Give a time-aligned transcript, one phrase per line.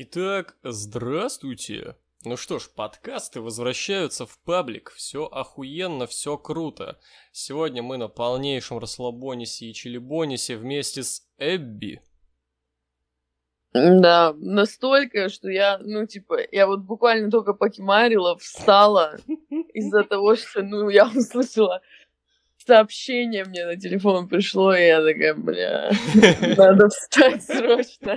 [0.00, 1.96] Итак, здравствуйте.
[2.24, 4.92] Ну что ж, подкасты возвращаются в паблик.
[4.92, 7.00] Все охуенно, все круто.
[7.32, 12.00] Сегодня мы на полнейшем расслабонисе и чилибонисе вместе с Эбби.
[13.72, 19.16] Да, настолько, что я, ну, типа, я вот буквально только покемарила, встала
[19.74, 21.82] из-за того, что, ну, я услышала
[22.64, 25.90] сообщение мне на телефон пришло, и я такая, бля,
[26.56, 28.16] надо встать срочно.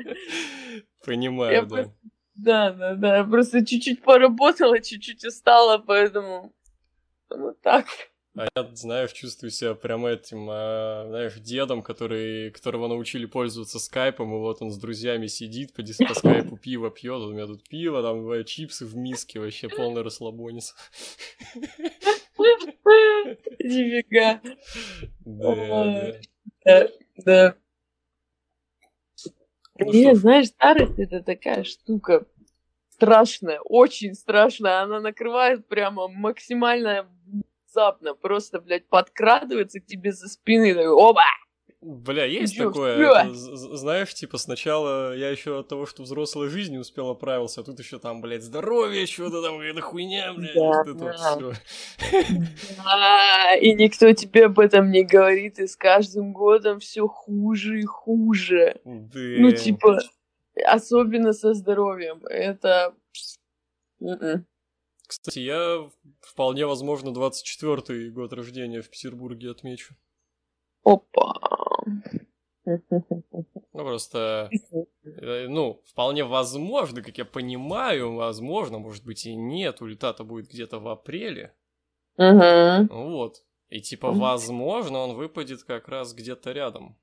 [1.05, 1.67] Понимаю, Я да.
[1.67, 1.93] просто-
[2.35, 6.53] Да, да, да, я просто чуть-чуть поработала, чуть-чуть устала, поэтому
[7.29, 7.85] вот так.
[8.37, 14.33] А я, знаешь, чувствую себя прям этим, а, знаешь, дедом, который, которого научили пользоваться скайпом,
[14.33, 18.01] и вот он с друзьями сидит, по, по скайпу пиво пьет, у меня тут пиво,
[18.01, 20.75] там бывает, чипсы в миске, вообще полный расслабонец.
[23.59, 24.41] Нифига.
[25.25, 26.87] Да,
[27.25, 27.55] да.
[29.79, 32.25] Ну Не, что знаешь, старость это такая штука
[33.01, 34.81] страшная, очень страшная.
[34.81, 38.13] Она накрывает прямо максимально внезапно.
[38.13, 40.73] Просто, блядь, подкрадывается к тебе за спины.
[40.73, 41.21] такой, Оба!
[41.83, 46.77] Бля, есть чё, такое, это, знаешь, типа сначала я еще от того, что взрослой жизни
[46.77, 50.87] успел оправился, а тут еще там, блядь, здоровье, что-то там, какая-то хуйня, блядь, Да, вот
[50.87, 51.35] это вот да.
[51.35, 51.53] всё.
[52.85, 57.83] А, и никто тебе об этом не говорит, и с каждым годом все хуже и
[57.85, 58.75] хуже.
[58.85, 59.19] Да.
[59.19, 59.97] Ну, типа,
[60.63, 62.23] особенно со здоровьем.
[62.27, 62.93] Это...
[64.01, 64.45] М-м.
[65.07, 65.89] Кстати, я
[66.21, 69.95] вполне возможно 24-й год рождения в Петербурге отмечу.
[70.83, 71.33] Опа.
[72.65, 72.79] Ну,
[73.73, 74.49] просто,
[75.03, 80.79] э, ну, вполне возможно, как я понимаю, возможно, может быть и нет, улета-то будет где-то
[80.79, 81.53] в апреле.
[82.17, 82.87] Мгм.
[82.87, 83.43] Вот.
[83.69, 86.97] И типа, возможно, он выпадет как раз где-то рядом.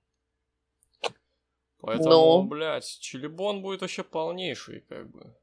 [1.81, 2.43] Поэтому, Ну.
[2.45, 5.35] блядь, Чилибон будет вообще полнейший, как бы.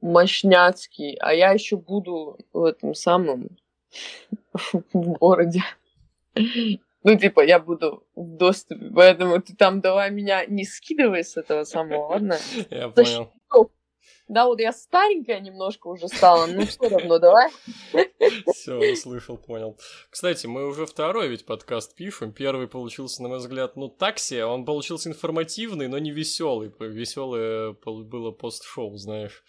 [0.00, 1.16] Мощняцкий.
[1.16, 3.56] А я еще буду в этом самом
[4.92, 5.62] в городе.
[7.04, 11.64] Ну, типа, я буду в доступе, поэтому ты там давай меня не скидывай с этого
[11.64, 12.38] самого, ладно?
[12.70, 13.30] Я понял.
[14.26, 17.50] Да, вот я старенькая немножко уже стала, но все равно давай.
[18.54, 19.78] Все, услышал, понял.
[20.08, 22.32] Кстати, мы уже второй ведь подкаст пишем.
[22.32, 24.40] Первый получился, на мой взгляд, ну, такси.
[24.40, 26.72] Он получился информативный, но не веселый.
[26.80, 29.44] Веселое было пост-шоу, знаешь.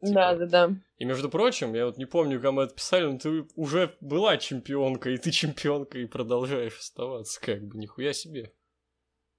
[0.00, 0.76] Типа, Да, да, да.
[0.98, 5.10] И, между прочим, я вот не помню, кому это писали, но ты уже была чемпионка,
[5.10, 8.52] и ты чемпионка, и продолжаешь оставаться, как бы, нихуя себе.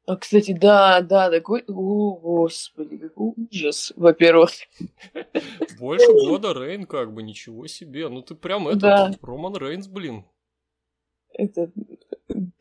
[0.07, 1.65] А, кстати, да, да, такой...
[1.67, 4.51] О, господи, какой ужас, во-первых.
[5.79, 8.07] Больше года Рейн, как бы, ничего себе.
[8.07, 9.11] Ну ты прям этот, Да.
[9.21, 10.25] Роман Рейнс, блин.
[11.33, 11.69] Это...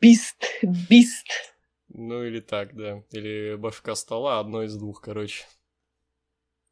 [0.01, 0.43] Бист,
[0.89, 1.27] бист.
[1.87, 3.01] Ну или так, да.
[3.11, 5.45] Или башка стола, одно из двух, короче.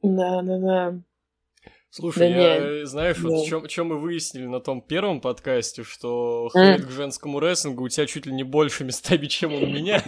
[0.02, 1.00] Да, да, да.
[1.98, 3.46] Слушай, Да я, не, э, знаешь, вот да.
[3.46, 8.06] чем, чем мы выяснили на том первом подкасте, что хейт к женскому рестлингу у тебя
[8.06, 10.04] чуть ли не больше местами, чем у меня.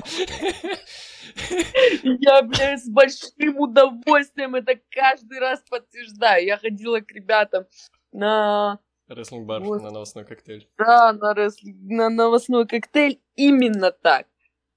[2.04, 6.46] Я, блядь, с большим удовольствием это каждый раз подтверждаю.
[6.46, 7.68] Я ходила к ребятам
[8.12, 9.82] на, Рестлинг-бар Вот.
[9.82, 10.68] на новостной коктейль.
[10.78, 14.28] да, на, ресл- на новостной коктейль именно так.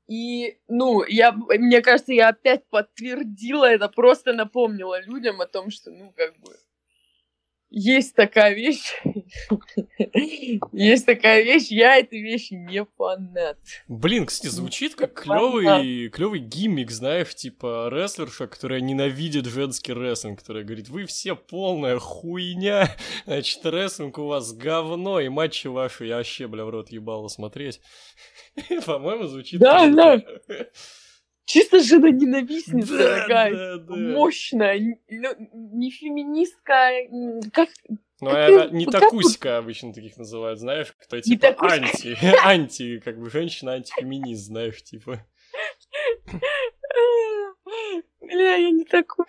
[0.07, 5.91] И, ну, я, мне кажется, я опять подтвердила это, просто напомнила людям о том, что,
[5.91, 6.53] ну, как бы,
[7.71, 8.93] есть такая вещь,
[10.73, 13.59] есть такая вещь, я этой вещи не фанат.
[13.87, 20.65] Блин, кстати, звучит как клевый, клевый гиммик, знаешь, типа рестлерша, которая ненавидит женский рестлинг, которая
[20.65, 22.95] говорит, вы все полная хуйня,
[23.25, 27.81] значит, рестлинг у вас говно, и матчи ваши я вообще, бля, в рот ебало смотреть.
[28.87, 29.61] По-моему, звучит...
[29.61, 30.71] Да, круто.
[31.45, 33.53] Чисто жена-ненавистница Да, такая.
[33.53, 33.97] да, да.
[33.97, 34.79] мощная,
[35.09, 35.29] ну,
[35.73, 36.91] не феминистка,
[37.53, 37.69] как
[38.21, 41.75] Ну, ты- не как такуська обычно таких называют, знаешь, кто типа такуська.
[41.75, 45.27] анти, анти, как бы женщина антифеминист, знаешь, типа.
[48.21, 49.27] Бля, я не такой.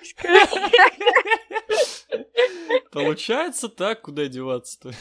[2.92, 4.92] Получается так, куда деваться-то?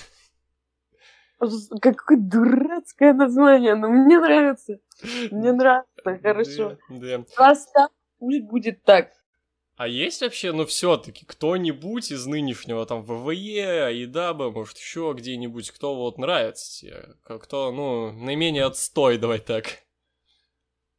[1.81, 4.78] Какое дурацкое название, но мне нравится.
[5.31, 6.78] Мне нравится, хорошо.
[6.88, 7.25] Да.
[7.34, 7.88] Просто
[8.19, 9.10] пусть будет так.
[9.76, 15.96] А есть вообще, ну, все-таки кто-нибудь из нынешнего там ВВЕ, Айдаба, может, еще где-нибудь, кто
[15.96, 17.14] вот нравится тебе?
[17.25, 19.64] Кто, ну, наименее отстой, давай так.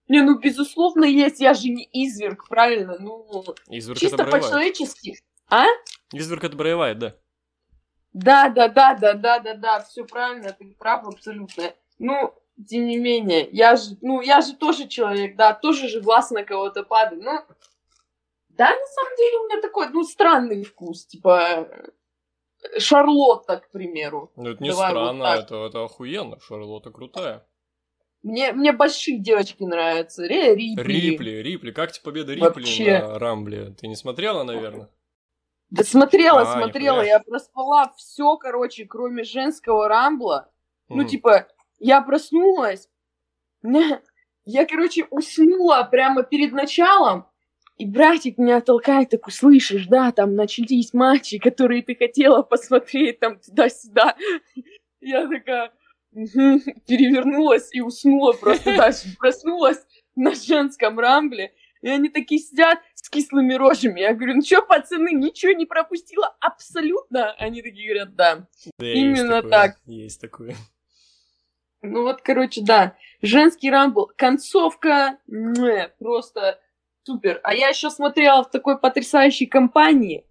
[0.07, 1.39] Не, ну, безусловно, есть.
[1.39, 2.97] Я же не изверг, правильно?
[2.99, 5.15] Ну, Изверг чисто по-человечески.
[5.47, 5.65] А?
[6.11, 7.15] Изверг это Брейвайт, да.
[8.13, 11.73] Да, да, да, да, да, да, да, все правильно, ты прав абсолютно.
[11.97, 12.33] Ну,
[12.67, 16.43] тем не менее, я же, ну, я же тоже человек, да, тоже же глаз на
[16.43, 17.23] кого-то падает.
[17.23, 17.39] Ну,
[18.49, 21.67] Да, на самом деле у меня такой, ну, странный вкус, типа
[22.77, 24.31] Шарлотта, к примеру.
[24.35, 25.43] Ну, это не Давай вот странно, так.
[25.45, 26.39] это, это охуенно.
[26.39, 27.45] Шарлотта крутая.
[28.23, 30.27] Мне, мне большие девочки нравятся.
[30.27, 30.83] Ре, Рипли.
[30.93, 31.71] Рипли, Рипли.
[31.71, 32.99] Как тебе победа Рипли Вообще.
[32.99, 33.71] на Рамбле?
[33.79, 34.89] Ты не смотрела, наверное?
[35.71, 37.01] Да смотрела, А, смотрела.
[37.01, 40.51] Я проспала все, короче, кроме женского рамбла.
[40.89, 41.07] Ну, Мгм.
[41.07, 41.47] типа,
[41.79, 42.89] я проснулась,
[44.45, 47.25] я, короче, уснула прямо перед началом,
[47.77, 53.39] и братик меня толкает, такой, слышишь, да, там начались матчи, которые ты хотела посмотреть, там,
[53.39, 54.15] туда-сюда.
[55.00, 55.71] Я такая
[56.12, 59.07] перевернулась и уснула просто дальше.
[59.18, 59.83] Проснулась
[60.15, 62.79] на женском рамбле, и они такие сидят
[63.11, 63.99] кислыми рожами.
[63.99, 67.33] Я говорю, ну что, пацаны, ничего не пропустила абсолютно?
[67.33, 68.47] Они такие говорят, да.
[68.79, 69.77] Да, есть именно такое, так.
[69.85, 70.55] Есть такое.
[71.83, 72.95] Ну вот, короче, да.
[73.21, 74.11] Женский рамбл.
[74.15, 76.59] Концовка мэ, просто
[77.03, 77.39] супер.
[77.43, 80.25] А я еще смотрела в такой потрясающей компании,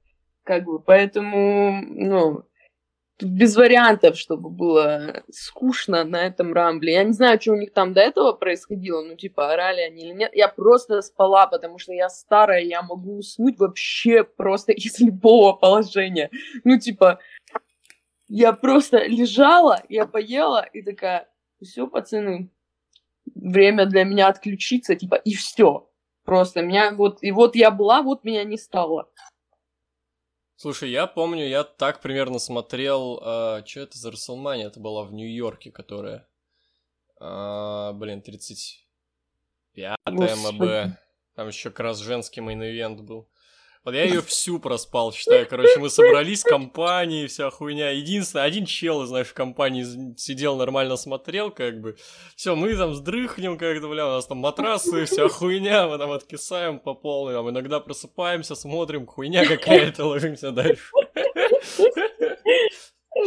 [0.44, 2.44] как бы, поэтому, ну,
[3.20, 6.94] тут без вариантов, чтобы было скучно на этом рамбле.
[6.94, 10.14] Я не знаю, что у них там до этого происходило, ну, типа, орали они или
[10.14, 10.34] нет.
[10.34, 16.30] Я просто спала, потому что я старая, я могу уснуть вообще просто из любого положения.
[16.64, 17.20] Ну, типа,
[18.28, 21.28] я просто лежала, я поела и такая,
[21.62, 22.50] все, пацаны,
[23.34, 25.88] время для меня отключиться, типа, и все.
[26.24, 29.08] Просто меня вот, и вот я была, вот меня не стало.
[30.62, 33.16] Слушай, я помню, я так примерно смотрел,
[33.64, 36.28] что это за WrestleMania, это была в Нью-Йорке, которая,
[37.18, 40.52] а, блин, 35 Господи.
[40.52, 40.98] МБ,
[41.34, 43.26] там еще как раз женский main event был.
[43.82, 47.90] Вот я ее всю проспал, считаю, короче, мы собрались, компании, вся хуйня.
[47.90, 51.96] Единственное, один чел из нашей компании сидел, нормально смотрел, как бы.
[52.36, 56.78] Все, мы там сдрыхнем как-то, бля, у нас там матрасы, вся хуйня, мы там откисаем
[56.78, 60.90] по полной, там иногда просыпаемся, смотрим, хуйня какая-то, ложимся дальше.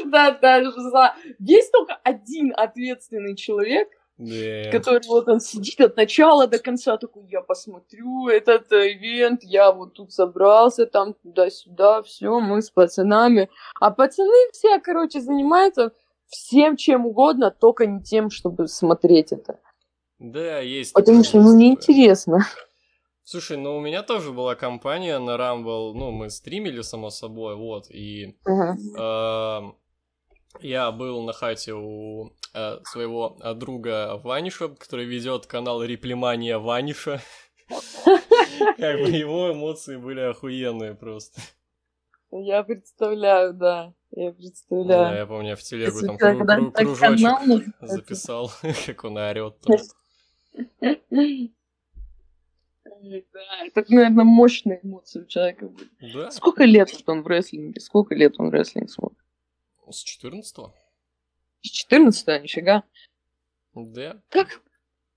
[0.05, 1.15] Да, да, за...
[1.39, 4.69] Есть только один ответственный человек, Да.
[4.71, 9.71] который вот он сидит от начала до конца, такой, я посмотрю этот э, ивент, я
[9.71, 13.50] вот тут собрался, там туда-сюда, все, мы с пацанами.
[13.80, 15.94] А пацаны все, короче, занимаются
[16.27, 19.60] всем чем угодно, только не тем, чтобы смотреть это.
[20.19, 20.94] Да, есть.
[20.94, 22.45] Потому что, ну, неинтересно.
[23.25, 27.89] Слушай, ну у меня тоже была компания на Rumble, ну мы стримили, само собой, вот,
[27.89, 28.75] и Ага.
[28.98, 29.75] эм,
[30.61, 37.21] я был на хате у э, своего э, друга Ваниша, который ведет канал Реплимания Ваниша.
[38.77, 41.41] Как бы его эмоции были охуенные просто.
[42.31, 43.94] Я представляю, да.
[44.11, 45.17] Я Да, представляю.
[45.17, 48.51] я помню, я в телегу там кружочек записал,
[48.85, 49.55] как он орет.
[53.01, 55.71] Да, это, наверное, мощные эмоции у человека.
[56.13, 57.79] Да, Сколько лет он в рестлинге?
[57.79, 59.23] Сколько лет он в рестлинг смотрит?
[59.91, 60.57] С 14
[61.62, 62.83] С 14 нифига.
[63.74, 64.21] Да.
[64.30, 64.62] Как,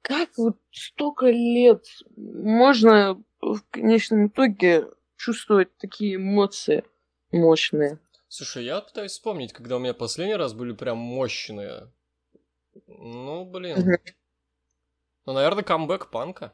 [0.03, 1.85] как вот столько лет
[2.17, 4.87] можно в конечном итоге
[5.17, 6.85] чувствовать такие эмоции
[7.33, 7.99] мощные?
[8.29, 11.93] Слушай, я пытаюсь вспомнить, когда у меня последний раз были прям мощные.
[12.87, 13.99] Ну, блин.
[15.27, 16.53] Ну, наверное, камбэк панка.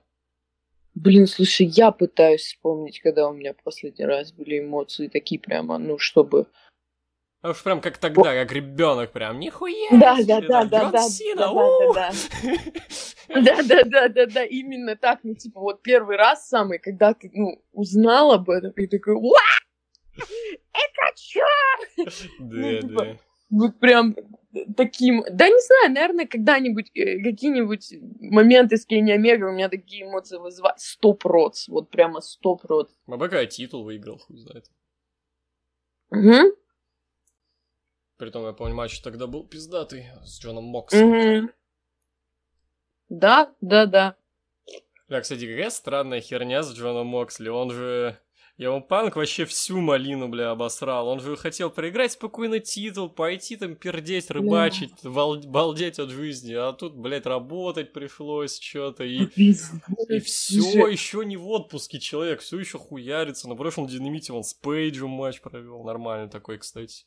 [0.94, 5.98] Блин, слушай, я пытаюсь вспомнить, когда у меня последний раз были эмоции такие прямо, ну,
[5.98, 6.46] чтобы...
[7.42, 9.90] А уж прям как тогда, как ребенок, прям нихуя.
[9.90, 12.12] Да, да, да, да, да, да, да,
[13.28, 15.20] Да, да, да, да, да, именно так.
[15.24, 19.40] Ну, типа, вот первый раз самый, когда ты, ну, узнал об этом, и такой, «Уа!
[20.16, 21.40] Это чё?
[21.96, 23.16] Да, Ну, типа, да.
[23.50, 24.14] Вот прям
[24.76, 25.24] таким...
[25.30, 30.38] Да не знаю, наверное, когда-нибудь э, какие-нибудь моменты с Кенни Омега у меня такие эмоции
[30.38, 30.80] вызывают.
[30.80, 32.88] Сто проц, вот прямо сто проц.
[33.06, 34.66] МБК титул выиграл, хуй знает.
[36.10, 36.56] Угу,
[38.22, 41.10] Притом, я помню, матч тогда был пиздатый с Джоном Моксом.
[41.10, 41.50] угу.
[43.08, 44.14] Да, да, да.
[45.08, 47.48] Бля, кстати, какая странная херня с Джоном Моксли.
[47.48, 48.16] Он же...
[48.58, 51.08] Ему Панк вообще всю малину, бля, обосрал.
[51.08, 56.54] Он же хотел проиграть спокойно титул, пойти там пердеть, рыбачить, вал- балдеть от жизни.
[56.54, 59.02] А тут, блядь, работать пришлось что-то.
[59.02, 63.48] И, и все еще не в отпуске человек, все еще хуярится.
[63.48, 65.82] На прошлом динамите он с Пейджем матч провел.
[65.82, 67.04] Нормальный такой, кстати.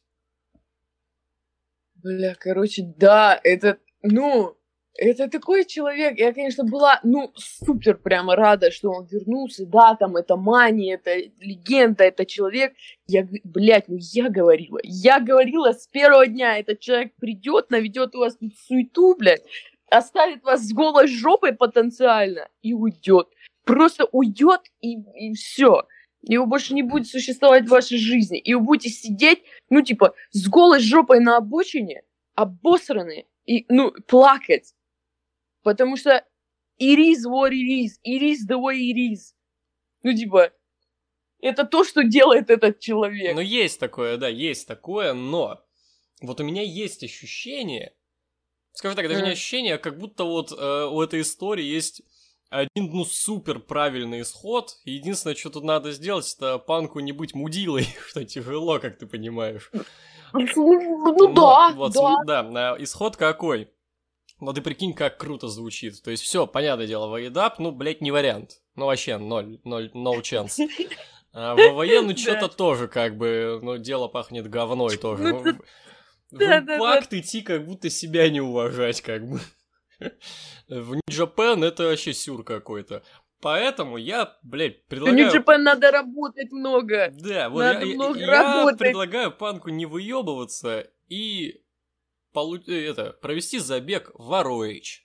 [2.05, 4.55] Бля, короче, да, это, ну,
[4.93, 6.19] это такой человек.
[6.19, 9.65] Я, конечно, была, ну, супер прямо рада, что он вернулся.
[9.65, 12.73] Да, там, это мания, это легенда, это человек.
[13.07, 14.77] Я, блядь, ну я говорила.
[14.83, 19.43] Я говорила с первого дня, этот человек придет, наведет у вас тут суету, блядь,
[19.89, 23.29] оставит вас с голой жопой потенциально и уйдет.
[23.63, 25.87] Просто уйдет и, и все.
[26.37, 30.47] Вы больше не будет существовать в вашей жизни, и вы будете сидеть, ну, типа, с
[30.47, 32.03] голой жопой на обочине,
[32.33, 34.73] обосранные, и, ну, плакать.
[35.61, 36.25] Потому что
[36.79, 39.33] it is what it is, it is the way it is.
[40.03, 40.51] Ну, типа,
[41.39, 43.35] это то, что делает этот человек.
[43.35, 45.63] Ну, есть такое, да, есть такое, но
[46.21, 47.95] вот у меня есть ощущение,
[48.73, 52.01] скажем так, даже не ощущение, а как будто вот э, у этой истории есть
[52.59, 54.77] один, ну, супер правильный исход.
[54.85, 59.71] Единственное, что тут надо сделать, это панку не быть мудилой, что тяжело, как ты понимаешь.
[60.33, 62.43] Ну да, вот, да.
[62.43, 63.69] Да, исход какой?
[64.41, 66.01] Ну ты прикинь, как круто звучит.
[66.03, 68.61] То есть все, понятное дело, воедап, ну, блядь, не вариант.
[68.75, 70.59] Ну, вообще, ноль, ноль, no chance.
[71.31, 75.23] А ВВЕ, ну, что-то тоже, как бы, ну, дело пахнет говной тоже.
[75.23, 75.43] Ну,
[76.31, 79.39] Ну, В импакт идти, как будто себя не уважать, как бы.
[80.67, 83.03] В Нью-Джапен это вообще сюр какой-то.
[83.41, 85.17] Поэтому я, блядь, В предлагаю...
[85.17, 87.11] Нью-Джапан надо работать много.
[87.19, 88.79] Да, вот Надо я, много я работать.
[88.79, 91.61] предлагаю панку не выебываться и
[92.33, 95.01] полу- э, это, провести забег в ROH.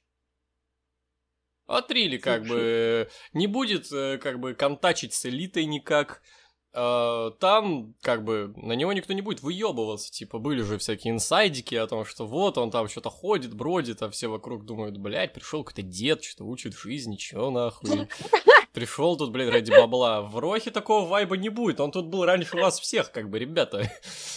[1.66, 2.56] Отрили, как Слушай.
[3.04, 6.22] бы, не будет, э, как бы, контачить с элитой никак.
[6.72, 10.10] Э, Там, как бы, на него никто не будет выебываться.
[10.10, 14.10] Типа, были же всякие инсайдики о том, что вот он там что-то ходит, бродит, а
[14.10, 18.08] все вокруг думают, блядь, пришел какой-то дед, что-то учит жизни, чё нахуй.
[18.72, 20.22] Пришел тут, блядь, ради бабла.
[20.22, 21.80] В Рохе такого вайба не будет.
[21.80, 23.90] Он тут был раньше вас всех, как бы, ребята.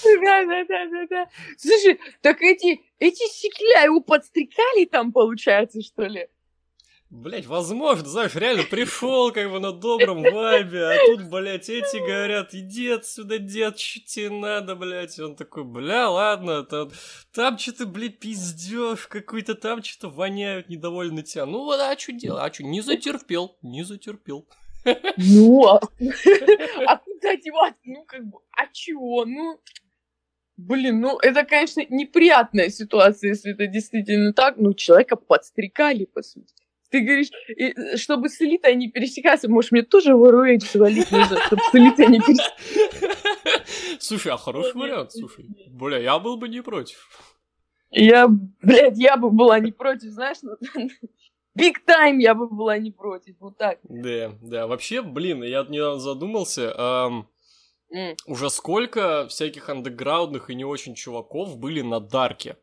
[0.03, 1.29] Да, да, да, да, да.
[1.55, 6.29] Слушай, так эти, эти секля его подстрекали там, получается, что ли?
[7.13, 12.55] Блять, возможно, знаешь, реально пришел как бы на добром вайбе, а тут, блядь, эти говорят,
[12.55, 15.19] иди отсюда, дед, что тебе надо, блядь.
[15.19, 16.89] И он такой, бля, ладно, там,
[17.31, 21.45] там что-то, блядь, пиздешь какой-то, там что-то воняют, недовольны тебя.
[21.45, 22.41] Ну, а что делать?
[22.43, 24.47] А что, не затерпел, не затерпел.
[25.17, 25.81] Ну, а,
[26.87, 27.75] а куда девать?
[27.83, 29.25] Ну, как бы, а чего?
[29.25, 29.61] Ну,
[30.57, 34.55] блин, ну, это, конечно, неприятная ситуация, если это действительно так.
[34.57, 36.55] Ну, человека подстрекали, по сути.
[36.93, 41.39] Ты говоришь, и, чтобы с элитой не пересекаться, может, мне тоже в ROH свалить нужно,
[41.47, 43.97] чтобы с элитой не пересекаться.
[43.99, 45.47] Слушай, а хороший вариант, слушай.
[45.69, 47.09] Бля, я был бы не против.
[47.89, 48.27] Я,
[48.61, 50.51] блядь, я бы была не против, знаешь, ну,
[51.57, 53.79] big time я бы была не против, вот так.
[53.81, 57.27] Да, да, вообще, блин, я недавно задумался, ам,
[57.91, 58.15] М.
[58.27, 62.57] уже сколько всяких андеграундных и не очень чуваков были на Dark е.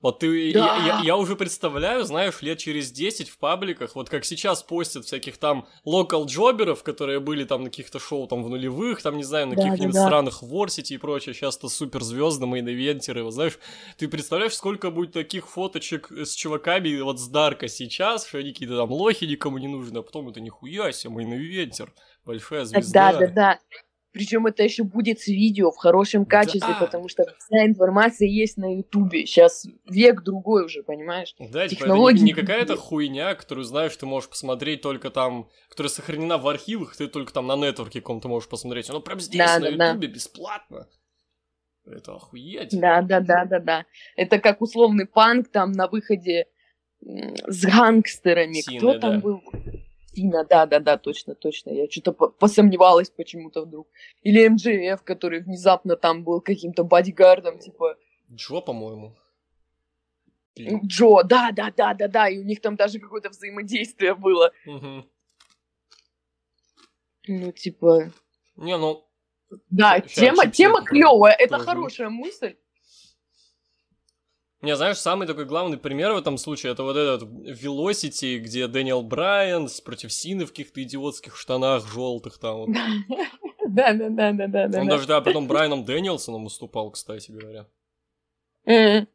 [0.00, 0.76] Вот ты, Да.
[0.78, 5.04] я, я- я уже представляю, знаешь, лет через 10 в пабликах, вот как сейчас постят
[5.04, 9.18] всяких там local jobber ов, которые были там на каких-то шоу там в нулевых, там,
[9.18, 10.06] не знаю, на Да, каких-нибудь да, да.
[10.06, 13.58] странах Ворсити и прочее, сейчас-то суперзвезды, main-eventer ы, вот знаешь,
[13.98, 18.52] ты представляешь, сколько будет таких фоточек с чуваками вот с Dark а сейчас, что они
[18.52, 21.90] какие-то там лохи никому не нужны, а потом это нихуя себе, main-eventer,
[22.24, 23.12] большая звезда.
[23.12, 23.58] Да, да, да.
[24.12, 26.84] Причем это еще будет с видео в хорошем качестве, Да.
[26.86, 29.24] потому что вся информация есть на Ютубе.
[29.24, 31.34] Сейчас век другой уже, понимаешь?
[31.38, 35.48] Да, типа, это Технологии не, не какая-то хуйня, которую, знаешь, ты можешь посмотреть только там,
[35.68, 38.90] которая сохранена в архивах, ты только там на нетворке каком-то можешь посмотреть.
[38.90, 39.88] Оно прям здесь, Да, на да, да.
[39.90, 40.88] ютубе, бесплатно.
[41.86, 42.78] Это охуеть.
[42.78, 43.86] Да, да, да, да, да.
[44.16, 46.46] Это как условный панк там на выходе
[47.00, 48.60] с гангстерами.
[48.60, 48.98] Сина, Кто да.
[49.00, 49.40] там был?
[50.20, 51.70] Сина, да, да, да, точно, точно.
[51.70, 53.88] Я что-то по- посомневалась почему-то вдруг.
[54.22, 57.96] Или МДФ, который внезапно там был каким-то бодигардом, типа
[58.30, 59.14] Джо, по-моему.
[60.86, 64.52] Джо, да, да, да, да, да, и у них там даже какое-то взаимодействие было.
[64.66, 65.08] Мгм.
[67.28, 68.10] Ну, типа,
[68.56, 69.04] Не, ну,
[69.70, 72.56] да, Ща тема, тема клевая, это хорошая мысль.
[74.62, 79.02] Не, знаешь, самый такой главный пример в этом случае, это вот этот Velocity, где Дэниел
[79.02, 82.58] Брайан против Сины в каких-то идиотских штанах желтых там.
[82.58, 82.68] вот.
[83.72, 84.80] Да, да, да, да, да.
[84.80, 84.96] Он да.
[84.96, 87.68] даже, да, потом Брайаном Дэниелсоном выступал, кстати говоря.
[88.66, 89.06] Есть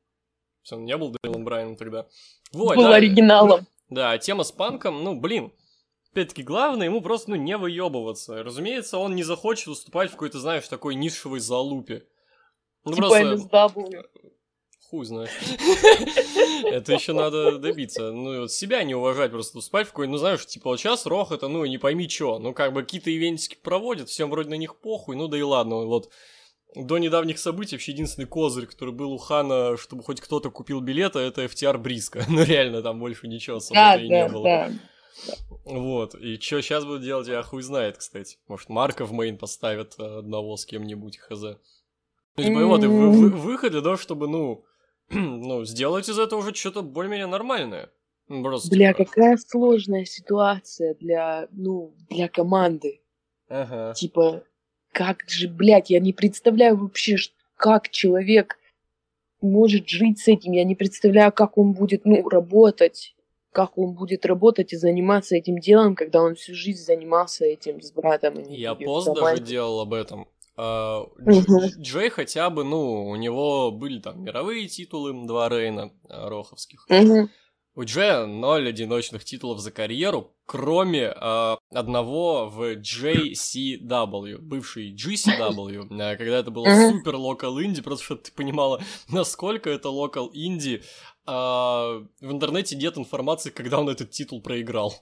[0.71, 2.07] Он не был Дэниелом Брайаном тогда.
[2.53, 2.95] Вот, Был да.
[2.95, 3.67] оригиналом.
[3.89, 5.51] Да, тема с панком, ну, блин,
[6.11, 8.43] опять-таки, главное ему просто, ну, не выебываться.
[8.43, 12.07] Разумеется, он не захочет выступать в какой-то, знаешь, такой нишевой залупе.
[12.85, 14.03] Ну, Типа просто, NSW.
[14.89, 15.29] Хуй знает.
[16.65, 18.11] Это еще надо добиться.
[18.11, 21.31] Ну, вот себя не уважать, просто выступать в какой ну, знаешь, типа, вот сейчас Рох
[21.31, 22.39] это, ну, не пойми что.
[22.39, 25.85] Ну, как бы какие-то ивентики проводят, всем вроде на них похуй, ну, да и ладно,
[25.85, 26.09] вот.
[26.75, 31.19] До недавних событий вообще единственный козырь, который был у Хана, чтобы хоть кто-то купил билеты,
[31.19, 32.25] это FTR Бриска.
[32.29, 34.43] Ну, реально, там больше ничего особо Да, и не да, было.
[34.43, 34.71] да.
[35.63, 38.37] Вот, и что сейчас будут делать, я хуй знает, кстати.
[38.49, 41.41] Может, Марка в мейн поставят э, одного с кем-нибудь, хз.
[42.37, 44.65] Ну, типа, вот, и вы- вы- выход для того, чтобы, ну,
[45.09, 47.89] ну, сделать из этого уже что-то более-менее нормальное.
[48.27, 53.01] Просто, Бля, типа, какая сложная ситуация для, ну, для команды.
[53.47, 53.93] Ага.
[53.93, 54.43] Типа,
[54.91, 57.17] как же, блядь, я не представляю вообще,
[57.55, 58.57] как человек
[59.41, 60.53] может жить с этим.
[60.53, 63.15] Я не представляю, как он будет, ну, работать.
[63.51, 67.91] Как он будет работать и заниматься этим делом, когда он всю жизнь занимался этим с
[67.91, 68.41] братом.
[68.49, 70.27] Я пост даже делал об этом.
[70.57, 71.81] Угу.
[71.81, 76.85] Джей хотя бы, ну, у него были там мировые титулы, два Рейна uh, роховских.
[77.77, 86.15] У Джея ноль одиночных титулов за карьеру, кроме э, одного в JCW, бывший GCW, э,
[86.15, 90.83] когда это было супер локал инди, просто чтобы ты понимала, насколько это локал инди.
[91.27, 94.93] Э, в интернете нет информации, когда он этот титул проиграл.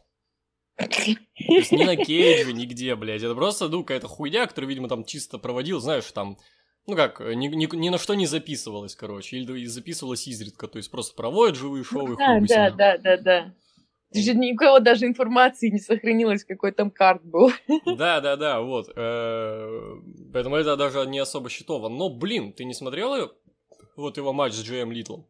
[0.80, 3.24] Ни на Кейджи, нигде, блядь.
[3.24, 6.38] Это просто, ну, какая-то хуйня, которую, видимо, там чисто проводил, знаешь, там
[6.86, 10.92] ну как, ни, ни, ни на что не записывалось, короче, или записывалось изредка, то есть
[10.92, 13.54] просто проводят живые шоу и Да, да, да, да, да.
[14.16, 17.52] Ни у кого даже информации не сохранилось, какой там карт был.
[17.98, 18.92] Да, да, да, вот.
[18.96, 19.96] Э,
[20.32, 21.90] поэтому это даже не особо счетово.
[21.90, 23.32] Но, блин, ты не смотрел
[23.96, 25.26] вот его матч с Джеем Литлом?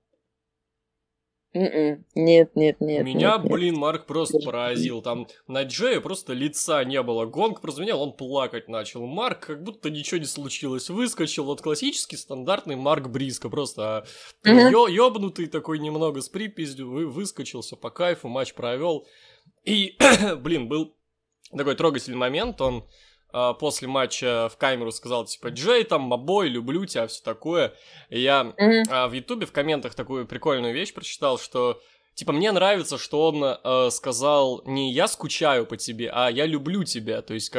[1.54, 2.04] М-м.
[2.16, 3.06] Нет, нет, нет.
[3.06, 5.02] Меня, нет, блин, Марк просто поразил.
[5.04, 7.26] Там на Джея просто лица не было.
[7.26, 9.06] Гонг прозвенел, он плакать начал.
[9.06, 10.90] Марк как будто ничего не случилось.
[10.90, 11.46] Выскочил.
[11.46, 13.50] Вот классический стандартный Марк Бриско.
[13.50, 14.06] Просто
[14.46, 16.90] mm ёбнутый такой немного с припиздью.
[16.90, 19.06] Вы выскочился по кайфу, матч провел.
[19.64, 19.98] И,
[20.38, 20.96] блин, был
[21.56, 22.60] такой трогательный момент.
[22.62, 22.88] Он
[23.60, 27.74] после матча в камеру сказал, типа, Джей, там, мобой, люблю тебя, все такое.
[28.10, 29.08] И я mm-hmm.
[29.10, 31.82] в Ютубе в комментах такую прикольную вещь прочитал, что,
[32.13, 36.84] типа, мне нравится, что он э, сказал не «я скучаю по тебе», а «я люблю
[36.84, 37.22] тебя».
[37.22, 37.54] То есть,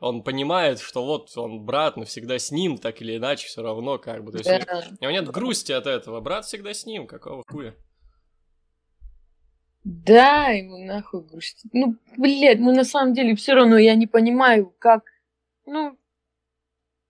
[0.00, 4.24] он понимает, что вот он брат навсегда с ним, так или иначе, все равно, как
[4.24, 4.32] бы.
[4.32, 4.84] То есть, yeah.
[5.00, 7.74] у него нет грусти от этого, брат всегда с ним, какого хуя.
[9.84, 11.70] Да, ему нахуй грустить.
[11.74, 15.04] Ну, блядь, ну на самом деле все равно я не понимаю, как,
[15.66, 15.98] ну,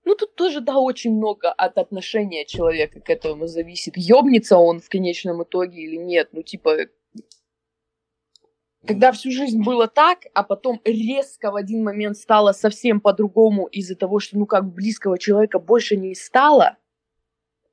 [0.04, 3.96] ну тут тоже, да, очень много от отношения человека к этому зависит.
[3.96, 6.88] Ёбнется он в конечном итоге или нет, ну типа,
[8.84, 13.94] когда всю жизнь было так, а потом резко в один момент стало совсем по-другому из-за
[13.94, 16.76] того, что, ну как, близкого человека больше не стало,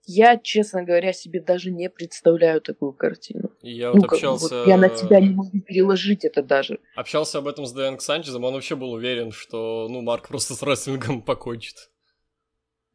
[0.05, 3.51] я, честно говоря, себе даже не представляю такую картину.
[3.61, 4.59] Я ну, вот общался...
[4.59, 6.79] Вот я на тебя не могу переложить это даже.
[6.95, 10.63] Общался об этом с Дэнк Санчезом, он вообще был уверен, что, ну, Марк просто с
[10.63, 11.89] рестлингом покончит.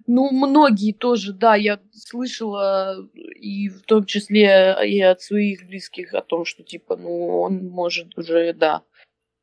[0.09, 6.23] Ну, многие тоже, да, я слышала, и в том числе и от своих близких о
[6.23, 8.83] том, что, типа, ну, он может уже, да,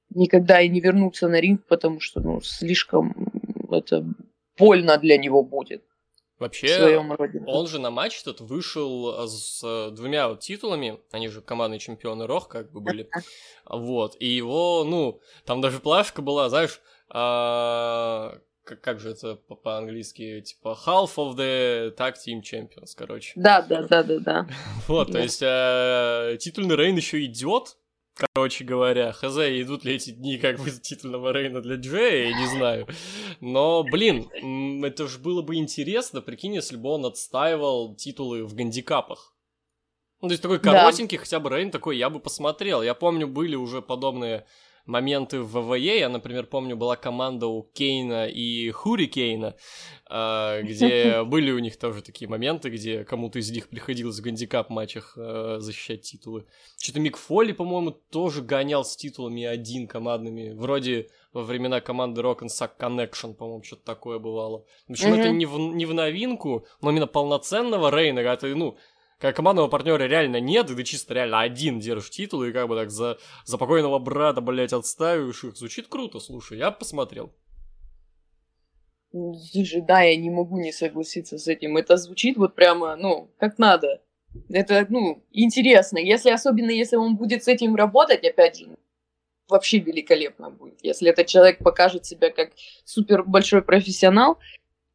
[0.09, 3.29] никогда и не вернуться на ринг, потому что, ну, слишком
[3.71, 4.05] это
[4.57, 5.83] больно для него будет.
[6.39, 6.97] Вообще,
[7.47, 11.79] он же на матч этот вышел э, с э, двумя вот титулами, они же командные
[11.79, 13.09] чемпионы Рох как бы были,
[13.65, 16.81] вот, и его, ну, там даже плашка была, знаешь,
[18.63, 23.33] как, как же это по-английски, типа half of the tag team champions, короче.
[23.35, 24.47] Да, да, да, да, да.
[24.87, 27.77] Вот, то есть э, титульный Рейн еще идет,
[28.15, 32.47] Короче говоря, хз, идут ли эти дни как бы титульного Рейна для Джея, я не
[32.47, 32.87] знаю.
[33.39, 34.29] Но, блин,
[34.83, 39.33] это же было бы интересно, прикинь, если бы он отстаивал титулы в гандикапах.
[40.21, 41.23] Ну, то есть такой коротенький да.
[41.23, 42.81] хотя бы Рейн такой я бы посмотрел.
[42.81, 44.45] Я помню, были уже подобные
[44.85, 45.99] моменты в ВВЕ.
[45.99, 49.55] Я, например, помню, была команда у Кейна и Хури Кейна,
[50.09, 54.69] а, где были у них тоже такие моменты, где кому-то из них приходилось в гандикап
[54.69, 56.45] матчах а, защищать титулы.
[56.77, 60.51] Что-то Мик Фолли, по-моему, тоже гонял с титулами один командными.
[60.51, 64.65] Вроде во времена команды Rock and Suck Connection, по-моему, что-то такое бывало.
[64.87, 65.19] В общем, mm-hmm.
[65.19, 68.77] это не в, не в новинку, но именно полноценного Рейна, когда ты, ну,
[69.23, 72.75] как командного партнера реально нет, и ты чисто реально один держишь титул, и как бы
[72.75, 75.55] так за, за покойного брата, блядь, отставишь их.
[75.55, 77.31] Звучит круто, слушай, я посмотрел.
[79.13, 81.77] Слушай, да, я не могу не согласиться с этим.
[81.77, 84.01] Это звучит вот прямо, ну, как надо.
[84.49, 85.99] Это, ну, интересно.
[85.99, 88.77] Если, особенно если он будет с этим работать, опять же,
[89.47, 90.83] вообще великолепно будет.
[90.83, 92.51] Если этот человек покажет себя как
[92.83, 94.37] супер большой профессионал,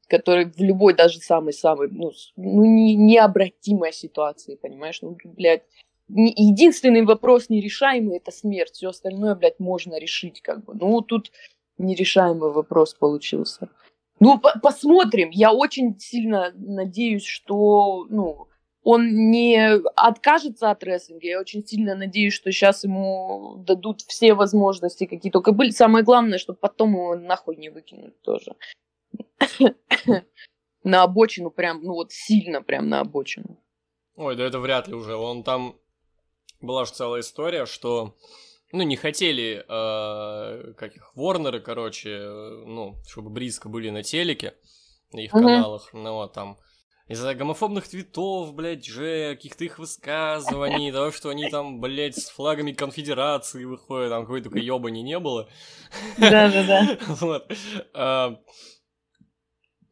[0.08, 5.00] который в любой даже самой-самой, ну, ну не, необратимой ситуации, понимаешь?
[5.02, 5.62] Ну, блядь,
[6.08, 8.74] не, единственный вопрос нерешаемый– это смерть.
[8.74, 10.74] Все остальное, блядь, можно решить, как бы.
[10.74, 11.30] Ну, тут
[11.76, 13.68] нерешаемый вопрос получился.
[14.20, 15.30] Ну, по посмотрим.
[15.30, 18.48] Я очень сильно надеюсь, что, ну,
[18.82, 19.58] он не
[19.96, 21.26] откажется от рестлинга.
[21.26, 25.70] Я очень сильно надеюсь, что сейчас ему дадут все возможности, какие только были.
[25.70, 28.56] Самое главное, чтобы потом его нахуй не выкинуть тоже.
[30.84, 33.58] На обочину прям, ну вот сильно прям на обочину.
[34.16, 35.16] Ой, да это вряд ли уже.
[35.16, 35.78] Он там...
[36.60, 38.16] Была же целая история, что
[38.72, 44.54] ну, не хотели, э, как их, Ворнеры, короче, э, ну, чтобы близко были на телеке,
[45.12, 45.42] на их Мгм.
[45.42, 46.58] каналах, ну, вот там,
[47.06, 52.72] из-за гомофобных твитов, блядь, же, каких-то их высказываний, того, что они там, блядь, с флагами
[52.72, 55.48] конфедерации выходят, там какой только ёбани не было.
[56.18, 56.98] Да-да-да.
[57.06, 57.50] Вот.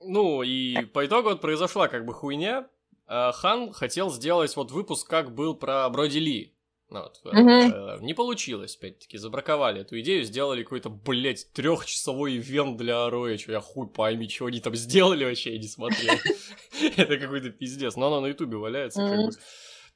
[0.06, 2.68] Ну, и по итогу вот произошла как бы хуйня.
[3.06, 6.52] А, Хан хотел сделать вот выпуск, как был про Броди Ли.
[6.88, 12.76] Ну вот, э, э, Не получилось, опять-таки, забраковали эту идею, сделали какой-то, блядь, трехчасовой ивент
[12.76, 16.14] для Роя, что я хуй пойми, что они там сделали вообще, я не смотрел.
[16.96, 19.30] Это какой-то пиздец, но оно на ютубе валяется, как бы.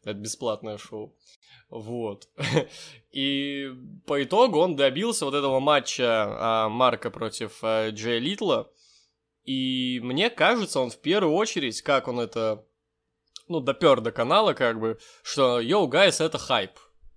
[0.03, 1.15] Это бесплатное шоу.
[1.69, 2.29] Вот.
[3.13, 3.71] И
[4.07, 8.69] по итогу он добился вот этого матча а, Марка против а, Джея Литла.
[9.45, 12.65] И мне кажется, он в первую очередь, как он это,
[13.49, 16.73] ну, допер до канала, как бы, что, yo, guys, это хайп.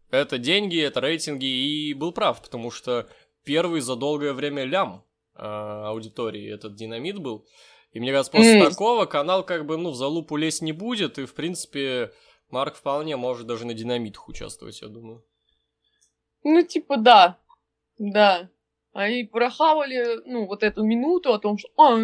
[0.09, 3.09] Это деньги, это рейтинги, и был прав, потому что
[3.43, 5.03] первый за долгое время лям
[5.35, 7.45] а, аудитории этот динамит был.
[7.91, 8.69] И мне кажется, после М.
[8.69, 12.11] такого канал как бы, ну, в залупу лезть не будет, и, в принципе,
[12.49, 15.23] Марк вполне может даже на динамитах участвовать, я думаю.
[16.43, 17.39] Ну, типа, да.
[17.97, 18.49] Да.
[18.93, 21.97] Они прохавали, ну, вот эту минуту о том, что, а,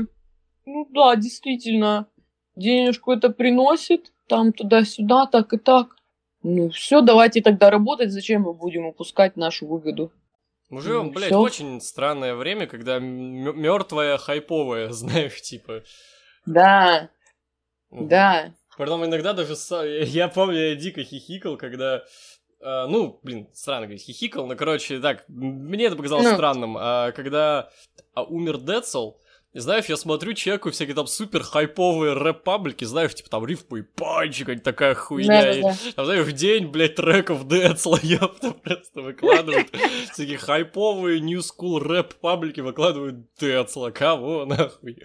[0.66, 2.08] ну да, действительно,
[2.56, 5.96] денежку это приносит, там туда-сюда, так и так.
[6.42, 10.12] Ну, все, давайте тогда работать, зачем мы будем упускать нашу выгоду?
[10.70, 11.40] Мы живем, Ну, блядь, всё.
[11.40, 15.84] очень странное время, когда мертвая хайповая, знаешь, типа.
[16.46, 17.10] Да,
[17.92, 18.54] ну, да.
[18.78, 19.56] Потом иногда даже
[20.06, 22.04] я помню, я дико хихикал, когда
[22.62, 26.34] а, ну, блин, странно говорить, хихикал, но, короче, так, мне это показалось Ну.
[26.34, 26.78] странным.
[26.80, 27.70] А, когда
[28.14, 29.14] а, умер Децл,
[29.52, 33.82] и знаешь, я смотрю человеку всякие там супер хайповые рэп-паблики, знаешь, типа там рифмы и
[33.82, 35.52] панчи, какая-то такая хуйня.
[35.54, 35.92] и- Да-да-да.
[35.96, 39.68] Там, знаешь, в день, блядь, треков Децла, ёпта, просто выкладывают
[40.14, 45.02] всякие хайповые new school рэп-паблики, выкладывают Децла, кого нахуй?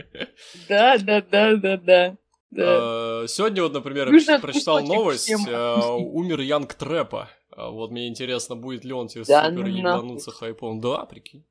[0.69, 2.17] Да, да, да, да, да.
[2.51, 2.64] Да.
[2.67, 4.09] А, Сегодня вот, например,
[4.43, 5.55] прочитал новость, отпустить.
[5.57, 7.31] умер Young Trappa.
[7.57, 10.81] А, Вот мне интересно, будет ли он тебе Да супер ну ебануться хайпом.
[10.81, 11.45] Да, прикинь.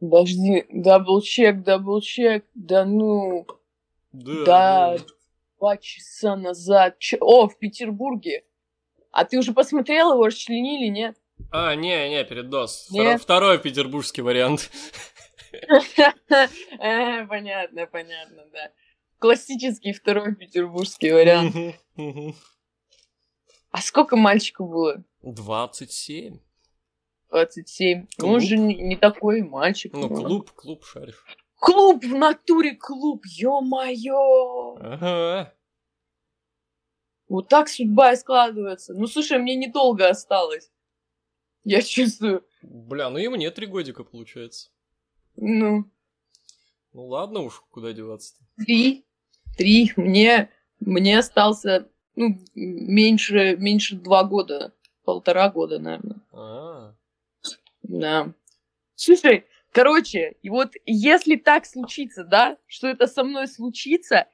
[0.00, 3.46] Подожди, double-check, double-check, да ну,
[4.12, 4.44] Да.
[4.44, 4.96] Да.
[5.58, 6.98] два часа назад.
[6.98, 8.44] Чё- О, в Петербурге.
[9.10, 11.16] А ты уже посмотрел его, расчленили, нет?
[11.50, 12.90] А, не, не, передос.
[12.90, 13.00] Не?
[13.00, 14.70] Второй, второй петербургский вариант.
[16.78, 18.70] Э, Понятно, понятно, да.
[19.18, 21.54] Классический второй петербургский вариант.
[23.76, 25.04] А сколько мальчику было?
[25.20, 26.38] 27.
[27.28, 28.00] 27.
[28.00, 28.32] Ну, Клуб.
[28.32, 29.92] он же не, не такой мальчик.
[29.92, 30.16] Ну, ну.
[30.16, 31.22] клуб, клуб шаришь.
[31.56, 34.76] Клуб в натуре клуб, ё-моё!
[34.80, 35.54] Ага.
[37.28, 38.94] Вот так судьба и складывается.
[38.94, 40.70] Ну, слушай, мне недолго осталось.
[41.64, 42.46] Я чувствую.
[42.62, 44.70] Бля, ну и мне три годика получается.
[45.36, 45.84] Ну,
[46.94, 48.42] Ну ладно уж, куда деваться-то.
[48.64, 49.04] три.
[49.58, 49.92] Три.
[49.96, 50.48] Мне,
[50.80, 54.72] мне остался, ну, меньше, меньше два года.
[55.04, 56.16] Полтора года, наверное.
[56.32, 56.94] А,
[57.82, 58.32] Да.
[58.96, 64.26] Слушай, короче, и вот если так случится, да, что это со мной случится,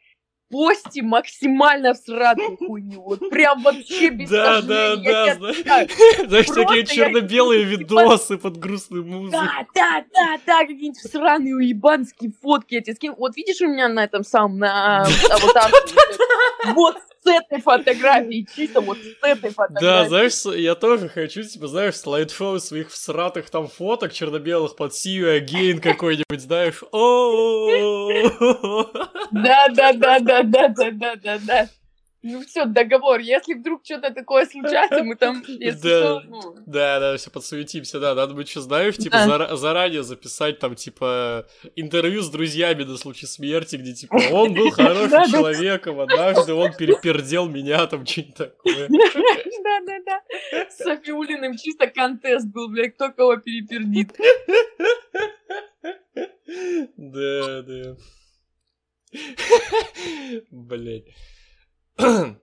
[0.49, 3.03] пости максимально всратую хуйню.
[3.03, 5.35] Вот прям вообще без Да, да, да.
[5.35, 9.33] Знаешь, такие черно-белые видосы под грустную музыку.
[9.33, 13.17] Да, да, да, да, какие-нибудь сраные уебанские фотки я тебе скину.
[13.17, 15.95] Вот видишь у меня на этом самом, на аватарке?
[16.75, 20.09] Вот с этой фотографией, чисто вот с этой Да, фотографией.
[20.09, 25.41] знаешь, я тоже хочу, типа, знаешь, слайд-шоу своих всратых там фоток черно-белых под See You
[25.41, 26.83] Again какой-нибудь, знаешь.
[29.33, 31.69] Да, да, да, да, да, да, да, да, да.
[32.25, 33.19] Ну все, договор.
[33.19, 35.99] Если вдруг что-то такое случается, мы там, если Да.
[35.99, 39.27] что, ну, Да, да, все подсуетимся, да, надо быть, что знаешь, типа, Да.
[39.27, 44.71] зара- заранее записать там, типа, интервью с друзьями на случай смерти, где, типа, он был
[44.71, 48.89] хорошим человеком, однажды он перепердел меня, там, что-нибудь такое.
[49.63, 50.69] Да, да, да.
[50.71, 54.13] С Софиулиным чисто контест был, блядь, кто кого перепердит.
[56.97, 57.97] Да, да.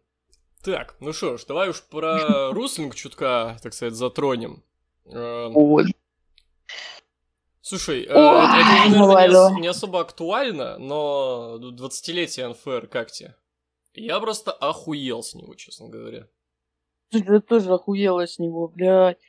[0.61, 4.61] Так, ну что ж, давай уж про руслинг чутка, так сказать, затронем.
[5.05, 5.53] Эм.
[7.61, 13.35] Слушай, э, Ой, это, наверное, не, не особо актуально, но 20-летие НФР как тебе?
[13.93, 16.27] Я просто охуел с него, честно говоря.
[17.11, 19.19] Слушай, Я тоже охуела с него, блядь.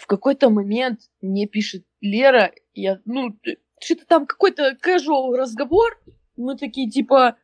[0.00, 3.36] В какой-то момент мне пишет Лера, я, ну,
[3.80, 6.00] что-то там какой-то casual разговор,
[6.36, 7.36] мы такие, типа,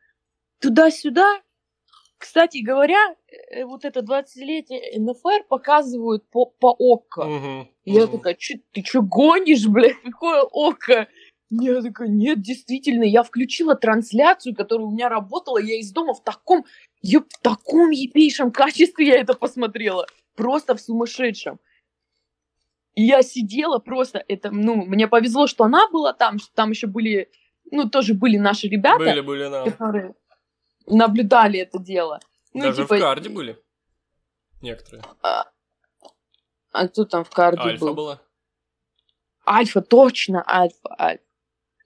[0.61, 1.40] туда-сюда,
[2.18, 3.14] кстати говоря,
[3.50, 7.24] э, вот это 20-летие НФР показывают по, по ОККО.
[7.24, 8.12] Мгм, Я мгм.
[8.12, 11.09] такая, «Чё- ты что гонишь, блядь, какое ОККО?
[11.50, 16.22] Я такая, нет, действительно, я включила трансляцию, которая у меня работала, я из дома в
[16.24, 16.64] таком,
[17.03, 21.61] ёп, в таком ебейшем качестве я это посмотрела, просто в сумасшедшем.
[22.94, 26.87] И я сидела просто, это, ну, мне повезло, что она была там, что там еще
[26.87, 27.29] были,
[27.70, 29.64] ну, тоже были наши ребята, Были, были, да.
[29.64, 30.14] которые
[30.86, 32.20] наблюдали это дело.
[32.52, 33.58] Ну, Даже типа, в карде были.
[34.60, 35.02] Некоторые.
[35.22, 35.46] А,
[36.72, 37.94] а кто там в карде Альфа был?
[37.94, 38.20] была.
[39.46, 41.22] Альфа, точно, Альфа, Альфа.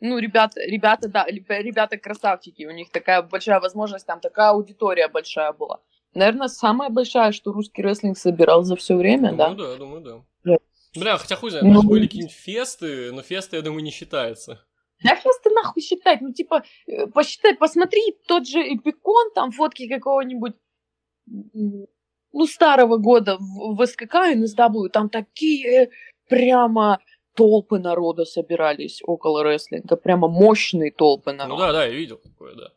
[0.00, 5.08] Ну, ребята, ребята, да, ребя- ребята красавчики, у них такая большая возможность, там такая аудитория
[5.08, 5.80] большая была.
[6.14, 9.66] Наверное, самая большая, что русский рестлинг собирал за все время, Думаю, да?
[9.66, 10.00] да, думаю,
[10.44, 10.58] да.
[10.94, 14.64] Бля, хотя хуй знает, Ну, были какие-нибудь фесты, но фесты, я думаю, не считается.
[15.02, 15.08] Ты
[15.62, 20.54] нахуй считать, ну, типа, э, посчитай, посмотри, тот же Эпикон, там фотки какого-нибудь,
[21.26, 25.90] ну, старого года в, в СКК и NSW, там такие
[26.28, 26.98] прямо
[27.34, 31.54] толпы народа собирались около рестлинга, прямо мощные толпы народа.
[31.54, 32.72] Ну да, да, я видел такое, да.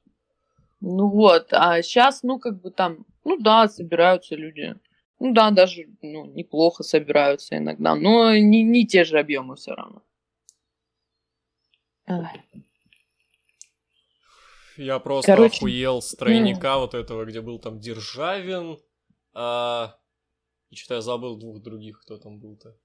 [0.82, 4.76] Ну вот, а сейчас, ну, как бы там, ну да, собираются люди.
[5.20, 10.02] Ну да, даже, ну, неплохо собираются иногда, но не, не те же объемы все равно.
[12.08, 12.42] Ай.
[14.78, 18.78] Я просто Короче, охуел с тройника вот этого, где был там Державин,
[19.34, 19.98] а...
[20.70, 22.78] И что-то я забыл двух других, кто там был-то.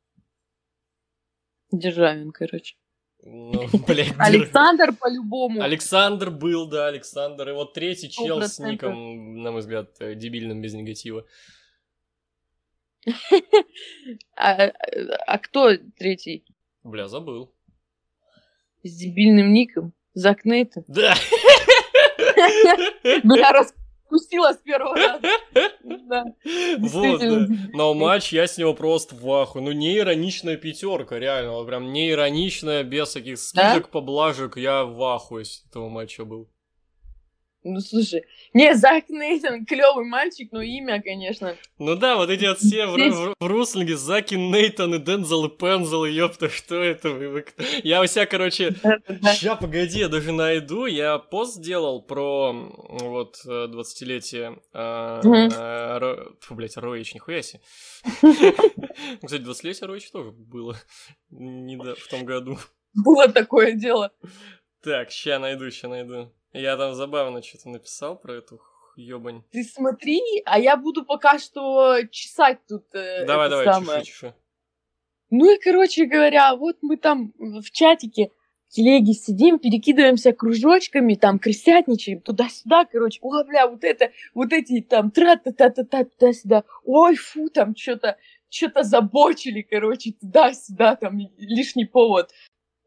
[1.70, 2.76] Державин, короче.
[3.22, 5.62] Ну, блядь, Александр по-любому.
[5.62, 7.48] Александр был, да, Александр.
[7.50, 8.70] И вот третий чел с 100%.
[8.72, 11.24] ником, на мой взгляд, э, дебильным без негатива.
[14.36, 14.72] А, а-
[15.26, 16.44] а кто третий?
[16.82, 17.52] Бля, забыл.
[18.82, 19.92] С дебильным ником?
[20.14, 20.84] Зак Нейтон?
[20.88, 21.14] Да!
[23.24, 25.20] Бля, распустила с первого раза.
[26.08, 26.24] Да,
[26.78, 27.22] Вот.
[27.72, 29.62] Но матч, я с него просто в ахуе.
[29.62, 31.64] Ну, не ироничная пятерка, реально.
[31.64, 34.56] Прям не ироничная, без всяких скидок, поблажек.
[34.56, 36.48] Я в ахуе с этого матча был.
[37.68, 41.56] Ну, слушай, не, Зак Нейтон клевый мальчик, но имя, конечно.
[41.78, 45.48] Ну да, вот эти вот все в, в, в руслинге, Заки, Нейтан и Дензел и
[45.48, 47.28] Пензел, ёпта, что это вы?
[47.28, 47.44] вы?
[47.82, 48.76] Я у себя, короче.
[49.34, 50.86] Ща, погоди, я даже найду.
[50.86, 57.60] Я пост сделал про вот э, 20-летие э, э, Ро- Фу, блядь, Роич, нихуя себе.
[59.24, 60.76] Кстати, 20-летие Роич тоже было
[61.30, 62.58] не в том году.
[62.94, 64.12] Было такое дело.
[64.84, 66.32] Так, ща найду, ща найду.
[66.56, 68.60] Я там забавно что-то написал про эту
[68.96, 69.42] ёбань.
[69.50, 74.00] Ты смотри, а я буду пока что чесать тут э, Давай, давай, самое.
[74.00, 74.34] чеши, чеши.
[75.30, 78.30] Ну и, короче говоря, вот мы там в чатике
[78.68, 84.80] в телеге сидим, перекидываемся кружочками, там крысятничаем туда-сюда, короче, о, бля, вот это, вот эти
[84.80, 88.16] там тра-та-та-та-та туда-сюда, ой, фу, там что-то,
[88.48, 92.32] что-то забочили, короче, туда-сюда, там лишний повод,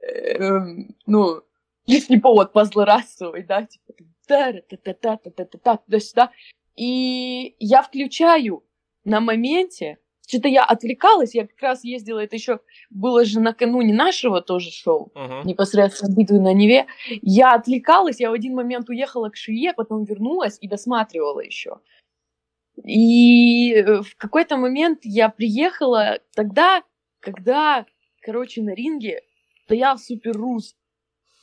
[0.01, 1.43] эм, ну,
[1.89, 3.93] лишний повод позлорадствовать, да, типа,
[4.27, 6.31] та-та-та-та-та-та-та, туда-сюда.
[6.75, 8.63] И я включаю
[9.03, 9.97] на моменте,
[10.27, 12.59] что-то я отвлекалась, я как раз ездила, это еще
[12.91, 15.47] было же накануне нашего тоже шоу, Мгм.
[15.47, 16.85] непосредственно битвы на Неве.
[17.21, 21.79] Я отвлекалась, я в один момент уехала к Шие, потом вернулась и досматривала еще.
[22.85, 26.83] И э, в какой-то момент я приехала тогда,
[27.19, 27.85] когда,
[28.21, 29.21] короче, на ринге
[29.65, 30.75] стоял Супер Рус.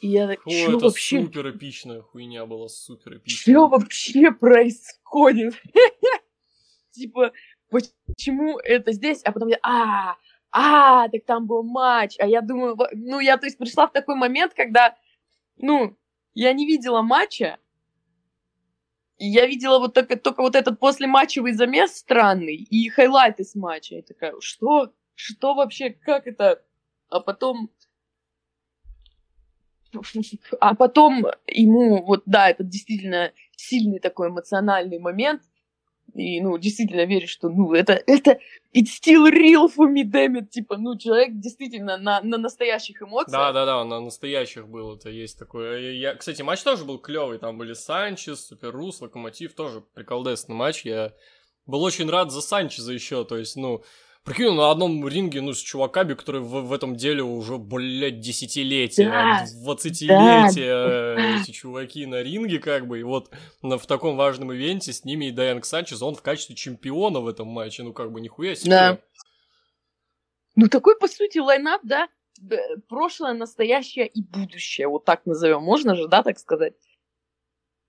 [0.01, 3.55] И я так, О, что это вообще, супер эпичная хуйня была, супер эпичная.
[3.55, 5.55] что вообще происходит?
[6.91, 7.33] Типа,
[7.71, 9.23] почему это здесь?
[9.23, 10.17] А потом я, а,
[10.51, 12.17] а, так там был матч.
[12.19, 14.97] А я думаю, ну, я, то есть, пришла в такой момент, когда,
[15.57, 15.97] ну,
[16.35, 17.59] я не видела матча,
[19.19, 23.97] я видела вот только, только вот этот послематчевый замес странный и хайлайты с матча.
[23.97, 24.93] Я такая, что?
[25.15, 25.91] Что вообще?
[25.91, 26.63] Как это?
[27.09, 27.71] А потом...
[30.61, 35.43] А потом ему, вот да, это действительно сильный такой эмоциональный момент.
[36.15, 38.39] И, ну, действительно веришь, что, ну, это, это,
[38.75, 40.47] it's still real for me, damn it.
[40.49, 43.33] Типа, ну, человек действительно на, на настоящих эмоциях.
[43.33, 45.93] Да, да, да, он на настоящих был, это есть такое.
[45.93, 50.87] Я, кстати, матч тоже был клевый, там были Санчес, Супер Рус, Локомотив, тоже приколдесный матч.
[50.87, 51.13] Я
[51.67, 53.83] был очень рад за Санчеза еще, то есть, ну,
[54.27, 59.09] прикинь, на одном ринге, ну, с чуваками, которые в, в этом деле уже, блядь, десятилетия,
[59.09, 63.31] Да, двадцатилетия, э, эти чуваки на ринге, как бы, и вот
[63.63, 67.29] на, в таком важном ивенте с ними и Дайанг Санчез, он в качестве чемпиона в
[67.29, 68.71] этом матче, ну, как бы, нихуя себе.
[68.71, 68.99] Да.
[70.57, 72.09] Ну, такой, по сути, лайнап, да,
[72.89, 76.75] прошлое, настоящее и будущее, вот так назовем, можно же, да, так сказать?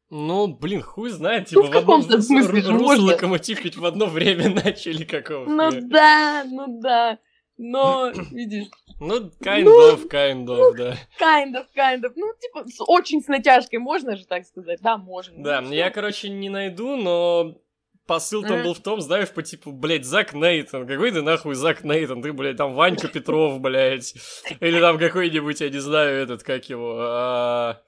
[0.09, 3.05] Ну, блин, хуй знает, типа Ну, в в одном каком-то смысле же можно.
[3.13, 7.19] локомотив ведь в одно время начали какого Ну да, ну да.
[7.57, 8.67] Но, видишь,
[8.99, 10.95] Ну, kind Ну, of, kind of, да.
[11.19, 12.13] kind of, kind of.
[12.15, 14.79] Ну, типа, с- очень с натяжкой, можно же так сказать?
[14.81, 15.43] Да, можно.
[15.43, 17.57] Да, Ну, я, короче, не найду, но
[18.05, 21.83] посыл там был в том, знаешь, по типу, блядь, Зак Нейтон, какой ты нахуй Зак
[21.83, 24.13] Нейтон, ты, блядь, там Ванька Петров, блядь,
[24.61, 27.81] или там какой-нибудь, я не знаю, этот, как его, а...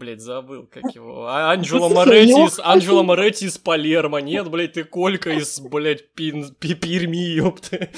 [0.00, 1.26] Блять, забыл, как его.
[1.26, 4.22] А, Анджело Моретти из, Анджело Моретти из Палермо.
[4.22, 7.90] Нет, блядь, ты Колька из, блядь, Пин, Пи- Перми, ёпта.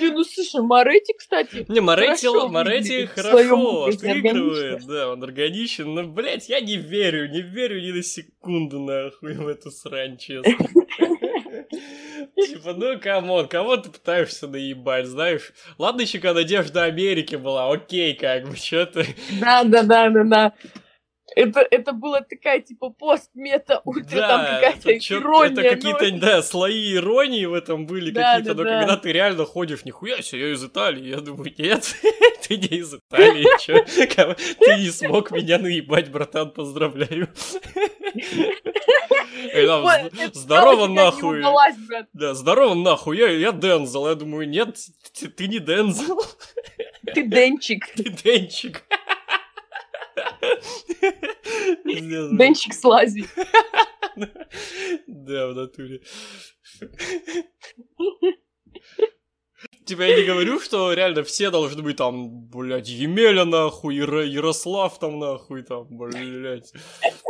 [0.00, 6.04] Не, ну слушай, Моретти, кстати, Не, Моретти, Хорошо Моретти хорошо отыгрывает, да, он органичен, но,
[6.04, 10.54] блядь, я не верю, не верю ни на секунду, нахуй, в эту срань, честно.
[12.46, 15.52] Типа, ну, come on, кого ты пытаешься наебать, знаешь?
[15.76, 19.06] Ладно еще, когда Надежда Америки была, окей, как бы, что ты...
[19.40, 20.52] да, да, да, да, да.
[21.40, 25.52] Это, это была такая, типа, пост-мета, ультра, там Да, какая-то это, чё- ирония.
[25.52, 28.78] это какие-то, да, слои иронии в этом были Да, какие-то, да, но да.
[28.80, 31.94] когда ты реально ходишь, нихуя себе, я из Италии, я думаю, нет,
[32.48, 33.84] ты не из Италии, чё,
[34.58, 37.28] ты не смог меня наебать, братан, поздравляю.
[39.66, 41.42] Там, Здорово нахуй.
[42.12, 44.76] Да, здорово нахуй, я, Дензел, я думаю, нет,
[45.18, 46.20] ты, ты не Дензел,
[47.14, 47.86] Ты Денчик.
[47.94, 48.82] ты Денчик.
[51.84, 53.26] Денчик с лази.
[55.06, 56.00] Да, в натуре.
[59.84, 64.98] Типа я не говорю, что реально все должны быть там, блядь, Емеля нахуй, Яро- Ярослав
[64.98, 66.72] там нахуй, там, блядь,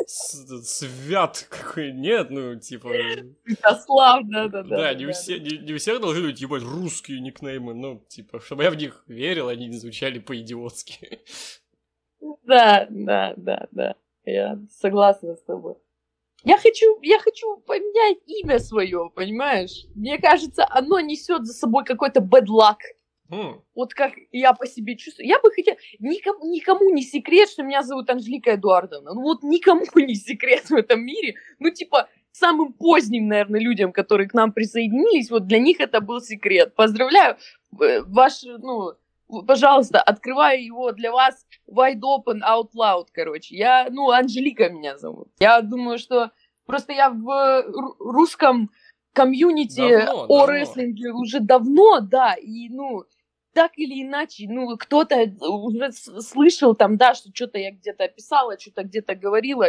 [0.09, 2.90] Свят какой, нет, ну, типа,
[3.46, 4.77] Святослав, да, да, да.
[4.77, 8.40] да, не у все, не, не у всех должны быть, ебать, русские никнеймы, ну, типа,
[8.40, 11.20] чтобы я в них верил, они не звучали по-идиотски.
[12.21, 13.95] Да, да, да, да.
[14.25, 15.75] Я согласна с тобой.
[16.45, 19.87] Я хочу, я хочу поменять имя свое, понимаешь?
[19.95, 22.77] Мне кажется, оно несет за собой какой-то bad luck.
[23.31, 25.27] М, Вот как я по себе чувствую.
[25.27, 25.77] Я бы хотела...
[25.99, 29.13] Никому, никому не секрет, что меня зовут Анжелика Эдуардовна.
[29.15, 31.35] Ну вот никому не секрет в этом мире.
[31.59, 36.21] Ну типа самым поздним, наверное, людям, которые к нам присоединились, вот для них это был
[36.21, 36.75] секрет.
[36.75, 37.37] Поздравляю.
[37.81, 38.93] Э, Ваш, ну,
[39.47, 43.57] пожалуйста, открываю его для вас wide open, out loud, короче.
[43.57, 45.29] Я, ну, Анжелика меня зовут.
[45.38, 46.31] Я думаю, что
[46.67, 48.71] просто я в ру- русском
[49.12, 50.47] комьюнити Давно, о давно.
[50.47, 53.05] рестлинге уже давно, да, и, ну,
[53.55, 58.59] так или иначе, ну, кто-то уже с- слышал там, да, что что-то я где-то писала,
[58.59, 59.67] что-то где-то говорила,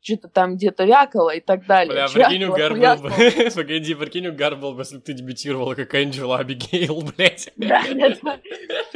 [0.00, 2.06] что-то там где-то вякала и так далее.
[2.14, 3.10] Бля, прикинь, угар был бы,
[3.54, 7.52] погоди, прикинь, угар был бы, если бы ты дебютировала как Энджела Абигейл, блядь.
[7.56, 8.40] Да, да, да.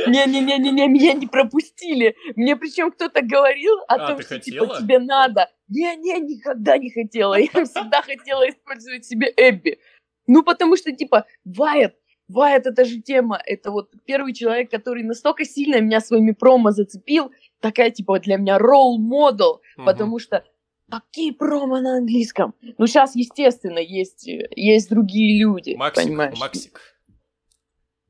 [0.07, 2.17] Не-не-не-не, меня не пропустили.
[2.37, 4.67] Мне причем кто-то говорил о А, том, что хотела?
[4.67, 5.51] типа тебе надо.
[5.69, 7.35] Не-не, никогда не хотела.
[7.35, 9.79] Я всегда хотела использовать себе Эбби.
[10.27, 11.97] Ну, потому что, типа, Вайет,
[12.29, 13.41] Вайет, это же тема.
[13.45, 17.33] Это вот первый человек, который настолько сильно меня своими промо зацепил.
[17.61, 19.61] Такая, типа, для меня ролл-модел.
[19.77, 20.45] Потому что
[20.91, 22.55] какие промо на английском?
[22.79, 26.39] Ну, сейчас, естественно, есть, есть другие люди, Максик, понимаешь?
[26.39, 26.81] Максик.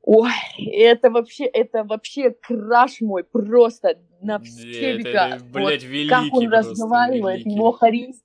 [0.03, 5.35] Ой, это вообще, это вообще краш мой просто на все века.
[5.35, 7.55] это, блядь, вот великий как он разговаривает, великий.
[7.55, 8.21] его харизм,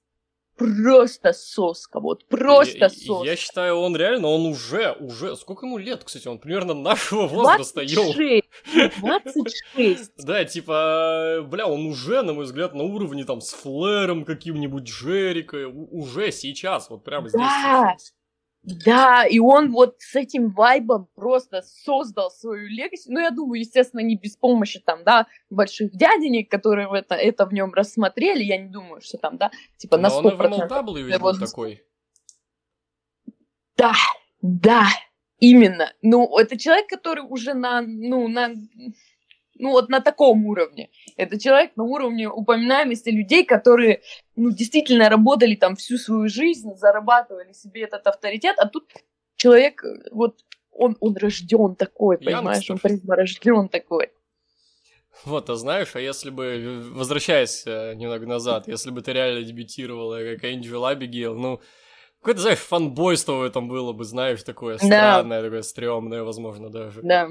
[0.56, 3.24] просто соска, вот просто я, соска.
[3.24, 7.82] я считаю, он реально, он уже, уже, сколько ему лет, кстати, он примерно нашего возраста,
[7.82, 8.12] йоу.
[8.12, 10.12] 26, 26.
[10.24, 15.68] Да, типа, бля, он уже, на мой взгляд, на уровне там с Флэром каким-нибудь, Джерика,
[15.68, 18.12] уже сейчас, вот прямо здесь.
[18.66, 19.24] Да.
[19.24, 23.08] и он вот с этим вайбом просто создал свою легаси.
[23.08, 27.46] Ну, я думаю, естественно, не без помощи там, да, больших дяденек, которые в это, это
[27.46, 28.42] в нем рассмотрели.
[28.42, 30.68] Я не думаю, что там, да, типа на Но он и в 100%.
[30.68, 31.84] MLW ведь был такой.
[33.76, 33.92] Да,
[34.42, 34.86] да,
[35.38, 35.92] именно.
[36.02, 38.54] Ну, это человек, который уже на, ну, на,
[39.58, 40.90] ну, вот на таком уровне.
[41.16, 44.02] Это человек на уровне упоминаемости людей, которые,
[44.36, 48.90] ну, действительно работали там всю свою жизнь, зарабатывали себе этот авторитет, а тут
[49.36, 54.10] человек, э, вот, он, он рожден такой, понимаешь, он прямо рожден такой.
[55.24, 60.18] Вот, а знаешь, а если бы, возвращаясь э, немного назад, если бы ты реально дебютировала
[60.18, 61.60] как Энджел Абигейл, ну,
[62.18, 64.84] какое-то, знаешь, фанбойство в этом было бы, знаешь, такое Да.
[64.84, 67.00] странное, такое стрёмное, возможно, даже.
[67.02, 67.30] Да,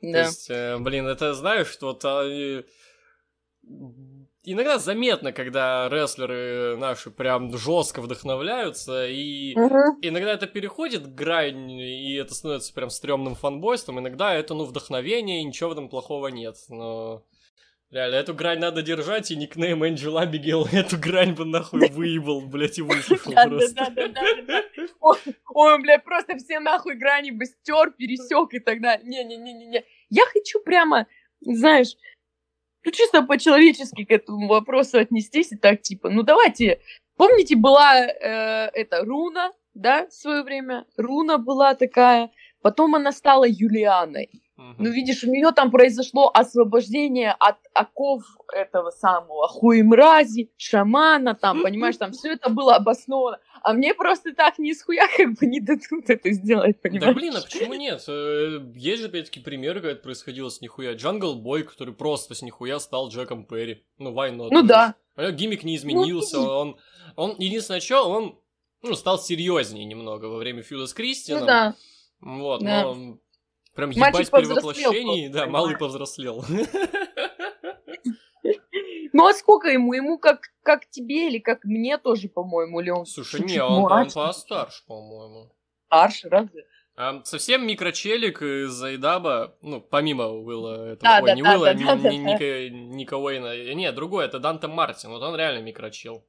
[0.00, 0.18] То да.
[0.18, 2.24] есть, э, блин, это, знаешь, что вот, а,
[4.42, 10.02] иногда заметно, когда рестлеры наши прям жестко вдохновляются, и Мгм.
[10.02, 15.44] иногда это переходит грань, и это становится прям стрёмным фанбойством, иногда это, ну, вдохновение, и
[15.44, 17.24] ничего в этом плохого нет, но...
[17.90, 22.78] Реально, эту грань надо держать, и никнейм Энджел Абигел эту грань бы нахуй выебал, блядь,
[22.78, 23.92] и высушил просто.
[25.48, 29.04] Ой, блядь, просто все нахуй грани бы стер, пересек и так далее.
[29.04, 29.84] Не-не-не-не.
[30.08, 31.08] Я хочу прямо,
[31.40, 31.96] знаешь,
[32.84, 36.80] ну чисто по-человечески к этому вопросу отнестись и так, типа, ну давайте,
[37.16, 40.86] помните, была э, эта Руна, да, в свое время?
[40.96, 42.30] Руна была такая,
[42.62, 44.30] потом она стала Юлианой.
[44.78, 51.96] Ну, видишь, у нее там произошло освобождение от оков этого самого хуемрази, шамана, там, понимаешь,
[51.96, 53.38] там все это было обосновано.
[53.62, 57.14] А мне просто так ни с хуя как бы не дадут это сделать, понимаешь?
[57.14, 58.02] Да блин, а почему нет?
[58.08, 60.94] Э, есть же опять-таки примеры, когда это происходило с нихуя.
[60.94, 63.84] Джангл Бой, который просто с нихуя стал Джеком Перри.
[63.98, 64.48] Ну, why not?
[64.50, 64.94] Ну да.
[65.16, 66.76] А гиммик не изменился, ну, он...
[67.16, 68.38] Он, единственное, что он
[68.82, 71.40] ну, стал серьезнее немного во время фьюда с Кристином.
[71.40, 71.74] Ну да.
[72.20, 72.82] Вот, да.
[72.84, 73.18] но
[73.80, 76.44] Прям ебать перевоплощений, да, малый повзрослел.
[79.12, 79.92] Ну а сколько ему?
[79.92, 84.10] Ему как, как тебе или как мне тоже, по-моему, или он Слушай, не, он, он
[84.10, 85.52] постарше, по-моему.
[85.86, 86.64] Старше, разве?
[86.94, 91.64] А, совсем микрочелик из Айдаба, ну, помимо Уилла, этого, да, ой, да, не да, Уилла,
[91.66, 92.10] да, ни, да, ни, да.
[92.12, 96.24] Ника, Ника Уэйна, не, другой, это Данте Мартин, вот он реально микрочел.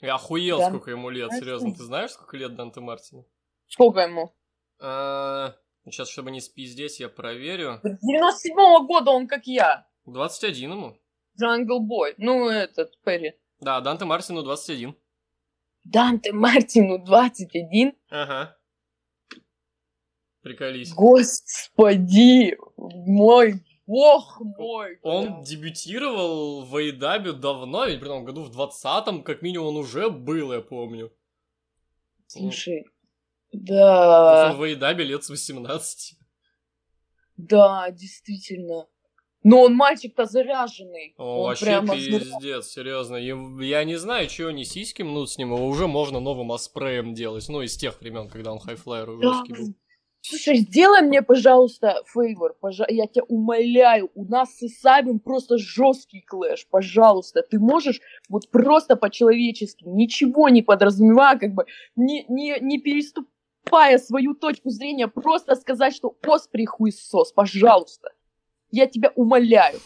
[0.00, 3.26] Я охуел, Дан- сколько ему лет, серьезно, ты знаешь, сколько лет Данте Мартину?
[3.68, 4.34] Сколько ему?
[4.80, 5.54] А,
[5.90, 7.80] сейчас, чтобы не спиздеть, я проверю.
[7.84, 9.86] 97-го года он как я.
[10.06, 10.98] 21 ему.
[11.38, 12.14] Джангл Бой.
[12.18, 13.34] Ну, этот, Перри.
[13.60, 14.94] Да, Данте Мартину 21.
[15.84, 17.92] Данте Мартину 21.
[18.10, 18.56] Ага.
[20.42, 20.92] Приколись.
[20.92, 24.98] Господи, мой бог мой.
[25.02, 30.10] Он дебютировал в Айдабе давно, ведь при том году в 20-м, как минимум, он уже
[30.10, 31.12] был, я помню.
[32.26, 32.86] Слушай,
[33.54, 36.16] да, в Айдабе лет с 18.
[37.36, 38.86] да, действительно.
[39.42, 41.14] Но он мальчик-то заряженный.
[41.18, 43.16] О, он вообще прямо пиздец, серьезно.
[43.16, 47.46] Я не знаю, чего они сиськи мнут с ним, его уже можно новым Оспреем делать.
[47.50, 49.42] Ну, из тех времен, когда он high-flyer Да.
[49.46, 49.74] был.
[50.26, 52.86] Слушай, сделай мне, пожалуйста, favor, пожа...
[52.88, 58.00] я тебя умоляю, у нас с Исабин просто жесткий clash, пожалуйста, ты можешь
[58.30, 62.78] вот просто по-человечески, ничего не подразумевая, как бы, не, не, не
[63.64, 68.10] переступая свою точку зрения, просто сказать, что Оспри хуесос, пожалуйста.
[68.70, 69.80] Я тебя умоляю.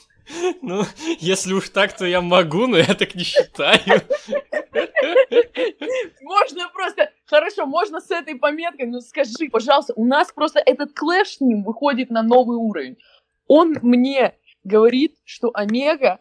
[0.60, 0.82] Ну,
[1.20, 4.02] если уж так, то я могу, но я так не считаю.
[6.20, 11.36] Можно просто, хорошо, можно с этой пометкой, но скажи, пожалуйста, у нас просто этот клэш
[11.36, 12.98] с ним выходит на новый уровень.
[13.46, 16.18] Он мне говорит, что Омега,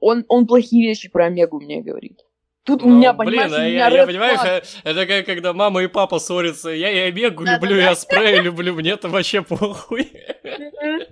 [0.00, 2.25] он, он плохие вещи про Омегу мне говорит.
[2.66, 5.52] Тут у Ну, меня, блин, понимаешь, у а меня я, я понимаешь, это как когда
[5.52, 6.70] мама и папа ссорятся.
[6.70, 7.66] Я и Омегу Да-да-да.
[7.66, 10.12] люблю, я спрей люблю, мне это вообще похуй.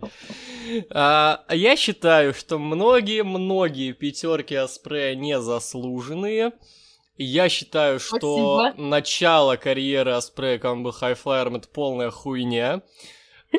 [0.90, 6.52] А, я считаю, что многие-многие пятерки Аспрея незаслуженные.
[7.16, 8.82] Я считаю, что Спасибо.
[8.82, 12.80] начало карьеры Аспрея, он был хайфлайером, это полная хуйня.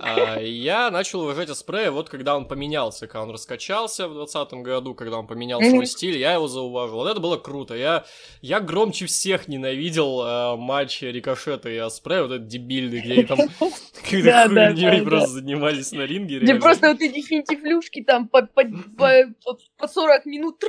[0.02, 4.96] А, я начал уважать Аспрея вот когда он поменялся, когда он раскачался в 2020 году,
[4.96, 6.98] когда он поменял свой стиль, я его зауважил.
[6.98, 7.76] Вот это было круто.
[7.76, 8.06] Я,
[8.42, 13.38] я громче всех ненавидел э, матчи Рикошета и Аспрея, вот этот дебильный, где они там
[13.58, 16.40] какой-то Да, да, хуйней просто занимались на ринге.
[16.40, 18.64] Где просто вот эти финтифлюшки там по, по,
[18.98, 19.12] по,
[19.44, 20.62] по- по 40 минут.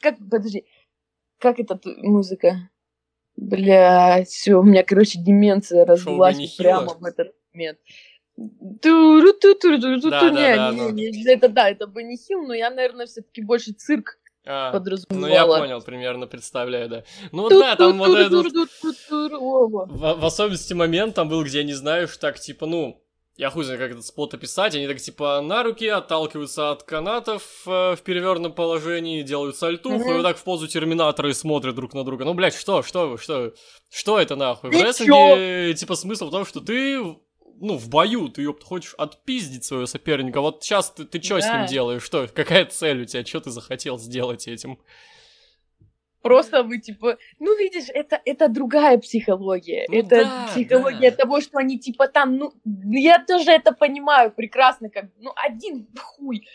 [0.00, 0.64] Как, подожди,
[1.38, 2.70] как эта музыка?
[3.36, 7.78] Блять, все, у меня, короче, деменция развелась прямо в этот момент.
[8.82, 12.70] туру ту ту ту ту не, не, не, это да, это Бенни Хилл, но я,
[12.70, 15.58] наверное, все-таки больше цирк А, ну я подразумевала.
[15.58, 17.04] понял, примерно представляю, да.
[17.32, 18.46] Ну да, там вот этот.
[19.10, 23.02] В, в особенности момент там был, где я не знаю, что так, типа, ну,
[23.36, 27.42] я хуй знаю, как этот спот описать, они так, типа, на руки отталкиваются от канатов
[27.66, 30.10] э, в перевернутом положении, делают сальтуху, Мгм.
[30.10, 32.24] и вот так в позу терминатора и смотрят друг на друга.
[32.24, 33.52] Ну, блядь, что, что что,
[33.90, 34.70] что это нахуй?
[34.70, 34.86] В Ничего.
[34.88, 37.02] рестлинге, типа, смысл в том, что ты,
[37.60, 41.44] ну, в бою, ты, ёпт, хочешь отпиздить своего соперника, вот сейчас ты, ты что с
[41.44, 41.66] ним Да.
[41.66, 44.78] делаешь, что, какая цель у тебя, что ты захотел сделать этим?
[46.22, 49.86] Просто вы типа, ну видишь, это, это другая психология.
[49.88, 51.18] Ну это да, психология да.
[51.18, 56.48] того, что они типа там, ну, я тоже это понимаю прекрасно, как, ну, один хуй.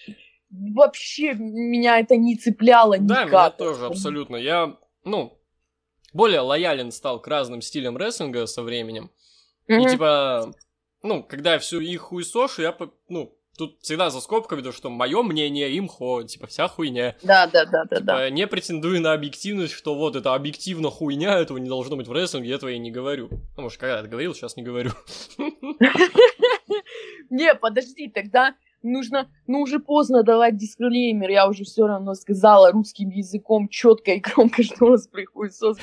[0.49, 3.27] Вообще меня это не цепляло Да, никак.
[3.27, 4.35] меня тоже абсолютно.
[4.35, 4.75] Я,
[5.05, 5.39] ну,
[6.11, 9.09] более лоялен стал к разным стилям рестлинга со временем.
[9.69, 9.79] Мгм.
[9.79, 10.53] И типа,
[11.03, 12.75] ну, когда я всю их хуесошу, я,
[13.09, 17.15] ну, тут всегда за скобками, то, что мое мнение, имхо, типа, вся хуйня.
[17.21, 18.25] Да, да, да, да, да.
[18.25, 22.11] Типа, не претендую на объективность, что вот это объективно хуйня, этого не должно быть в
[22.11, 23.29] рестлинге, этого я не говорю.
[23.57, 24.91] Ну, может, когда-то говорил, сейчас не говорю.
[27.29, 33.09] Не, подожди, тогда нужно, ну уже поздно давать дисклеймер, я уже все равно сказала русским
[33.09, 35.77] языком четко и громко, что у нас приходит сос.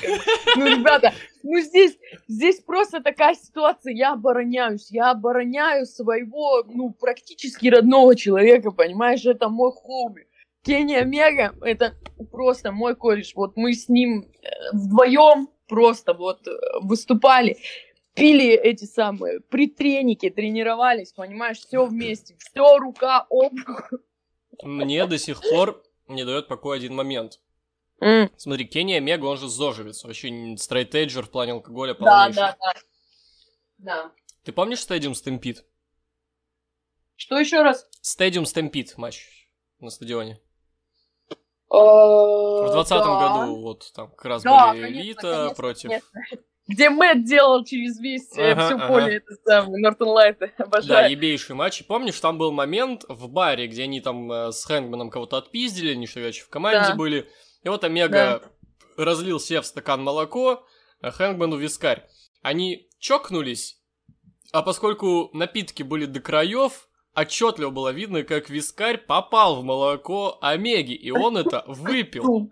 [0.55, 1.97] Ну, ребята, ну здесь,
[2.27, 9.49] здесь просто такая ситуация, я обороняюсь, я обороняю своего, ну, практически родного человека, понимаешь, это
[9.49, 10.25] мой хобби.
[10.61, 11.95] Кенни Омега, это
[12.31, 17.57] просто мой кореш, вот мы с ним э, вдвоем просто вот э, выступали,
[18.13, 23.53] пили эти самые притреники, тренировались, понимаешь, все вместе, все рука об
[24.63, 27.39] Мне до сих пор не дает покоя один момент.
[28.01, 28.31] Mm.
[28.37, 32.35] Смотри, Кенни Омега, он же зожевец, вообще стрейтейджер в плане алкоголя Да, полнейший.
[32.35, 32.73] да, да.
[33.77, 34.11] Да.
[34.43, 35.63] Ты помнишь Stadium Stampede?
[37.15, 37.89] Что еще раз?
[38.01, 39.49] Stadium Stampede матч
[39.79, 40.39] на стадионе.
[41.69, 45.89] В В двадцатом году вот там как раз Да, были конечно, Элита конечно, против...
[45.89, 46.37] конечно.
[46.69, 48.87] Где Мэтт делал через весь э, Ага, все ага.
[48.87, 51.11] поле это самое, Нортон Лайт, Да, обожаю.
[51.11, 51.81] ебейший матч.
[51.81, 55.93] И помнишь, там был момент в баре, где они там э, с Хэнгманом кого-то отпиздили,
[55.93, 56.95] они что в команде Да.
[56.95, 57.27] были.
[57.63, 58.43] И вот Омега
[58.97, 60.63] разлил себе в стакан молоко,
[61.01, 62.05] а Хэнгману вискарь.
[62.43, 63.81] Они чокнулись,
[64.51, 70.93] а поскольку напитки были до краев, отчетливо было видно, как вискарь попал в молоко Омеги,
[70.93, 72.51] и он это выпил.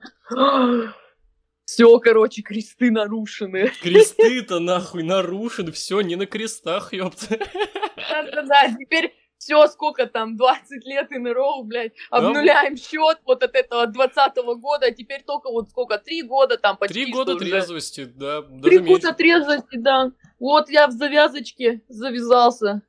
[1.68, 3.70] Все, короче, кресты нарушены.
[3.82, 7.38] Кресты-то нахуй нарушены, все не на крестах, ёпта.
[8.09, 13.86] Да-да-да, теперь все, сколько там, 20 лет и роу, блядь, обнуляем счет вот от этого
[13.86, 17.45] 20 года, а теперь только вот сколько, три года там почти Три года уже.
[17.45, 20.13] трезвости, да, Три года трезвости, да.
[20.39, 22.82] Вот я в завязочке завязался.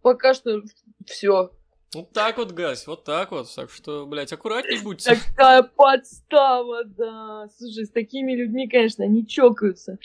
[0.00, 0.62] Пока что
[1.06, 1.50] все.
[1.94, 3.54] Вот так вот, Гась, вот так вот.
[3.54, 5.14] Так что, блядь, аккуратней будьте.
[5.14, 7.48] Такая подстава, да.
[7.58, 9.98] Слушай, с такими людьми, конечно, не чокаются.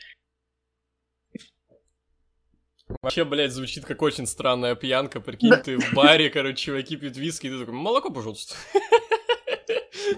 [3.01, 5.21] Вообще, блядь, звучит как очень странная пьянка.
[5.21, 8.55] Прикинь, ты в баре, короче, чуваки пьют виски, и ты такой, молоко, пожалуйста.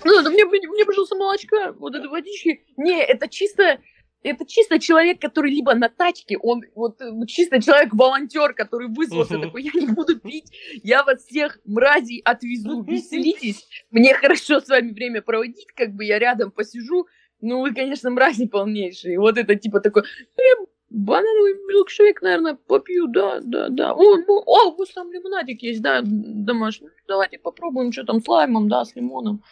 [0.03, 2.63] Ну, да мне, мне, пожалуйста, молочка, вот это водички.
[2.78, 3.80] Не, это чисто,
[4.24, 9.43] это чисто человек, который либо на тачке, он вот э, чисто человек-волонтер, который вызвался, Мгм.
[9.43, 10.51] такой, я не буду пить,
[10.84, 16.20] я вас всех мразей отвезу, веселитесь, мне хорошо с вами время проводить, как бы я
[16.20, 17.07] рядом посижу,
[17.41, 19.17] ну вы, конечно, мрази полнейшие.
[19.20, 20.03] Вот это типа такой,
[20.38, 20.41] «Э,
[20.89, 23.93] банановый милкшейк, наверное, попью, да, да, да.
[23.93, 26.89] О, ну, о, у вас там лимонадик есть, да, домашний.
[27.07, 29.43] Давайте попробуем, что там с лаймом, да, с лимоном.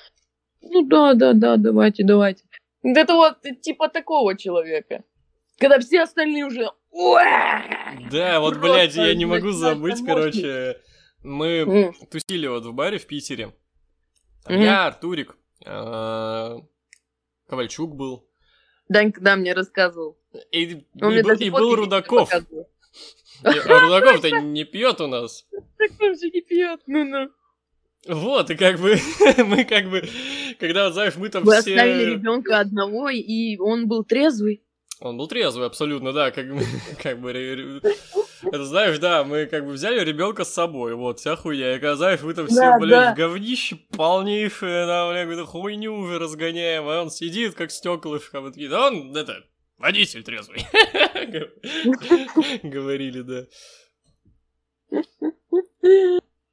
[0.61, 2.43] Ну да, да, да, давайте, давайте.
[2.84, 5.04] Это вот типа такого человека.
[5.60, 6.72] Когда все остальные уже...
[8.12, 10.80] Да, вот, Просто, блядь, я не могу забыть, короче.
[11.24, 13.54] Мы тусили вот в баре в Питере.
[14.46, 14.60] Там.
[14.62, 16.56] Я, Артурик, э,
[17.48, 18.30] Ковальчук был.
[18.88, 20.18] Данька, да, мне рассказывал.
[20.52, 22.32] И, и был, и был Рудаков.
[23.44, 25.46] А Рудаков-то не пьет у нас.
[25.78, 27.30] Так он же не пьет, ну-ну.
[28.08, 28.97] Вот, и как бы,
[29.45, 30.08] мы как бы,
[30.60, 31.74] когда, вот, знаешь, мы там Вы все...
[31.74, 34.64] оставили ребенка одного, и он был трезвый.
[34.99, 36.45] Он был трезвый, абсолютно, да, как,
[37.03, 41.76] как бы, это знаешь, да, мы как бы взяли ребенка с собой, вот, вся хуйня,
[41.76, 43.28] и когда, знаешь, вы там все, Да, блядь, да.
[43.28, 48.70] говнище полнейшее, да, блядь, какую-то хуйню уже разгоняем, а он сидит, как стеклышко, вот такие,
[48.70, 49.43] да он, это,
[49.78, 50.66] водитель трезвый,
[52.64, 53.45] говорили, да.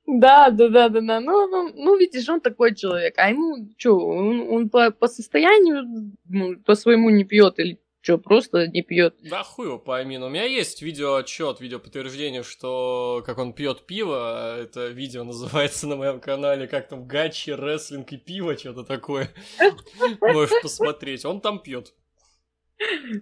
[0.07, 1.21] Да, да, да, да, да.
[1.21, 3.15] Ну, ну, ну, видишь, он такой человек.
[3.17, 8.19] А ему что, он, он по, по состоянию, ну, по своему не пьет или что,
[8.19, 9.15] просто не пьет.
[9.23, 14.61] Да хуй его пойми, но у меня есть видеоотчет, видеоподтверждение, что как он пьет пиво,
[14.61, 19.31] это видео называется на моем канале, как там гачи, рестлинг и пиво, что-то такое.
[20.21, 21.95] Можешь посмотреть, он там пьет.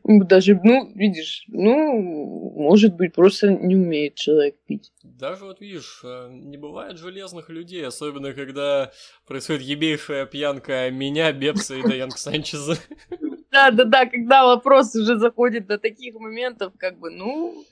[0.05, 2.01] Даже, ну, видишь, ну,
[2.57, 4.93] может быть, просто не умеет человек пить.
[5.03, 8.91] Даже вот видишь, э, не бывает железных людей, особенно когда
[9.27, 12.77] происходит ебейшая пьянка меня, Бепса и Даянка Санчеза.
[13.51, 17.65] Да, да, да, когда вопрос уже заходит до таких моментов, как бы, ну,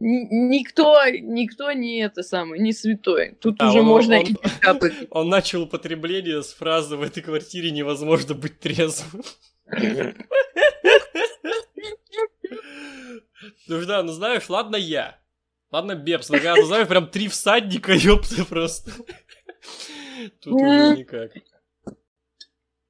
[0.00, 3.36] ни- никто, никто не это самое, не святой.
[3.40, 4.34] Тут А, уже он- можно он- и
[4.64, 4.92] попить.
[5.10, 9.22] Он начал употребление с фразы «в этой квартире невозможно быть трезвым».
[13.68, 15.18] Ну да, ну знаешь, ладно я.
[15.70, 18.92] Ладно Бепс, но когда, ну знаешь, прям три всадника, ёпта, просто.
[20.40, 21.32] Тут уже никак.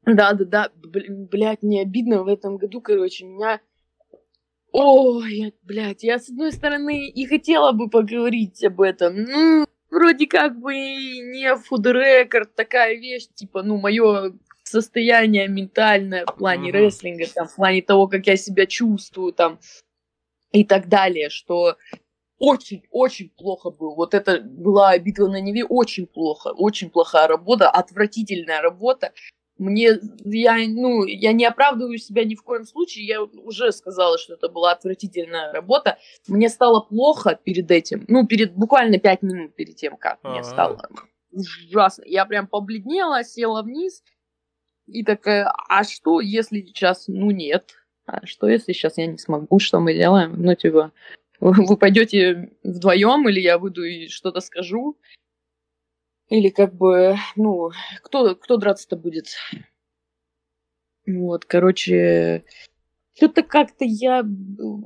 [0.04, 3.60] Да, да, да, блядь, мне обидно в этом году, короче, меня...
[4.72, 10.26] Ой, я- блядь, я с одной стороны и хотела бы поговорить об этом, ну, вроде
[10.26, 14.32] как бы не фуд-рекорд, такая вещь, типа, ну, мое
[14.64, 16.78] состояние ментальное в плане Мгм.
[16.78, 19.60] рестлинга, там, в плане того, как я себя чувствую, там,
[20.52, 21.76] и так далее, что
[22.38, 23.94] очень-очень плохо был.
[23.94, 29.12] Вот это была битва на Неве, очень плохо, очень плохая работа, отвратительная работа.
[29.58, 29.90] Мне,
[30.24, 34.48] я, ну, я не оправдываю себя ни в коем случае, я уже сказала, что это
[34.48, 35.98] была отвратительная работа.
[36.26, 40.32] Мне стало плохо перед этим, ну, перед буквально пять минут перед тем, как А-а-а.
[40.32, 40.80] мне стало
[41.30, 42.02] ужасно.
[42.06, 44.02] Я прям побледнела, села вниз
[44.86, 47.72] и такая, а что, если сейчас, ну, нет,
[48.12, 50.34] а что, если сейчас я не смогу, что мы делаем?
[50.36, 50.92] Ну, типа,
[51.40, 54.98] вы пойдете вдвоем, или я выйду и что-то скажу.
[56.28, 57.70] Или как бы, ну,
[58.02, 59.28] кто, кто драться-то будет?
[61.06, 62.44] Вот, короче,
[63.14, 64.22] что-то как-то я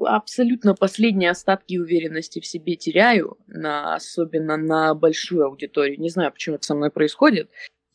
[0.05, 6.01] абсолютно последние остатки уверенности в себе теряю, на, особенно на большую аудиторию.
[6.01, 7.51] Не знаю, почему это со мной происходит.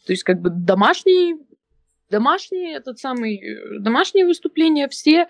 [0.05, 1.37] То есть, как бы домашние,
[2.11, 5.27] домашние, этот самый, домашние выступления все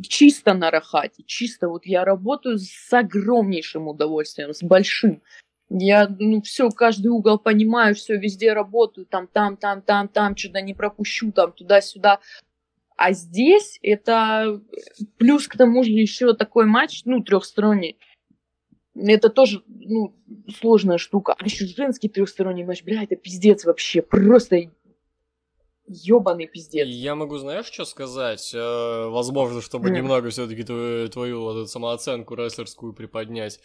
[0.00, 5.22] чисто на рахате, чисто вот я работаю с огромнейшим удовольствием, с большим.
[5.68, 10.60] Я, ну, все, каждый угол понимаю, все, везде работаю, там, там, там, там, там, что-то
[10.62, 12.18] не пропущу, там, туда-сюда.
[12.96, 14.60] А здесь это
[15.16, 17.98] плюс к тому же еще такой матч, ну, трехсторонний.
[18.96, 20.14] Это тоже, ну,
[20.58, 21.34] сложная штука.
[21.38, 24.02] А еще женский трехсторонний матч, бля, это пиздец вообще.
[24.02, 24.70] Просто
[25.90, 26.86] ёбаный пиздец.
[26.86, 28.52] Я могу, знаешь, что сказать?
[28.54, 29.92] Э, возможно, чтобы mm.
[29.92, 33.60] немного все-таки твою, твою вот эту самооценку рестлерскую приподнять.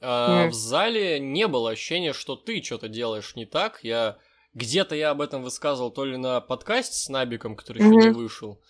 [0.00, 0.48] Mm.
[0.48, 3.80] В зале не было ощущения, что ты что-то делаешь не так.
[3.82, 4.18] Я
[4.54, 7.96] где-то я об этом высказывал то ли на подкасте с Набиком, который mm-hmm.
[7.98, 8.60] еще не вышел,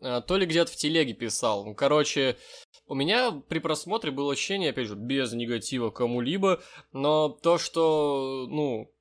[0.00, 1.64] э, то ли где-то в телеге писал.
[1.64, 2.36] Ну, короче,
[2.86, 6.60] у меня при просмотре было ощущение, опять же, без негатива кому-либо,
[6.92, 8.92] но то, что, ну,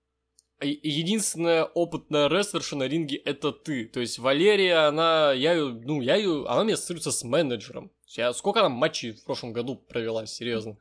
[0.61, 3.85] единственная опытная рестлерша на ринге это ты.
[3.85, 7.91] То есть Валерия, она, я ее, ну, я ее, она мне ассоциируется с менеджером.
[8.07, 10.77] Я, сколько она матчей в прошлом году провела, серьезно?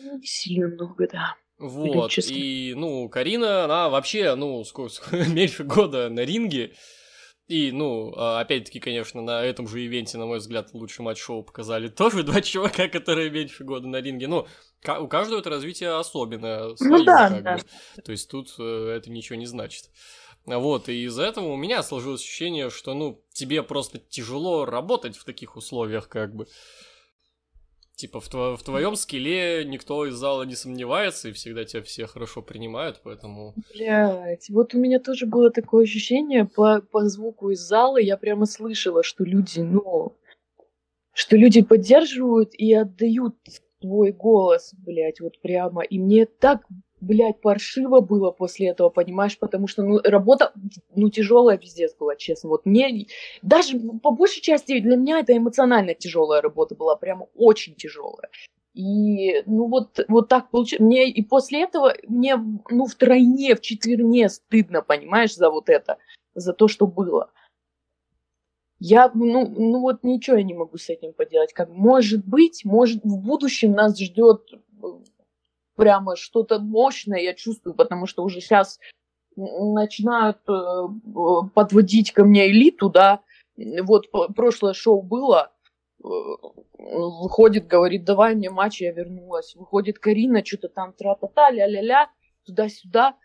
[0.00, 1.36] Ну, сильно много, да.
[1.58, 6.74] Вот, и, ну, Карина, она вообще, ну, сколько, сколько меньше года на ринге,
[7.48, 11.42] и, ну, а, опять-таки, конечно, на этом же ивенте, на мой взгляд, лучший матч шоу
[11.42, 14.28] показали тоже два чувака, которые меньше года на ринге.
[14.28, 14.46] Ну,
[14.86, 16.74] у каждого это развитие особенное.
[16.76, 17.56] Свое, ну да, как да.
[17.56, 18.02] Бы.
[18.02, 19.90] То есть тут э, это ничего не значит.
[20.46, 25.24] Вот, и из-за этого у меня сложилось ощущение, что, ну, тебе просто тяжело работать в
[25.24, 26.46] таких условиях, как бы.
[27.96, 32.06] Типа, в, тво- в твоем скилле никто из зала не сомневается, и всегда тебя все
[32.06, 33.54] хорошо принимают, поэтому...
[33.74, 38.46] Блять, вот у меня тоже было такое ощущение по, по звуку из зала, я прямо
[38.46, 40.16] слышала, что люди, ну,
[41.12, 43.34] что люди поддерживают и отдают
[43.80, 45.82] свой голос, блядь, вот прямо.
[45.82, 46.66] И мне так,
[47.00, 50.52] блядь, паршиво было после этого, понимаешь, потому что, ну, работа,
[50.94, 52.50] ну, тяжелая пиздец была, честно.
[52.50, 53.06] Вот мне,
[53.42, 58.28] даже по большей части для меня это эмоционально тяжелая работа была, прямо очень тяжелая.
[58.74, 60.80] И, ну, вот, вот так получилось.
[60.80, 62.36] Мне и после этого мне,
[62.70, 65.98] ну, втройне, в четверне стыдно, понимаешь, за вот это,
[66.34, 67.30] за то, что было.
[68.80, 71.52] Я, ну, ну вот ничего я не могу с этим поделать.
[71.52, 74.86] Как может быть, может в будущем нас ждет э,
[75.74, 78.78] прямо что-то мощное, я чувствую, потому что уже сейчас
[79.36, 83.20] начинают э, э, подводить ко мне элиту, да.
[83.56, 84.06] Вот
[84.36, 85.50] прошлое шоу было,
[85.98, 89.56] выходит, говорит, давай мне матч, я вернулась.
[89.56, 92.08] Выходит Карина, что-то там тра-та-та, ля-ля-ля,
[92.44, 93.16] туда-сюда.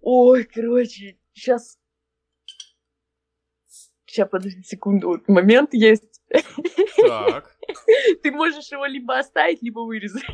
[0.00, 1.79] Ой, короче, сейчас
[4.10, 6.20] Сейчас, подожди секунду, вот момент есть.
[6.96, 7.56] Так.
[8.22, 10.24] Ты можешь его либо оставить, либо вырезать.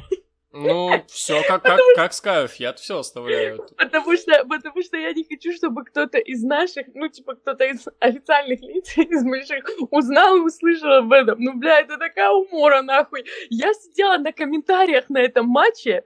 [0.51, 3.69] Ну, все как, как, как скажешь, я все оставляю.
[3.77, 7.87] Потому что, потому что я не хочу, чтобы кто-то из наших, ну, типа, кто-то из
[8.01, 11.39] официальных лиц, из больших, узнал и услышал об этом.
[11.39, 13.27] Ну, бля, это такая умора, нахуй.
[13.51, 16.05] Я сидела на комментариях на этом матче,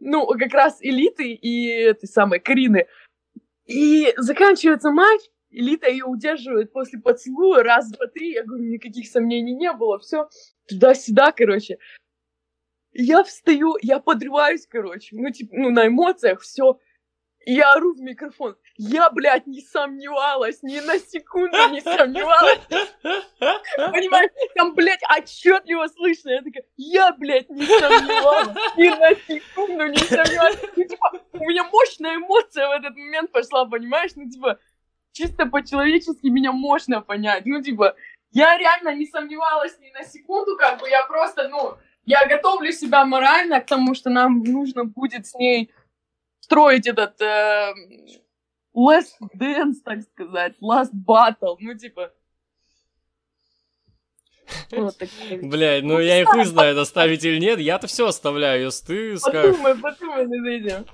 [0.00, 2.88] ну, как раз элиты и этой самой Карины.
[3.66, 5.20] И заканчивается матч,
[5.54, 8.32] Элита ее удерживает после поцелуя раз, два, три.
[8.32, 9.98] Я говорю, никаких сомнений не было.
[10.00, 10.28] Все
[10.66, 11.78] туда-сюда, короче.
[12.92, 15.16] Я встаю, я подрываюсь, короче.
[15.16, 16.78] Ну, типа, ну, на эмоциях все.
[17.46, 18.56] Я ору в микрофон.
[18.76, 22.60] Я, блядь, не сомневалась, ни на секунду не сомневалась.
[23.76, 26.30] Понимаешь, там, блядь, отчетливо слышно.
[26.30, 30.58] Я такая, я, блядь, не сомневалась, ни на секунду не сомневалась.
[30.76, 34.12] Ну, типа, у меня мощная эмоция в этот момент пошла, понимаешь?
[34.16, 34.58] Ну, типа,
[35.14, 37.46] чисто по-человечески меня можно понять.
[37.46, 37.96] Ну, типа,
[38.32, 43.04] я реально не сомневалась ни на секунду, как бы я просто, ну, я готовлю себя
[43.04, 45.70] морально к тому, что нам нужно будет с ней
[46.40, 47.72] строить этот э,
[48.76, 52.12] last dance, так сказать, last battle, ну, типа.
[54.70, 54.94] Вот.
[55.42, 57.58] Блядь, ну я и хуй знаю, оставить или нет.
[57.58, 59.56] Я-то все оставляю, если ты скажешь.
[59.56, 60.86] Подумай, подумай над этим.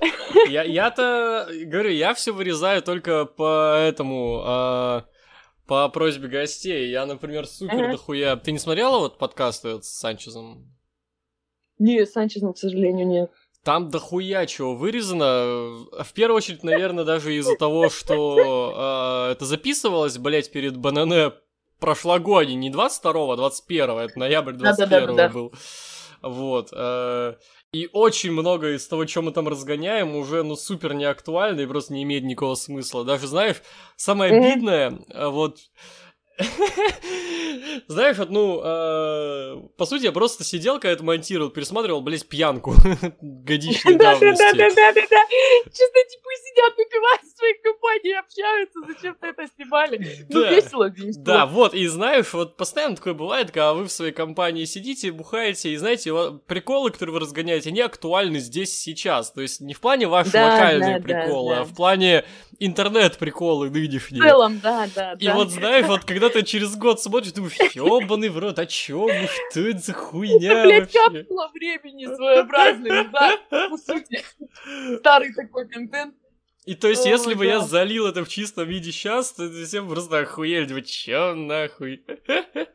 [0.48, 5.04] Я, я-то, говорю, я все вырезаю только по этому, а,
[5.66, 6.90] по просьбе гостей.
[6.90, 7.92] Я, например, супер Ага.
[7.92, 8.36] дохуя...
[8.36, 10.72] Ты не смотрела вот подкаст этот с Санчезом?
[11.78, 13.30] Не, Санчезом, к сожалению, нет.
[13.64, 15.86] Там дохуя чего вырезано.
[16.02, 21.34] В первую очередь, наверное, даже из-за того, что а, это записывалось, блять, перед БНН
[21.80, 25.28] прошлогодний, не 22-го, а 21-го, это ноябрь 21-го Да-да-да-да-да.
[25.30, 25.52] был.
[26.22, 26.68] Вот.
[26.72, 27.34] э,
[27.72, 31.66] И очень много из того, что мы там разгоняем, уже, ну, супер не актуально и
[31.66, 33.04] просто не имеет никакого смысла.
[33.04, 33.62] Даже, знаешь,
[33.96, 35.58] самое обидное, э, вот...
[37.88, 42.74] Знаешь, вот, ну, э, по сути, я просто сидел, когда это монтировал, пересматривал, блядь, пьянку
[43.20, 44.42] годичной давности.
[44.42, 45.24] Да-да-да-да-да.
[45.64, 50.26] Чисто типа сидят, выпивают в своих компаниях, общаются, зачем-то это снимали.
[50.28, 50.50] Ну, Да.
[50.50, 51.24] весело, весело.
[51.24, 55.70] Да, вот, и знаешь, вот постоянно такое бывает, когда вы в своей компании сидите, бухаете,
[55.72, 56.12] и знаете,
[56.46, 59.32] приколы, которые вы разгоняете, они актуальны здесь сейчас.
[59.32, 61.60] То есть не в плане ваши Да, локальные да, приколы, да.
[61.62, 62.24] а в плане
[62.58, 64.22] интернет-приколы В нынешние.
[64.22, 68.38] целом, да, да, И вот знаешь, вот когда ты через год смотришь, думаешь, ёбаный в
[68.38, 71.20] рот, о чём мы, что это за хуйня Блять, вообще?
[71.20, 73.38] капсула времени своеобразная, да,
[73.68, 74.22] по сути.
[74.98, 76.14] Старый такой контент.
[76.66, 79.88] И то есть, О, если бы я залил это в чистом виде сейчас, то всем
[79.88, 82.04] просто охуели, типа, чё нахуй?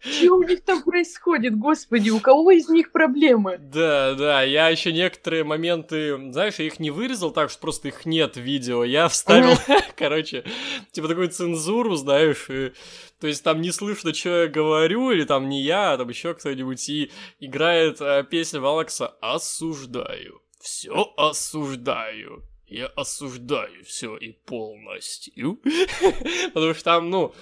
[0.02, 3.60] Что у них там происходит, господи, у кого из них проблемы?
[3.60, 8.06] Да, да, я еще некоторые моменты, знаешь, я их не вырезал так, что просто их
[8.08, 8.84] нет в видео.
[8.84, 9.56] Я вставил,
[9.96, 10.44] короче,
[10.92, 12.74] типа такую цензуру, знаешь, и-
[13.22, 16.34] то есть там не слышно, что я говорю, или там не я, а там еще
[16.34, 22.44] кто-нибудь, и играет э, песня Валакса «Осуждаю, все осуждаю».
[22.68, 25.60] Я осуждаю все и полностью.
[26.54, 27.34] Потому что там, ну,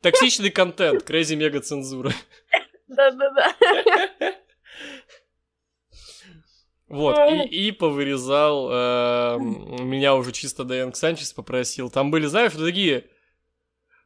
[0.00, 2.12] токсичный контент, crazy мега цензура.
[2.88, 3.54] Да-да-да.
[6.88, 11.88] Вот, и, и повырезал, эм, меня уже чисто Дайан Санчес попросил.
[11.88, 13.04] Там были, знаешь, такие,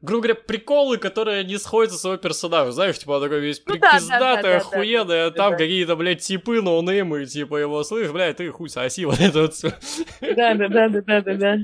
[0.04, 2.72] грубо говоря, приколы, которые не сходятся с своего персонажа.
[2.72, 5.96] Знаешь, типа, он такой весь Ну да, да, да, пиздатый, да, охуенный, а там какие-то,
[5.96, 9.72] блядь, типы ноунеймы, типа, его слышишь, блядь, ты хуй соси, вот это вот все.
[10.20, 11.58] Да-да-да-да-да-да.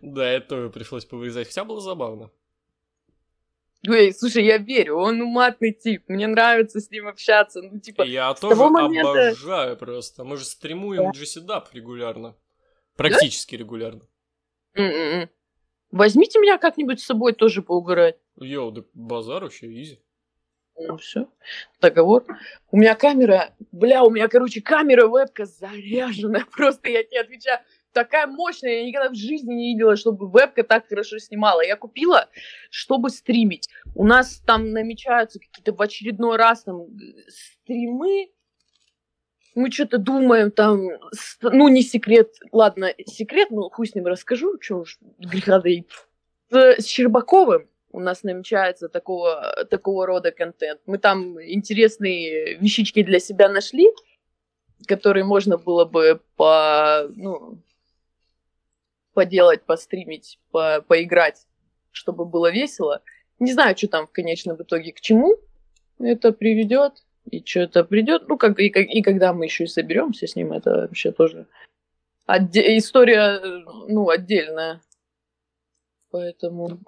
[0.00, 2.30] Да, это тоже пришлось повырезать, хотя было забавно.
[3.86, 8.32] Ой, слушай, я верю, он уматный тип, мне нравится с ним общаться, ну, типа, Я
[8.34, 10.24] тоже момента- обожаю просто.
[10.24, 12.34] Мы же стримуем GCDAP регулярно.
[12.96, 14.06] Практически регулярно.
[14.74, 15.28] м-м-м.
[15.94, 18.16] Возьмите меня как-нибудь с собой тоже поугарать.
[18.40, 20.00] Йоу, да базар вообще изи.
[20.76, 21.28] Ну, все,
[21.80, 22.24] договор.
[22.72, 27.60] У меня камера, бля, у меня, короче, камера вебка заряженная, просто я тебе отвечаю,
[27.92, 31.64] такая мощная, я никогда в жизни не видела, чтобы вебка так хорошо снимала.
[31.64, 32.28] Я купила,
[32.70, 33.68] чтобы стримить.
[33.94, 36.86] У нас там намечаются какие-то в очередной раз там э,
[37.28, 38.30] стримы,
[39.54, 40.88] мы что-то думаем там,
[41.42, 45.62] ну, не секрет, ладно, секрет, ну, хуй с ним расскажу, что уж греха.
[46.50, 50.80] С, с Щербаковым у нас намечается такого, такого рода контент.
[50.86, 53.88] Мы там интересные вещички для себя нашли,
[54.86, 57.58] которые можно было бы по, ну,
[59.12, 61.46] поделать, постримить, по, поиграть,
[61.92, 63.02] чтобы было весело.
[63.38, 65.36] Не знаю, что там в конечном итоге к чему
[66.00, 68.28] это приведет и что это придет.
[68.28, 71.46] Ну, как и, как и когда мы еще и соберемся с ним, это вообще тоже
[72.26, 73.40] отде- история,
[73.88, 74.80] ну, отдельная.
[76.10, 76.80] Поэтому.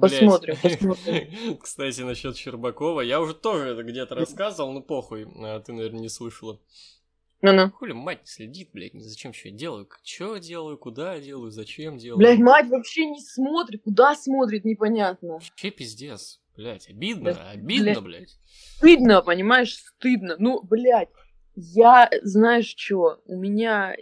[0.00, 1.58] Посмотрим, посмотрим.
[1.58, 3.00] Кстати, насчет Щербакова.
[3.00, 5.26] Я уже тоже это где-то рассказывал, ну похуй.
[5.36, 6.60] а Ты, наверное, не слышала.
[7.42, 7.70] Ну-ну.
[7.70, 9.88] Хули мать не следит, блядь, зачем что я делаю.
[10.04, 12.18] Что делаю, куда я делаю, зачем делаю.
[12.18, 13.82] Блядь, мать вообще не смотрит.
[13.82, 15.34] Куда смотрит, непонятно.
[15.34, 16.40] Вообще пиздец.
[16.60, 18.36] Блядь, обидно, Да, обидно, блядь.
[18.76, 20.36] Стыдно, понимаешь, стыдно.
[20.38, 21.08] Ну, блядь,
[21.54, 23.96] я, знаешь что, у меня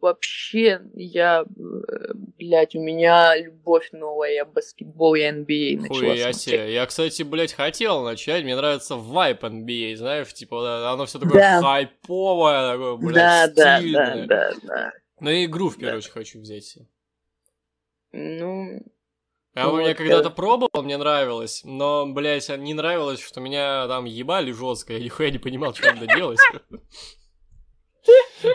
[0.00, 6.74] вообще, я, э, блядь, у меня любовь новая, я баскетбол, я NBA начала Хуя себе.
[6.74, 8.42] Я, кстати, блядь, хотел начать.
[8.42, 11.60] Мне нравится вайп NBA, знаешь, типа, оно все такое Да.
[11.60, 14.26] хайповое, такое, блядь, Да, да, да, стильное.
[14.26, 14.92] да, да.
[15.20, 15.98] Ну и игру, в первую Да.
[15.98, 16.86] очередь, хочу взять себе.
[18.12, 18.82] Ну,
[19.54, 20.30] Я Ну у меня вот, когда-то да.
[20.30, 25.38] пробовал, мне нравилось, но, блядь, не нравилось, что меня там ебали жестко, я нихуя не
[25.38, 26.38] понимал, что надо делать.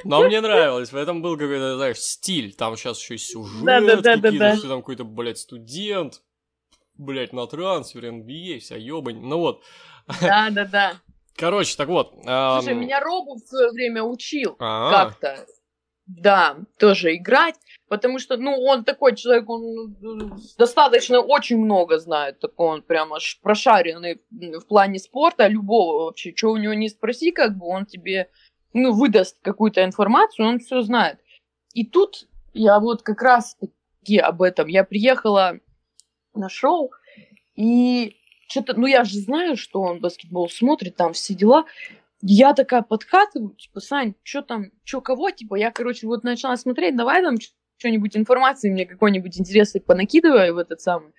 [0.06, 3.64] Но мне нравилось, в этом был какой-то, знаешь, стиль, там сейчас еще и сюжет,
[4.04, 6.22] какие-то, что там какой-то, блядь, студент,
[6.96, 9.64] блядь, на трансфере, NBA, вся ебань, ну вот.
[10.22, 10.94] да, да, да.
[11.36, 12.14] Короче, так вот.
[12.14, 15.46] Слушай, меня Робу в свое время учил а, как-то.
[16.06, 17.56] Да, тоже играть.
[17.88, 23.18] Потому что, ну, он такой человек, он э, достаточно очень много знает, такой он прямо
[23.42, 28.30] прошаренный в плане спорта, любого вообще, что у него не спроси, как бы он тебе,
[28.74, 31.20] ну, выдаст какую-то информацию, он все знает.
[31.74, 35.60] И тут я вот как раз таки об этом, я приехала
[36.34, 36.92] на шоу,
[37.56, 38.18] и
[38.48, 41.66] что-то, ну, я же знаю, что он баскетбол смотрит, там все дела,
[42.22, 46.96] я такая подкатываю, типа, Сань, что там, что кого, типа, я, короче, вот начала смотреть,
[46.96, 47.38] давай там
[47.78, 51.14] что-нибудь информации мне какой-нибудь интересный понакидывай в этот самый.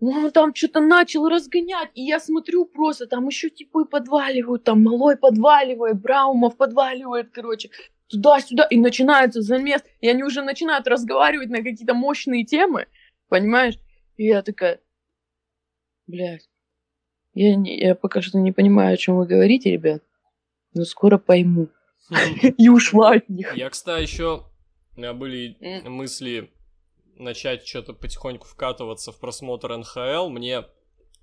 [0.00, 5.16] Он там что-то начал разгонять, и я смотрю просто, там еще типы подваливают, там малой
[5.16, 7.70] подваливает, Браумов подваливает, короче,
[8.08, 12.86] туда-сюда, и начинается замес, и они уже начинают разговаривать на какие-то мощные темы,
[13.28, 13.78] понимаешь?
[14.16, 14.80] И я такая,
[16.06, 16.48] блядь,
[17.32, 20.02] я, не, я пока что не понимаю, о чем вы говорите, ребят,
[20.74, 21.68] но скоро пойму.
[22.58, 23.56] И ушла от них.
[23.56, 24.44] Я, кстати, еще
[24.96, 25.56] у меня были
[25.88, 26.52] мысли
[27.16, 30.28] начать что-то потихоньку вкатываться в просмотр НХЛ.
[30.28, 30.64] Мне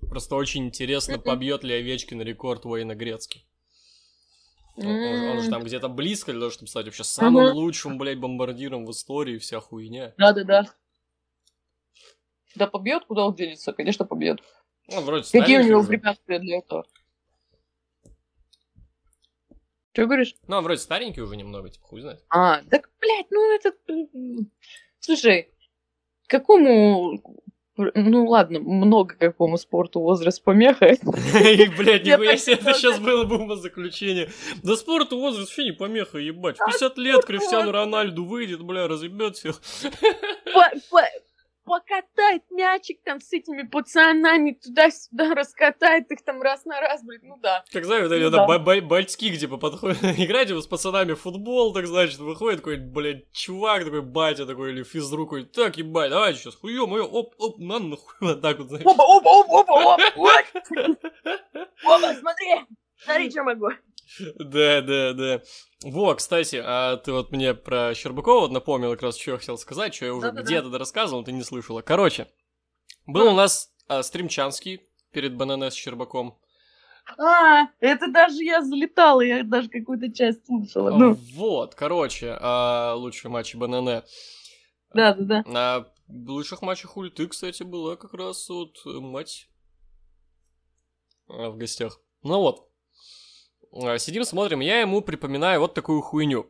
[0.00, 3.44] просто очень интересно, побьет ли Овечкин рекорд Уэйна Грецки.
[4.76, 8.86] Он, он же там где-то близко для того, чтобы стать вообще самым лучшим, блядь, бомбардиром
[8.86, 10.14] в истории, вся хуйня.
[10.16, 10.66] Да-да-да.
[12.54, 13.72] Да побьет, куда он денется?
[13.72, 14.40] Конечно, побьет.
[14.88, 16.86] Ну, вроде Какие у него препятствия для этого?
[19.92, 20.34] Что говоришь?
[20.46, 22.24] Ну, а вроде старенький уже немного, типа, хуй знает.
[22.30, 23.72] А, так, блядь, ну это...
[25.00, 25.52] Слушай,
[26.28, 27.20] какому...
[27.76, 30.94] Ну ладно, много какому спорту возраст помеха.
[31.78, 34.30] Блядь, нихуя себе, это сейчас было бы умозаключение.
[34.62, 36.58] Да спорту возраст вообще не помеха, ебать.
[36.58, 39.60] В 50 лет Криштиану Рональду выйдет, бля, разъебет всех
[41.72, 47.38] покатает мячик там с этими пацанами туда-сюда, раскатает их там раз на раз, блин, ну
[47.40, 47.64] да.
[47.72, 48.46] Как знаешь, ну, да.
[48.58, 53.32] Б- бальтики, типа, подходят, играете вы с пацанами в футбол, так значит, выходит какой блядь,
[53.32, 57.58] чувак такой, батя такой, или физрук такой, так, ебать, давай сейчас, хуё моё, оп, оп,
[57.58, 58.84] на нахуй, вот так вот, знаешь.
[58.84, 60.36] Опа, опа, опа, опа, опа,
[61.84, 62.66] опа, смотри,
[63.04, 63.68] смотри, что могу.
[64.38, 65.42] Да, да, да.
[65.82, 69.94] Во, кстати, а ты вот мне про Щербакова напомнил как раз, что я хотел сказать,
[69.94, 71.82] что я уже где-то рассказывал, ты не слышала.
[71.82, 72.28] Короче,
[73.06, 74.82] был у нас а, стримчанский
[75.12, 76.38] перед БНН с Щербаком.
[77.18, 80.90] А, это даже я залетала, я даже какую-то часть слушала.
[80.90, 81.14] Ну.
[81.34, 84.02] Вот, короче, а, лучшие матчи БНН.
[84.94, 85.42] Да, да, да.
[85.46, 89.48] На лучших матчах ульты, кстати, была как раз вот мать
[91.28, 92.00] а, в гостях.
[92.22, 92.71] Ну вот,
[93.98, 96.46] сидим, смотрим, я ему припоминаю вот такую хуйню.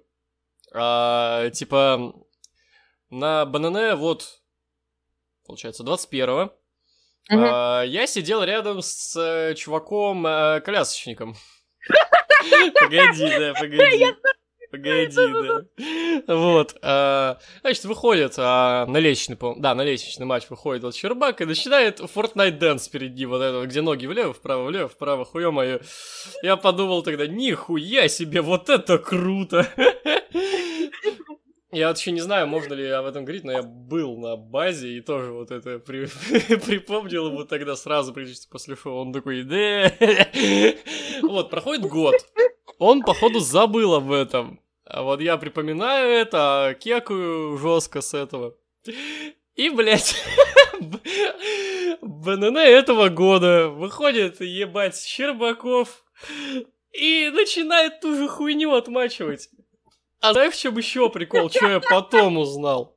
[0.75, 2.15] А, типа,
[3.11, 4.41] на БНН вот,
[5.47, 6.53] получается, 21-го, угу.
[7.31, 11.37] а, я сидел рядом с э, чуваком-колясочником.
[12.81, 14.17] Погоди, да, погоди.
[14.73, 16.35] Погоди, да.
[16.35, 16.77] Вот.
[16.81, 22.01] А, значит, выходит а, на лестничный, да, на лестничный матч выходит вот Щербак и начинает
[22.01, 25.81] Fortnite Dance перед ним, вот это, где ноги влево, вправо, влево, вправо, хуё моё.
[26.43, 29.69] Я подумал тогда, нихуя себе, вот это круто.
[31.71, 34.89] Я вот еще не знаю, можно ли об этом говорить, но я был на базе
[34.89, 36.07] и тоже вот это при...
[36.67, 39.01] припомнил ему тогда сразу, практически после шоу.
[39.03, 39.93] Он такой, да.
[41.23, 42.15] Вот, проходит год.
[42.79, 44.62] Он, походу, забыл об этом.
[44.93, 48.55] А вот я припоминаю это, кекаю жестко с этого.
[49.55, 50.23] И, блядь,
[52.03, 56.05] БНН этого года выходит, ебать, Щербаков
[56.93, 59.49] и начинает ту же хуйню отмачивать.
[60.21, 62.95] А знаешь, в чем еще прикол, что я потом узнал?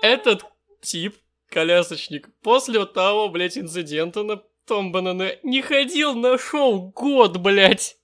[0.00, 0.44] Этот
[0.80, 1.16] тип,
[1.48, 7.99] колясочник, после того, блядь, инцидента на том БНН не ходил на шоу год, блядь.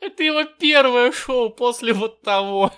[0.00, 2.72] Это его первое шоу после вот того.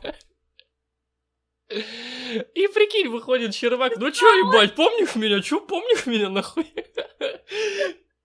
[1.71, 5.41] И прикинь, выходит Червак, ну чё, ебать, помнишь меня?
[5.41, 6.67] Чё, помнишь меня, нахуй?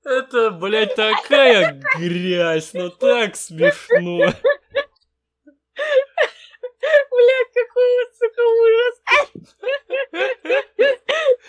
[0.04, 4.34] Это, блядь, такая грязь, ну так смешно.
[7.12, 8.96] Блядь, какой, сука, ужас.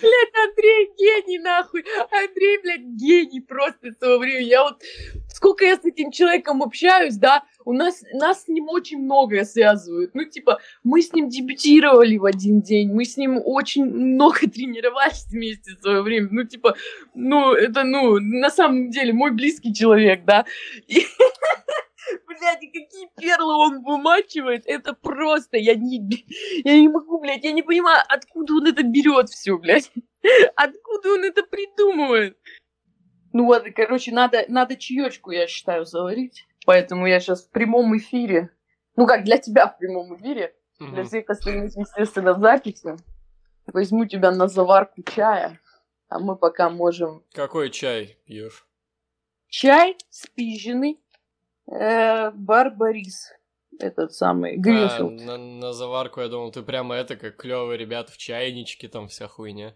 [0.01, 1.85] Блядь, Андрей гений, нахуй.
[2.11, 4.49] Андрей, блядь, гений просто своего времени.
[4.49, 4.83] Я вот,
[5.29, 10.15] сколько я с этим человеком общаюсь, да, у нас, нас с ним очень многое связывает.
[10.15, 15.27] Ну, типа, мы с ним дебютировали в один день, мы с ним очень много тренировались
[15.31, 16.29] вместе в свое время.
[16.31, 16.77] Ну, типа,
[17.15, 20.47] ну, это, ну, на самом деле, мой близкий человек, да.
[20.87, 21.07] И
[22.27, 25.99] блядь, и какие перлы он вымачивает, это просто, я не,
[26.65, 29.91] я не могу, блядь, я не понимаю, откуда он это берет все, блядь,
[30.55, 32.39] откуда он это придумывает.
[33.33, 38.51] Ну вот, короче, надо, надо чаечку, я считаю, заварить, поэтому я сейчас в прямом эфире,
[38.97, 42.97] ну как для тебя в прямом эфире, для всех остальных, естественно, в записи.
[43.67, 45.61] Возьму тебя на заварку чая,
[46.09, 47.25] а мы пока можем...
[47.33, 48.67] Какой чай пьешь?
[49.49, 51.01] Чай спиженный,
[51.69, 53.33] барбарис,
[53.79, 55.21] этот самый, А, Гринфилд.
[55.23, 59.29] на, на заварку, я думал, ты прямо это, как клевые ребята в чайничке, там вся
[59.29, 59.75] хуйня.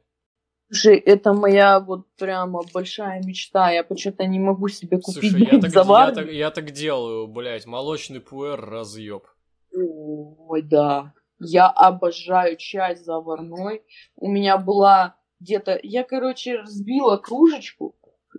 [0.72, 3.72] Слушай, это моя вот прямо большая мечта.
[3.72, 6.14] Я почему-то не могу себе купить Слушай, я так, я, завар.
[6.14, 9.26] так, я так делаю, блядь, молочный пуэр разъеб.
[9.72, 11.12] Ой, да.
[11.41, 13.82] Я обожаю чай заварной.
[14.14, 15.80] У меня была где-то...
[15.82, 17.97] Я, короче, разбила кружечку,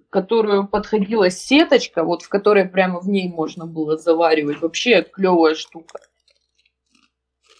[0.09, 4.61] которую подходила сеточка, вот в которой прямо в ней можно было заваривать.
[4.61, 5.99] Вообще клевая штука.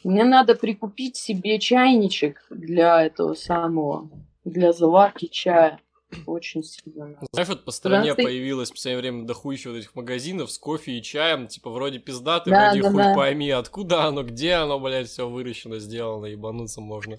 [0.03, 4.09] Мне надо прикупить себе чайничек для этого самого,
[4.43, 5.79] для заварки чая.
[6.25, 7.17] Очень сильно.
[7.31, 10.97] Знаешь, вот по стране что- появилось в последнее время дохуища вот этих магазинов с кофе
[10.97, 13.13] и чаем, типа вроде пиздатый, Да, вроде да, хуй да.
[13.15, 17.15] пойми, откуда оно, где оно, блядь, все выращено, сделано, ебануться можно.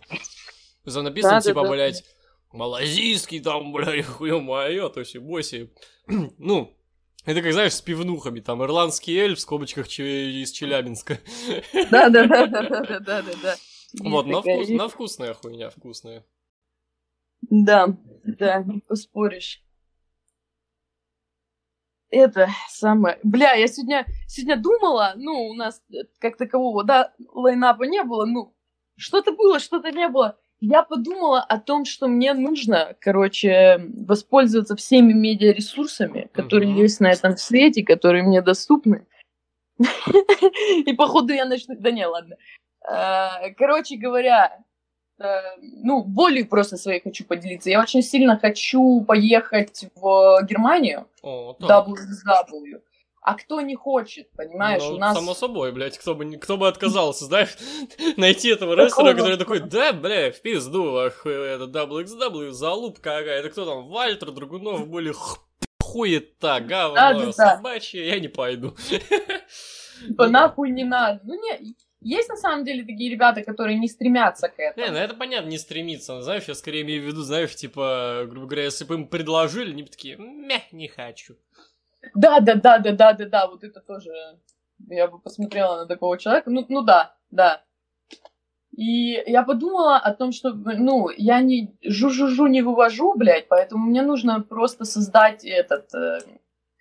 [0.84, 1.70] Там написано, Да, да, типа, да.
[1.70, 2.04] блядь,
[2.52, 5.72] малазийский там, бля, хуё моё, то есть боси.
[6.38, 6.76] ну,
[7.24, 11.18] это как, знаешь, с пивнухами, там, ирландский эль в скобочках из Челябинска.
[11.90, 13.56] Да-да-да-да-да-да-да.
[14.00, 16.24] Вот, на вкус, на вкусная хуйня, вкусная.
[17.42, 19.62] Да, да, не поспоришь.
[22.10, 23.18] Это самое...
[23.22, 28.26] Бля, я сегодня, сегодня думала, ну, у нас э, как такового, да, лайнапа не было,
[28.26, 28.54] ну,
[28.96, 30.38] что-то было, что-то не было.
[30.64, 36.82] Я подумала о том, что мне нужно, короче, воспользоваться всеми медиаресурсами, которые Мгм.
[36.82, 39.04] есть на этом свете, которые мне доступны.
[40.86, 41.74] И походу я начну...
[41.76, 42.36] Да не, ладно.
[42.88, 44.56] Э, Короче говоря,
[45.18, 45.24] э,
[45.82, 47.68] ну, болью просто своей хочу поделиться.
[47.68, 51.88] Я очень сильно хочу поехать в Германию, О, так.
[51.88, 52.80] WSW.
[53.22, 55.16] А кто не хочет, понимаешь, Ну, у нас...
[55.16, 57.56] само собой, блядь, кто бы, кто бы отказался, знаешь,
[58.16, 63.50] найти этого рестлера, который такой, да, бля, в пизду, ах, это WXW, залупка какая, это
[63.50, 65.14] кто там, Вальтер, Драгунов, были
[65.80, 68.74] хуета, говно, собачье, я не пойду.
[70.06, 70.30] Типа, да.
[70.30, 71.20] нахуй не надо.
[71.22, 74.86] Ну, не, есть на самом деле такие ребята, которые не стремятся к этому.
[74.86, 78.26] Не, ну это понятно, не стремиться, но, знаешь, я скорее имею в виду, знаешь, типа,
[78.28, 81.36] грубо говоря, если бы им предложили, они бы такие, мя, не хочу.
[82.14, 84.10] Да, да, да, да, да, да, да, вот это тоже.
[84.88, 86.50] Я бы посмотрела на такого человека.
[86.50, 87.62] Ну, ну да, да.
[88.76, 94.02] И я подумала о том, что, ну, я не жу-жу-жу не вывожу, блядь, поэтому мне
[94.02, 96.20] нужно просто создать этот, э,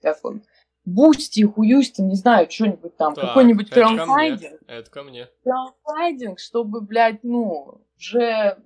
[0.01, 0.41] как он,
[0.85, 4.61] Boosty, хуюсти, не знаю, что-нибудь там, Так, какой-нибудь краудфандинг.
[4.67, 5.27] Это ко мне.
[5.43, 8.57] краудфандинг, чтобы, блядь, ну, уже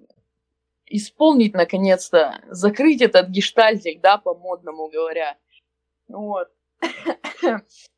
[0.86, 5.36] исполнить, наконец-то, закрыть этот гештальтик, да, по-модному говоря.
[6.08, 6.48] Вот.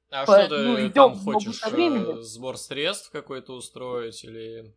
[0.10, 4.74] А По- что ты ну, идём там хочешь, э, сбор средств какой-то устроить или...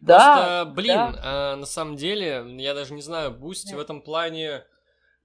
[0.00, 1.20] Да, Просто, блин, да.
[1.24, 3.78] а, на самом деле, я даже не знаю, Boosty Да.
[3.78, 4.64] в этом плане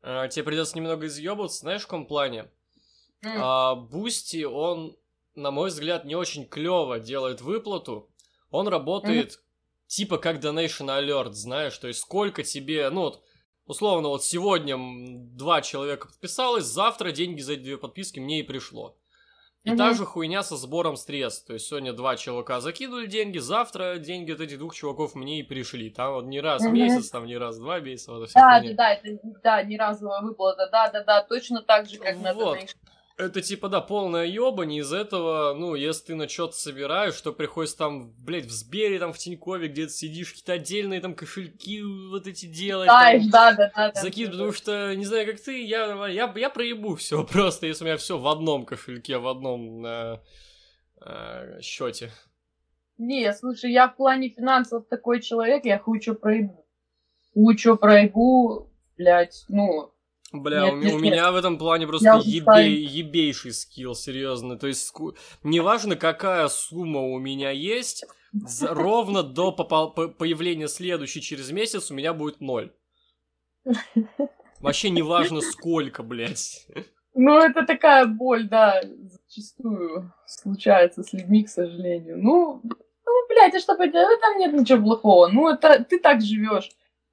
[0.01, 2.49] а, тебе придется немного изъебываться, знаешь, в каком плане?
[3.23, 4.97] А, Boosty, он,
[5.35, 8.09] на мой взгляд, не очень клево делает выплату.
[8.49, 9.39] Он работает
[9.87, 13.23] типа как Donation Alert, знаешь, то есть сколько тебе, ну вот,
[13.69, 14.77] условно, вот сегодня
[15.37, 18.97] два человека подписалось, завтра деньги за эти две подписки мне и пришло.
[19.63, 19.77] И Мгм.
[19.77, 21.45] та же хуйня со сбором средств.
[21.45, 25.43] То есть сегодня два чувака закидывали деньги, завтра деньги от этих двух чуваков мне и
[25.43, 25.89] пришли.
[25.89, 26.75] Там вот не раз в Мгм.
[26.75, 28.13] месяц, там не раз в два месяца.
[28.13, 31.99] Вот Да, да, да, это, да, не разовая выплата, да, да, да, точно так же,
[31.99, 32.57] как Вот.
[32.57, 32.75] Donation.
[33.19, 37.77] Это типа, да, полная ёбань, из этого, ну, если ты на что-то собираешь, то приходится
[37.77, 42.45] там, блядь, в Сбере, там, в Тинькове где-то сидишь, какие-то отдельные там кошельки вот эти
[42.45, 42.87] делать.
[42.87, 44.01] Да, там, да, да, да.
[44.01, 47.83] Закид, да, потому что, не знаю, как ты, я, я, я проебу все просто, если
[47.83, 50.19] у меня все в одном кошельке, в одном э,
[51.05, 52.13] э, счете.
[52.97, 56.65] Не, слушай, я в плане финансов такой человек, я хуй чё проебу.
[57.33, 59.91] Хуй чё проебу, блядь, ну,
[60.31, 61.01] Бля, Нет, у, нет, у нет.
[61.01, 64.57] меня в этом плане просто ебей- ебейший скилл, серьезно.
[64.59, 68.05] То есть, ску- неважно, какая сумма у меня есть,
[68.61, 72.71] ровно до попа- по- появления следующей через месяц у меня будет ноль.
[74.59, 76.67] Вообще неважно сколько, блядь.
[77.15, 82.17] Ну, это такая боль, да, зачастую случается с людьми, к сожалению.
[82.17, 84.21] Ну, ну, блядь, а что поделать?
[84.21, 85.27] Там нет ничего плохого.
[85.27, 86.69] Ну, это ты так живешь.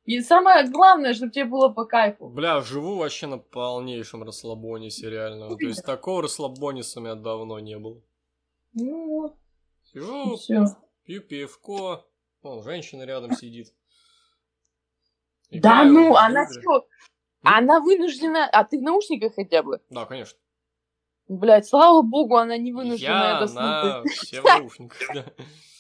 [0.07, 2.29] И самое главное, чтобы тебе было по кайфу.
[2.29, 5.49] Бля, живу вообще на полнейшем расслабонисе, реально.
[5.49, 8.01] То есть такого расслабониса у меня давно не было.
[8.73, 9.37] Ну,
[9.85, 10.65] Сижу, все.
[11.05, 12.05] пью пивко,
[12.43, 13.75] о, женщина рядом сидит.
[15.51, 16.87] Да ну, она что?
[17.43, 18.49] Она вынуждена...
[18.53, 19.81] А ты в наушниках хотя бы?
[19.91, 20.39] Да, конечно.
[21.29, 25.25] Блядь, слава богу, она не вынуждена Я это на все в наушниках, да.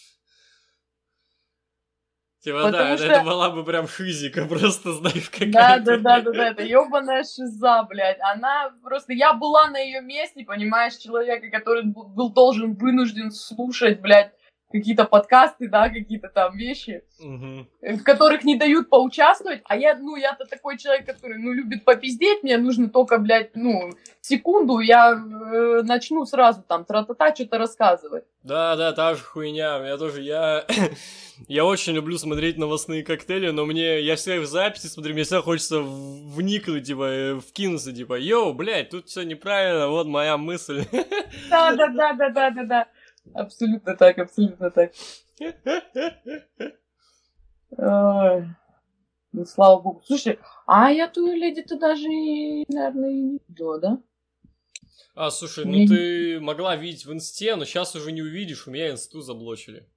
[2.46, 6.20] Типа, Потому да, что- это была бы прям физика, просто знаешь, какая Да, да, да,
[6.20, 8.18] да, да, это ебаная шиза, блядь.
[8.20, 9.14] Она просто...
[9.14, 14.30] Я была на ее месте, понимаешь, человека, который был должен вынужден слушать, блядь,
[14.72, 20.44] какие-то подкасты, да, какие-то там вещи, в которых не дают поучаствовать, а я, ну, я-то
[20.44, 26.24] такой человек, который, ну, любит попиздеть, мне нужно только, блядь, ну, секунду, я э, начну
[26.24, 28.24] сразу там тра-та-та что-то рассказывать.
[28.42, 29.78] Да, да, та же хуйня.
[29.86, 30.66] Я тоже, я...
[31.48, 34.00] я очень люблю смотреть новостные коктейли, но мне...
[34.00, 38.90] Я всегда в записи смотрю, мне всегда хочется вникнуть, типа, э, вкинуться, типа, йоу, блядь,
[38.90, 40.84] тут все неправильно, вот моя мысль.
[41.50, 42.86] Да,
[43.34, 44.92] Абсолютно так, абсолютно так.
[47.70, 48.46] Ой.
[49.32, 50.02] Ну, слава богу.
[50.06, 52.08] Слушай, а я ту леди-то даже,
[52.68, 54.02] наверное, и не видела, да?
[55.14, 58.90] А, слушай, ну ты могла видеть в инсте, но сейчас уже не увидишь, у меня
[58.90, 59.88] инсту заблочили.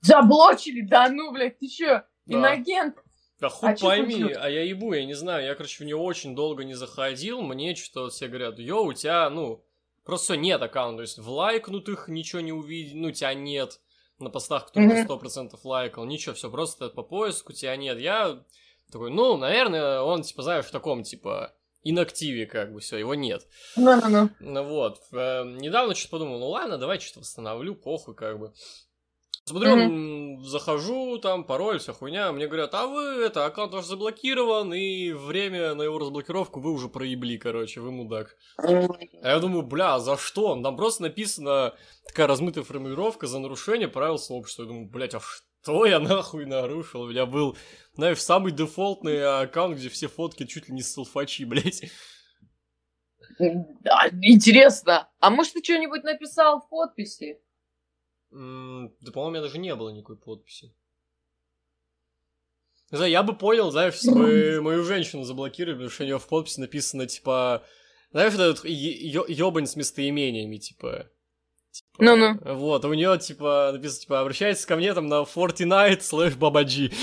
[0.00, 0.82] Заблочили?
[0.82, 2.02] Да ну, блядь, ты чё?
[2.26, 2.38] Да.
[2.38, 2.96] Инагент?
[3.40, 6.36] Да хуй А пойми, а я ебу, я не знаю, я, короче, в нее очень
[6.36, 9.64] долго не заходил, мне что-то все говорят, йоу, у тебя, ну,
[10.04, 13.80] просто нет аккаунта, то есть в лайкнутых ничего не увидеть, ну, тебя нет,
[14.18, 18.42] на постах, которые сто процентов лайкал, ничего, все просто по поиску тебя нет, я
[18.90, 23.46] такой, ну, наверное, он, типа, знаешь, в таком, типа, инактиве, как бы, все, его нет.
[23.76, 24.30] Ну-ну-ну.
[24.40, 28.52] Ну вот, э, недавно что-то подумал, ну ладно, давай что-то восстановлю, похуй, как бы.
[29.44, 34.72] Смотрю, м, захожу, там, пароль, вся хуйня, мне говорят, а вы, это, аккаунт ваш заблокирован,
[34.72, 38.36] и время на его разблокировку вы уже проебли, короче, вы мудак.
[39.22, 40.60] А я думаю, бля, за что?
[40.62, 41.74] Там просто написано
[42.06, 44.62] такая размытая формулировка за нарушение правил сообщества.
[44.62, 47.02] Я думаю, блядь, а что я нахуй нарушил?
[47.02, 47.56] У меня был,
[47.94, 51.82] знаешь, самый дефолтный аккаунт, где все фотки чуть ли не селфачи, блядь.
[53.38, 55.08] Да, интересно.
[55.20, 57.40] А может, ты что-нибудь написал в подписи?
[58.32, 60.74] Да, по-моему, у меня даже не было никакой подписи.
[62.90, 66.18] Не знаю, я бы понял, знаешь, если бы мою женщину заблокировали, потому что у нее
[66.18, 67.62] в подписи написано, типа...
[68.10, 71.10] Знаешь, вот этот ёбань с местоимениями, типа...
[71.70, 72.38] типа, Ну-ну.
[72.54, 76.90] Вот, а у нее, типа, написано, типа, обращайтесь ко мне там на Fortnite slash бабаджи.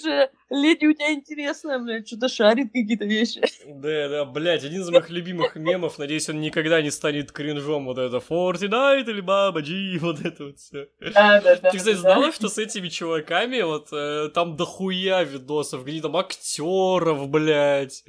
[0.00, 0.28] Слушай,
[0.60, 3.42] леди у тебя интересная, блядь, что-то шарит какие-то вещи.
[3.66, 7.98] Да, да, блядь, один из моих любимых мемов, надеюсь, он никогда не станет кринжом, вот
[7.98, 10.88] это Fortnite или бабаджи, вот это вот все.
[11.00, 11.70] Да, да, да.
[11.70, 16.16] Ты, кстати, да, знала, что с этими чуваками вот э, там дохуя видосов, где там
[16.16, 18.04] актеров, блядь,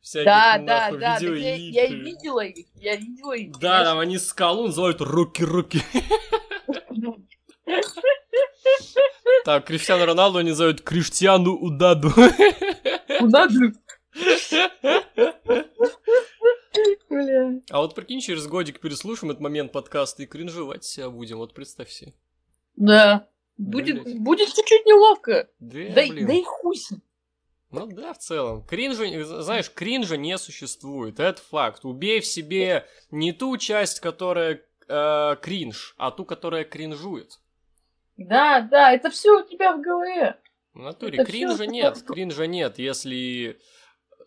[0.00, 3.58] всяких Да, да, нахуй, да, так я, я видела их, я видела их.
[3.58, 5.82] Да, там они скалу называют руки-руки.
[9.44, 12.10] Так, Криштиану Роналду они называют Криштиану Удаду.
[17.10, 17.60] Бля.
[17.70, 21.90] А вот прикинь, через годик переслушаем этот момент подкаста и кринжевать себя будем, вот представь
[21.90, 22.14] себе.
[22.76, 23.28] Да.
[23.58, 24.18] Будет, Блядь.
[24.18, 25.48] будет чуть-чуть неловко.
[25.58, 26.26] Да, Да, и- блин.
[26.26, 26.76] да и хуй.
[27.70, 28.64] Ну да, в целом.
[28.66, 31.84] Кринжа, знаешь, кринжа не существует, это факт.
[31.84, 37.40] Убей в себе не ту часть, которая э, кринж, а ту, которая кринжует.
[38.16, 40.36] Да, да, это все у тебя в голове.
[40.74, 43.58] В натуре Это кринжа всё нет, кринжа нет, если...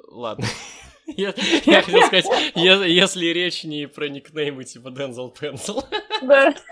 [0.09, 0.45] Ладно.
[1.07, 1.33] Я,
[1.65, 2.25] я хотел сказать,
[2.55, 5.83] если речь не про никнеймы типа Дензел Пензел.
[6.23, 6.53] Да.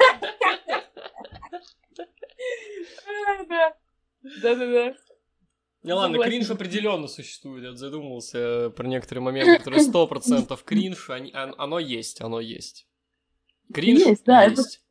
[3.49, 3.74] Да.
[4.41, 4.95] Да-да-да.
[5.84, 6.32] Не, ладно, Согласен.
[6.32, 7.64] кринж определенно существует.
[7.64, 12.88] Я задумался про некоторые моменты, которые сто процентов кринж, они- он- оно есть, оно есть.
[13.74, 14.81] Кринж Есть, да, это- есть.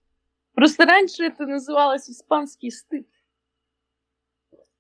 [0.55, 3.07] Просто раньше это называлось испанский стыд.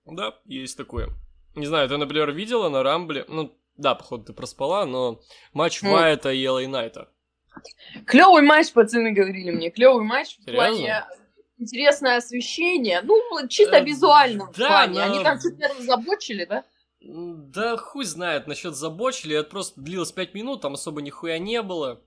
[0.04, 1.08] Да, есть такое.
[1.54, 5.20] Не знаю, ты, например, видела на Рамбле, ну, да, походу, ты проспала, но
[5.52, 5.90] матч М.
[5.92, 7.08] Вайта и Элэй Найта.
[8.06, 9.70] Клевый матч, пацаны говорили мне.
[9.70, 10.54] Клевый матч в Серьезно?
[10.54, 11.04] плане
[11.58, 13.02] интересное освещение.
[13.02, 14.94] Ну, чисто Э, визуально да, плане.
[14.94, 15.38] но- Они там
[15.78, 16.64] разоблачили, да?
[17.00, 22.00] Да хуй знает насчет забочили, это просто длилось 5 минут, там особо нихуя не было.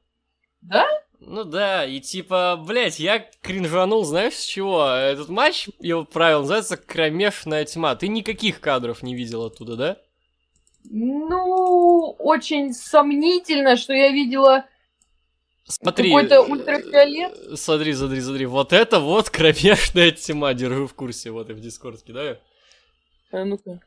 [0.61, 0.85] Да?
[1.27, 4.85] Ну да, и типа, блять, я кринжанул, знаешь, с чего?
[4.85, 7.95] Этот матч, его правило, называется «Кромешная тьма».
[7.95, 9.97] Ты никаких кадров не видел оттуда, да?
[10.83, 14.65] Ну, очень сомнительно, что я видела...
[15.67, 16.11] Смотри.
[16.11, 17.59] Какой-то э, ультрафиолет?
[17.59, 18.45] Смотри, смотри, смотри.
[18.45, 22.37] Вот это вот кромешная тьма, держу в курсе, вот и в Дискорд кидаю.
[23.31, 23.79] А ну-ка.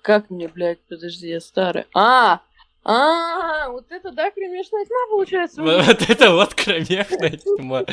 [0.00, 1.86] Как мне, блядь, подожди, я старая.
[1.94, 2.40] А,
[2.82, 5.62] а, вот это, да, кромешная тьма получается?
[5.62, 7.84] Вот это вот кромешная тьма.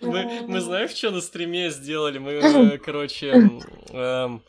[0.00, 2.18] Мы, мы знаешь, что на стриме сделали?
[2.18, 3.28] Мы, короче,
[3.90, 4.42] эм,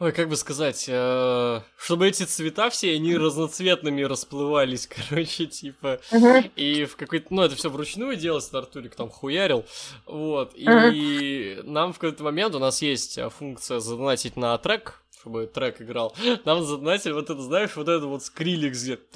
[0.00, 5.98] Ой, как бы сказать, э, чтобы эти цвета все, они разноцветными расплывались, короче, типа.
[6.12, 6.52] Мгм.
[6.54, 9.64] И в какой-то, ну, это все вручную делалось, Артурик там хуярил,
[10.06, 10.52] вот.
[10.54, 11.68] И Ага.
[11.68, 16.14] нам в какой-то момент, у нас есть э, функция задонатить на трек, чтобы трек играл.
[16.44, 18.96] Нам задонатили вот это, знаешь, вот это вот скриликс где.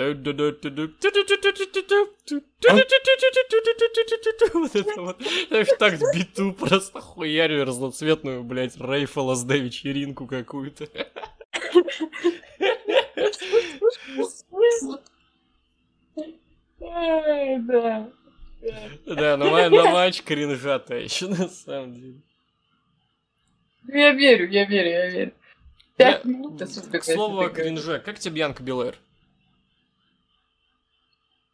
[4.52, 5.22] Вот это вот.
[5.48, 10.86] Знаешь, так биту просто хуярю разноцветную, блядь, Рейфа ЛСД вечеринку какую-то.
[16.78, 18.08] Да.
[19.06, 22.20] Да, на, на матч кринжата еще на самом деле.
[23.88, 25.32] Я верю, я верю, я верю.
[25.96, 26.60] Пять минут.
[26.60, 28.96] К слову о кринже, как тебе Янка Белэр?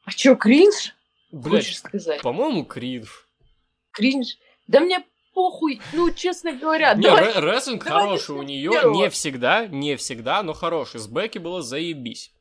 [0.04, 0.94] А чё, кринж?
[1.30, 2.22] Блять, Хочешь сказать?
[2.22, 3.26] по-моему, кринж.
[3.90, 4.38] Кринж?
[4.66, 5.04] Да мне
[5.34, 6.94] похуй, ну, честно говоря.
[6.94, 11.00] Не, давай- рестлинг давай хороший у нее, не всегда, не всегда, но хороший.
[11.00, 12.32] С Бекки было заебись.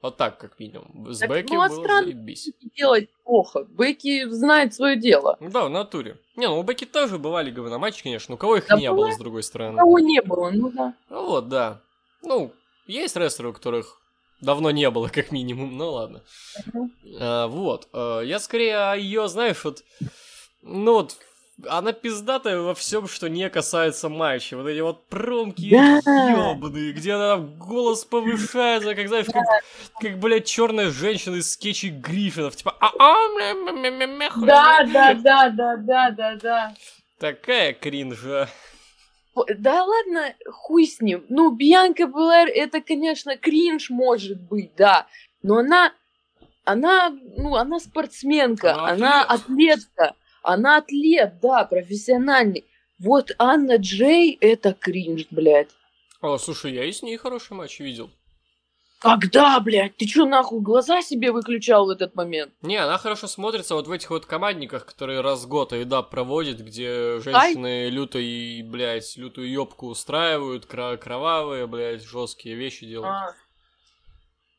[0.00, 1.12] Вот так, как минимум.
[1.12, 2.04] С Так, Бекки ну, а было странно.
[2.06, 2.50] заебись.
[2.76, 3.64] делать плохо.
[3.64, 5.36] Бекки знает свое дело.
[5.40, 6.18] Ну Да, в натуре.
[6.36, 8.36] Не, ну у Бекки тоже бывали говноматчи, конечно.
[8.36, 9.06] У кого их Да не была.
[9.08, 9.76] было, с другой стороны.
[9.78, 10.94] Кого не было, ну да.
[11.10, 11.80] Ну вот, да.
[12.22, 12.52] Ну,
[12.86, 14.00] есть рестлеры, у которых
[14.40, 16.22] давно не было, как минимум, ну ладно.
[16.66, 16.92] Мгм.
[17.20, 17.88] А, вот.
[17.92, 19.82] а, я скорее ее, знаешь, вот...
[20.62, 21.16] Ну вот,
[21.66, 24.56] она пиздатая во всем, что не касается матча.
[24.56, 26.00] Вот эти вот промки Да.
[26.30, 29.44] ёбаные, где она голос повышается, как, знаешь, как,
[30.00, 32.56] как блядь, черная женщина из скетчей Гриффинов.
[32.56, 33.14] Типа, а а
[34.46, 35.22] Да, знает».
[35.22, 36.74] да, да, да, да, да, да.
[37.18, 38.48] Такая кринжа.
[39.58, 41.24] Да ладно, хуй с ним.
[41.28, 45.06] Ну, Бьянка Белэр, это, конечно, кринж может быть, да.
[45.42, 45.92] Но она,
[46.64, 50.14] она, ну, она спортсменка, Она она атлетка.
[50.42, 52.64] Она атлет, да, профессиональный.
[52.98, 55.70] Вот Анна Джей, это кринж, блядь.
[56.20, 58.10] О, слушай, я и с ней хороший матч видел.
[58.98, 59.96] Когда, блядь?
[59.96, 62.52] Ты чё, нахуй, глаза себе выключал в этот момент?
[62.62, 66.58] Не, она хорошо смотрится вот в этих вот командниках, которые раз в год Айдап проводит,
[66.60, 73.14] где женщины люто и, блядь, лютую ёбку устраивают, кровавые, блядь, жесткие вещи делают.
[73.14, 73.34] А.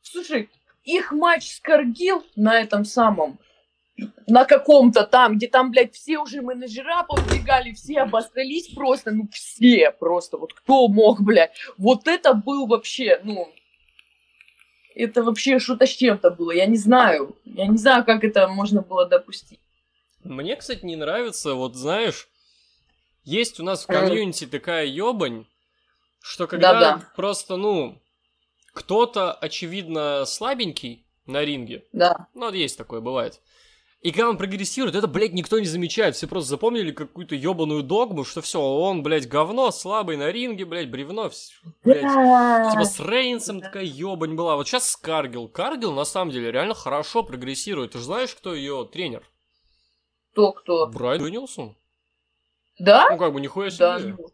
[0.01, 0.49] Слушай,
[0.85, 3.39] их матч с Каргил на этом самом,
[4.27, 9.91] на каком-то там, где там, блядь, все уже менеджера повбегали, все обосрались просто, ну все
[9.91, 11.51] просто, вот кто мог, блядь.
[11.77, 13.51] Вот это был вообще, ну,
[14.95, 17.35] это вообще что-то с чем-то было, я не знаю.
[17.45, 19.59] Я не знаю, как это можно было допустить.
[20.23, 22.27] Мне, кстати, не нравится, вот знаешь,
[23.23, 25.45] есть у нас в комьюнити такая ёбань,
[26.21, 27.05] что когда Да-да.
[27.15, 27.97] просто, ну,
[28.73, 32.27] кто-то, очевидно, слабенький на ринге, Да.
[32.33, 33.39] Ну, вот есть такое, бывает.
[34.01, 36.15] И когда он прогрессирует, это, блядь, никто не замечает.
[36.15, 40.89] Все просто запомнили какую-то ебаную догму, что все, он, блядь, говно, слабый на ринге, блядь,
[40.89, 41.29] бревно,
[41.83, 42.01] блядь.
[42.01, 44.55] Типа с Рейнсом такая ебань была.
[44.55, 45.49] Вот сейчас Каргил.
[45.49, 47.91] Каргил, на самом деле, реально хорошо прогрессирует.
[47.91, 49.29] Ты же знаешь, кто ее тренер?
[50.31, 50.87] Кто, кто?
[50.87, 51.75] Брайан Дэнилсон.
[52.79, 53.07] Да?
[53.09, 53.99] Ну, как бы, нихуя Да.
[53.99, 54.15] себе.
[54.17, 54.29] ну.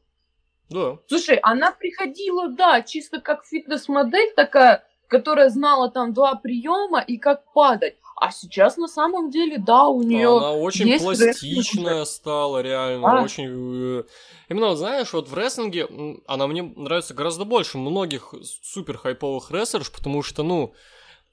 [0.69, 0.99] Да.
[1.07, 7.51] Слушай, она приходила, да, чисто как фитнес-модель такая, которая знала там два приема и как
[7.53, 7.95] падать.
[8.15, 10.37] А сейчас на самом деле, да, у нее...
[10.37, 13.19] Она очень есть пластичная стала, реально.
[13.19, 13.23] А.
[13.23, 13.99] Очень...
[13.99, 14.03] э,
[14.47, 19.91] Именно, знаешь, вот в рестлинге м, она мне нравится гораздо больше многих супер хайповых рестлерш,
[19.91, 20.73] потому что, ну,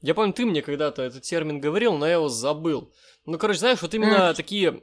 [0.00, 2.92] я помню, ты мне когда-то этот термин говорил, но я его забыл.
[3.26, 4.34] Ну, короче, знаешь, вот именно М.
[4.34, 4.82] такие,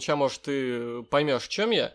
[0.00, 1.92] сейчас, может, ты поймешь, в чем я.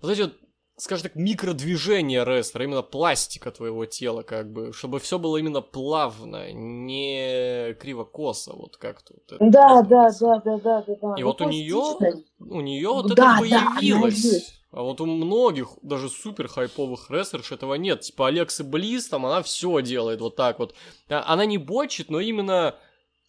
[0.00, 0.34] Вот эти вот,
[0.78, 6.52] скажем так, микродвижения рестлера, именно пластика твоего тела, как бы, чтобы все было именно плавно,
[6.52, 9.18] не криво-косо, вот как тут.
[9.40, 11.14] Да, да, да, да, да, да, да.
[11.16, 12.26] И Ну, вот у пластичность.
[12.40, 14.54] У нее вот Ну это да, да, она появилось.
[14.70, 18.02] а вот у многих, даже супер хайповых рестлерш этого нет.
[18.02, 20.74] Типа Алексы Близ, там она все делает вот так вот.
[21.08, 22.74] А- Она не бочит, но именно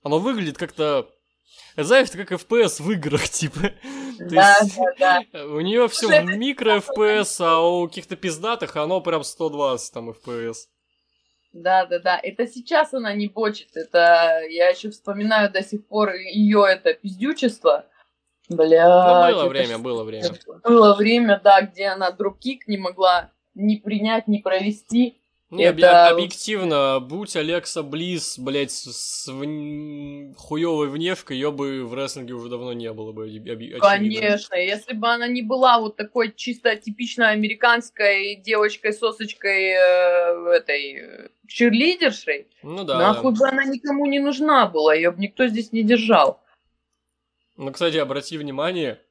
[0.04, 1.10] оно выглядит как-то...
[1.76, 3.72] Знаешь, это как FPS в играх, типа.
[4.20, 4.56] Да,
[5.00, 5.46] да, да.
[5.46, 10.56] у нее все в микро FPS, а у каких-то пиздатых оно прям 120 там FPS.
[11.54, 12.20] Да, да, да.
[12.22, 13.76] Это сейчас она не бочит.
[13.76, 17.86] Это я еще вспоминаю до сих пор ее это пиздючество.
[18.50, 18.88] Бля.
[18.88, 20.30] Ну, было время, было время.
[20.64, 25.22] Было время, да, где она дропкик не могла ни принять, ни провести.
[25.52, 31.96] Не, Это- объ- объективно, будь Алекса Близ, блядь, с, вн- хуёвой внешкой, ее бы в
[31.96, 33.26] рестлинге уже давно не было бы.
[33.26, 33.80] очевидно.
[33.80, 41.30] Конечно, если бы она не была вот такой чисто типичной американской девочкой-сосочкой э, этой э,
[41.48, 43.00] чирлидершей, Ну да.
[43.00, 46.44] нахуй бы она никому не нужна была, ее бы никто здесь не держал.
[47.58, 49.02] Ну, кстати, обрати внимание,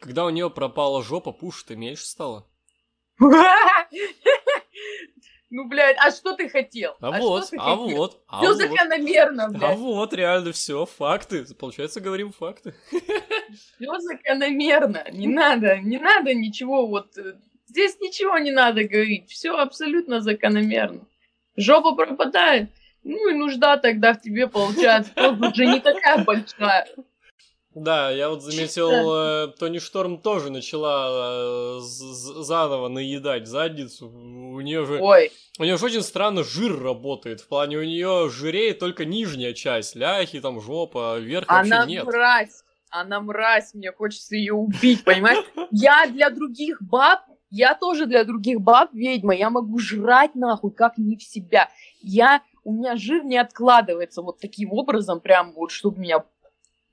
[0.00, 2.46] когда у нее пропала жопа, пуш-то меньше стало.
[5.48, 6.96] Ну, блядь, а что ты хотел?
[7.00, 9.62] А, вот, а вот, а Все закономерно, блядь.
[9.62, 11.44] А вот, реально, все, факты.
[11.54, 12.74] Получается, говорим факты.
[13.76, 15.04] Все закономерно.
[15.12, 17.16] Не надо, не надо ничего вот...
[17.16, 17.34] Э,
[17.66, 19.30] здесь ничего не надо говорить.
[19.30, 21.06] Все абсолютно закономерно.
[21.56, 22.70] Жопа пропадает.
[23.04, 26.88] Ну и нужда тогда в тебе получается тоже уже не такая большая.
[27.76, 34.08] Да, я вот заметил, э, Тони Шторм тоже начала э, заново наедать задницу.
[34.08, 35.30] У нее же, Ой.
[35.58, 37.42] у нее же очень странно жир работает.
[37.42, 41.90] В плане у нее жиреет только нижняя часть, ляхи, там жопа, а верх Она вообще
[41.96, 42.06] нет.
[42.06, 45.44] мразь, она мразь, мне хочется ее убить, понимаешь?
[45.70, 47.20] Я для других баб,
[47.50, 51.68] я тоже для других баб ведьма, я могу жрать нахуй, как не в себя.
[52.00, 56.24] Я, у меня жир не откладывается вот таким образом, прям вот, чтобы меня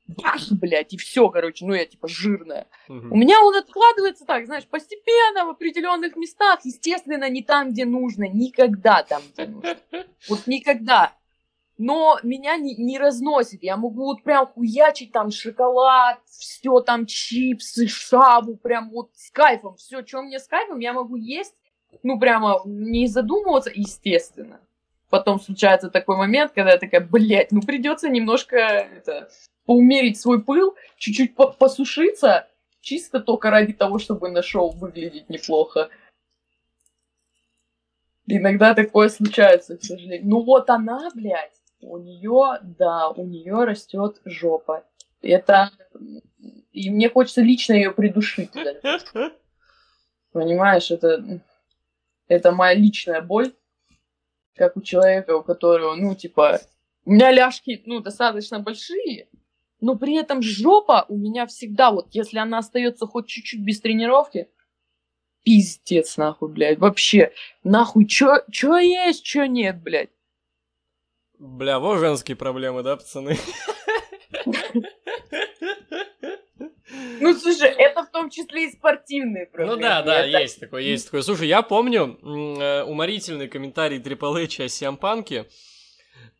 [0.07, 2.67] бах, блядь, и все, короче, ну я типа жирная.
[2.89, 3.07] Угу.
[3.11, 8.27] У меня он откладывается так, знаешь, постепенно в определенных местах, естественно, не там, где нужно,
[8.27, 9.77] никогда там, где нужно.
[10.27, 11.13] Вот никогда.
[11.77, 13.63] Но меня не, не разносит.
[13.63, 19.75] Я могу вот прям хуячить там шоколад, все там чипсы, шабу, прям вот с кайфом.
[19.75, 21.55] Все, что мне с кайфом, я могу есть,
[22.03, 24.59] ну прямо не задумываться, естественно.
[25.09, 29.29] Потом случается такой момент, когда я такая, блядь, ну придется немножко это,
[29.65, 32.47] поумерить свой пыл, чуть-чуть по посушиться,
[32.81, 35.89] чисто только ради того, чтобы на шоу выглядеть неплохо.
[38.25, 40.29] Иногда такое случается, к сожалению.
[40.29, 44.85] Ну вот она, блядь, у нее, да, у нее растет жопа.
[45.21, 45.71] Это
[46.71, 48.51] и мне хочется лично ее придушить.
[50.31, 51.41] Понимаешь, это
[52.27, 53.53] это моя личная боль,
[54.55, 56.59] как у человека, у которого, ну, типа,
[57.05, 59.27] у меня ляжки, ну, достаточно большие,
[59.83, 64.47] но при этом жопа у меня всегда, вот если она остается хоть чуть-чуть без тренировки,
[65.43, 67.33] пиздец нахуй, блядь, вообще,
[67.65, 70.09] нахуй, чё, чё есть, чё нет, блядь.
[71.37, 73.37] Бля, вот женские проблемы, да, пацаны?
[77.19, 79.75] Ну, слушай, это в том числе и спортивные проблемы.
[79.75, 80.39] Ну да, да, это...
[80.39, 81.23] есть такое, есть такое.
[81.23, 85.45] Слушай, я помню э, уморительный комментарий Triple H о Сиампанке,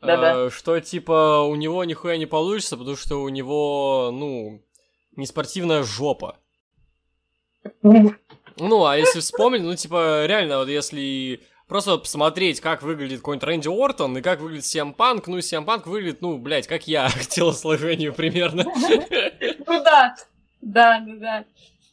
[0.01, 0.45] да-да.
[0.45, 4.61] Э, что типа у него нихуя не получится, потому что у него, ну,
[5.15, 6.38] не спортивная жопа.
[7.81, 13.68] Ну, а если вспомнить, ну, типа, реально, вот если просто посмотреть, как выглядит какой-нибудь Рэнди
[13.68, 17.26] Ортон и как выглядит Сиам Панк, ну, Сиам Панк выглядит, ну, блядь, как я к
[17.27, 18.64] телосложению примерно.
[18.64, 20.15] Ну да,
[20.61, 21.45] да, да, да.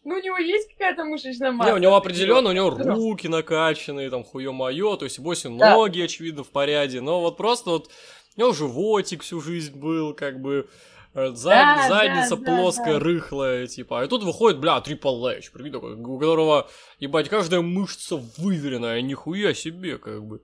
[0.02, 1.70] Ну, у него есть какая-то мышечная масса.
[1.70, 5.98] Не, у него определенно, у него руки накачанные, там, хуё моё, то есть, боси ноги,
[5.98, 6.05] да.
[6.05, 7.90] очевидно, в порядке, но вот просто вот,
[8.36, 10.68] у него животик всю жизнь был, как бы,
[11.12, 15.51] э, зад, да, задница да, плоская, да, рыхлая, типа, а тут выходит, бля, Трипл Эйч,
[15.52, 20.40] прикинь, такой, у которого, ебать, каждая мышца выверенная, нихуя себе, как бы.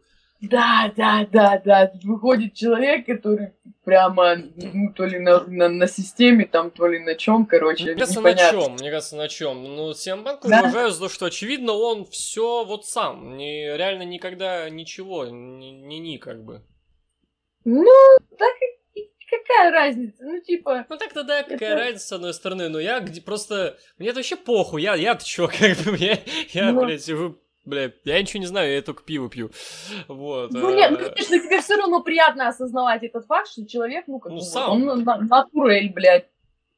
[0.51, 1.93] Да, да, да, да.
[2.03, 3.53] Выходит человек, который
[3.85, 7.85] прямо, ну, то ли на, на, на системе, там, то ли на чем, короче.
[7.85, 8.59] Мне кажется, непонятно.
[8.59, 9.65] на чем, мне кажется, на чем.
[9.65, 10.61] Ну, Сиамбанк да?
[10.61, 13.37] уважаю за то, что, очевидно, он все вот сам.
[13.37, 16.63] Не, реально никогда ничего, не, не, не как бы.
[17.65, 17.87] Ну,
[18.39, 18.53] так
[19.29, 20.25] какая разница?
[20.25, 20.87] Ну, типа...
[20.89, 21.77] Ну, так-то да, какая это...
[21.77, 23.77] разница, с одной стороны, но я где просто...
[23.99, 26.19] Мне это вообще похуй, я, я-то чё, как бы, я,
[26.53, 26.85] я ну...
[26.85, 27.09] блядь,
[27.67, 29.51] Бля, я ничего не знаю, я только пиво пью.
[30.07, 30.53] Вот.
[30.53, 34.33] Ну нет, ну, конечно, тебе все равно приятно осознавать этот факт, что человек, ну, как
[34.33, 34.89] ну, сам.
[34.89, 36.29] он натурель, блядь.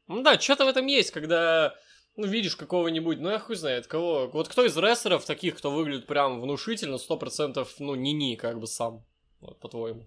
[0.09, 1.75] Ну да, что-то в этом есть, когда
[2.17, 4.29] ну, видишь какого-нибудь, ну, я хуй знает, кого.
[4.33, 8.67] Вот кто из рестлеров таких, кто выглядит прям внушительно, сто процентов, ну, не-не, как бы
[8.67, 9.05] сам,
[9.41, 10.07] вот, по-твоему?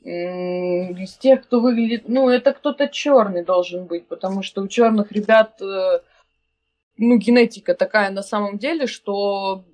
[0.00, 5.60] Из тех, кто выглядит, ну, это кто-то черный должен быть, потому что у черных ребят
[5.60, 6.00] э,
[6.98, 9.64] ну, генетика такая на самом деле, что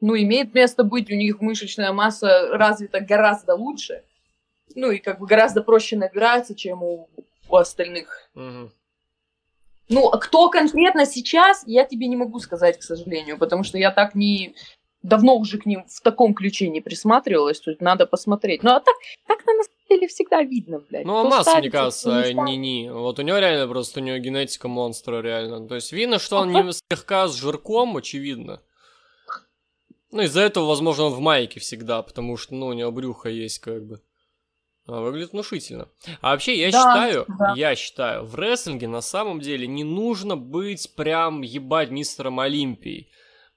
[0.00, 4.04] ну, имеет место быть, у них мышечная масса развита гораздо лучше,
[4.74, 7.08] ну, и как бы гораздо проще набирается, чем у,
[7.48, 8.30] у остальных.
[8.34, 8.70] Угу.
[9.88, 13.90] Ну, а кто конкретно сейчас, я тебе не могу сказать, к сожалению, потому что я
[13.90, 14.54] так не,
[15.02, 18.62] давно уже к ним в таком ключе не присматривалась, тут надо посмотреть.
[18.62, 18.94] Ну, а так,
[19.26, 21.06] так-то на самом деле всегда видно, блядь.
[21.06, 22.92] Ну, а масса, мне кажется, не-не.
[22.92, 25.66] Вот у него реально просто, у него генетика монстра, реально.
[25.68, 28.60] То есть видно, что он не слегка с жирком, очевидно.
[30.10, 33.58] Ну, из-за этого, возможно, он в майке всегда, потому что, ну, у него брюхо есть,
[33.58, 34.00] как бы.
[34.86, 35.88] А, выглядит внушительно.
[36.22, 37.52] А вообще, я да, считаю, да.
[37.54, 43.10] я считаю, в рестлинге на самом деле не нужно быть прям ебать мистером Олимпией.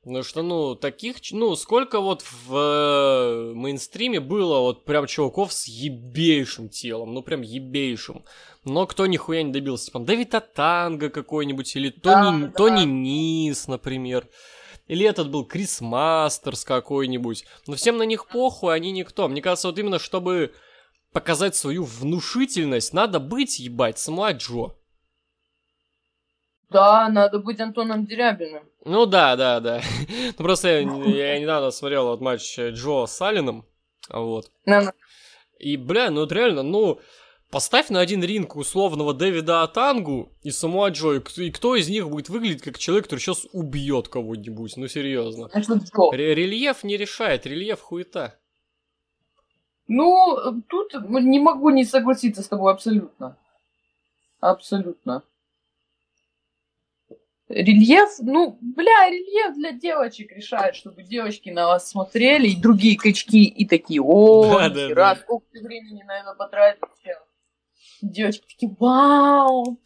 [0.03, 5.67] Потому что, ну, таких, ну, сколько вот в э, мейнстриме было вот прям чуваков с
[5.67, 8.25] ебейшим телом, ну, прям ебейшим.
[8.65, 12.51] Но кто нихуя не добился, типа, Дэвид Атанга какой-нибудь, или Тони, да, да.
[12.53, 14.27] Тони Низ, например.
[14.87, 17.45] или этот был Крис Мастерс какой-нибудь.
[17.67, 19.27] Но всем на них похуй, они никто.
[19.27, 20.51] Мне кажется, вот именно чтобы
[21.13, 24.73] показать свою внушительность, надо быть, ебать, Самуа Джо.
[26.71, 28.63] Да, надо быть Антоном Дерябиным.
[28.85, 29.81] Ну да, да, да.
[30.37, 33.65] Ну просто я, я недавно смотрел вот матч Джо с Алленом,
[34.09, 34.49] вот.
[35.59, 36.99] И, бля, ну вот реально, ну,
[37.51, 42.29] поставь на один ринг условного Дэвида Атангу и Самуа Джо, и кто из них будет
[42.29, 45.49] выглядеть как человек, который сейчас убьет кого-нибудь, ну серьезно.
[45.53, 48.39] Рельеф не решает, рельеф хуета.
[49.87, 53.37] Ну, тут не могу не согласиться с тобой абсолютно.
[54.39, 55.23] Абсолютно.
[57.51, 63.43] Рельеф, ну, бля, рельеф для девочек решает, чтобы девочки на вас смотрели, и другие качки,
[63.43, 65.15] и такие, о, да, да, да.
[65.15, 66.87] сколько ты времени на это потратил.
[68.01, 69.79] Девочки такие, вау,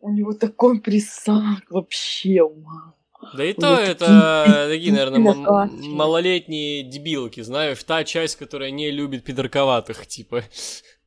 [0.00, 2.94] у него такой присак, вообще, вау.
[3.34, 10.06] Да и то это такие, наверное, малолетние дебилки, знаешь, та часть, которая не любит пидорковатых,
[10.06, 10.42] типа.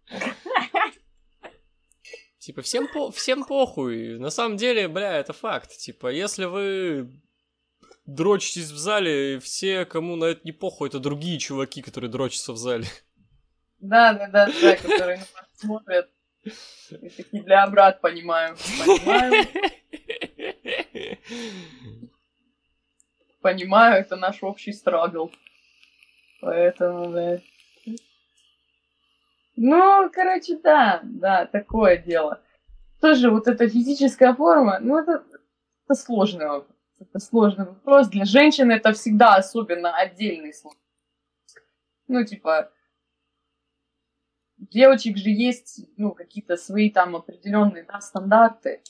[2.43, 4.19] Типа, всем, по всем похуй.
[4.19, 5.77] На самом деле, бля, это факт.
[5.77, 7.09] Типа, если вы
[8.05, 12.57] дрочитесь в зале, все, кому на это не похуй, это другие чуваки, которые дрочатся в
[12.57, 12.85] зале.
[13.79, 15.25] Да, да, да, да, которые
[15.55, 16.09] смотрят.
[16.43, 18.57] И такие, бля, брат, понимаю.
[18.85, 19.45] Понимаю.
[23.41, 25.31] Понимаю, это наш общий страгл.
[26.41, 27.39] Поэтому, да.
[29.55, 32.41] Ну, короче, да, да, такое дело.
[32.99, 35.23] Тоже вот эта физическая форма, ну, это,
[35.85, 36.77] это сложный вопрос.
[36.99, 38.07] Это сложный вопрос.
[38.07, 40.77] Для женщин это всегда особенно отдельный случай.
[42.07, 42.71] Ну, типа,
[44.57, 48.81] девочек же есть, ну, какие-то свои там определенные, да, стандарты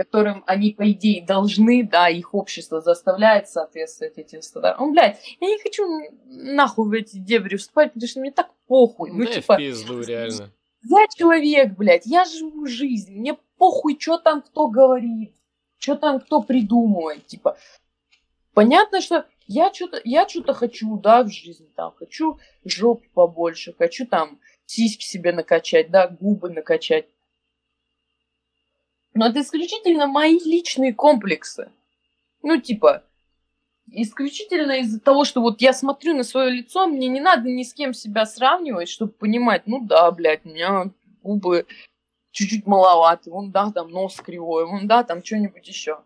[0.00, 4.86] которым они, по идее, должны, да, их общество заставляет соответствовать этим стандартам.
[4.86, 5.84] Ну, блядь, я не хочу
[6.24, 9.10] нахуй в эти дебри вступать, потому что мне так похуй.
[9.10, 10.54] Ну, да типа, в пизду, реально.
[10.82, 15.34] Я человек, блядь, я живу жизнь, мне похуй, что там кто говорит,
[15.76, 17.58] что там кто придумывает, типа.
[18.54, 24.06] Понятно, что я что-то я что-то хочу, да, в жизни, там, хочу жопу побольше, хочу
[24.06, 27.04] там сиськи себе накачать, да, губы накачать.
[29.14, 31.70] Но это исключительно мои личные комплексы.
[32.42, 33.04] Ну, типа,
[33.90, 37.74] исключительно из-за того, что вот я смотрю на свое лицо, мне не надо ни с
[37.74, 40.92] кем себя сравнивать, чтобы понимать, ну да, блядь, у меня
[41.22, 41.66] губы
[42.30, 46.00] чуть-чуть маловаты, вон да, там нос кривой, вон да, там что-нибудь еще.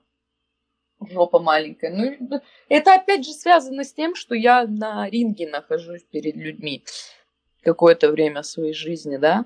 [1.01, 1.91] Жопа маленькая.
[1.91, 6.85] Ну, это опять же связано с тем, что я на ринге нахожусь перед людьми
[7.63, 9.45] какое-то время своей жизни, да.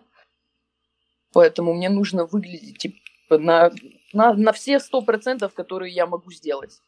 [1.32, 2.96] Поэтому мне нужно выглядеть типа,
[3.30, 3.70] на,
[4.12, 6.80] на, на все сто процентов, которые я могу сделать.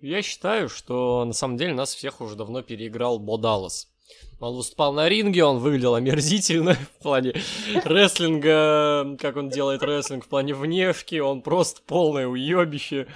[0.00, 3.88] Я считаю, что на самом деле нас всех уже давно переиграл Бо Даллас.
[4.38, 7.34] Он выступал на ринге, он выглядел омерзительно в плане
[7.84, 13.06] рестлинга, как он делает рестлинг в плане внешки, он просто полное уебище.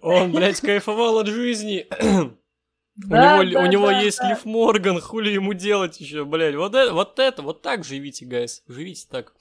[0.00, 1.86] Он, блядь, кайфовал от жизни.
[2.96, 4.28] Да, у него, да, у него да, есть да.
[4.30, 6.54] Лив Морган, хули ему делать еще, блядь.
[6.54, 8.62] Вот это, вот это, вот так живите, гайс.
[8.68, 9.32] Живите так.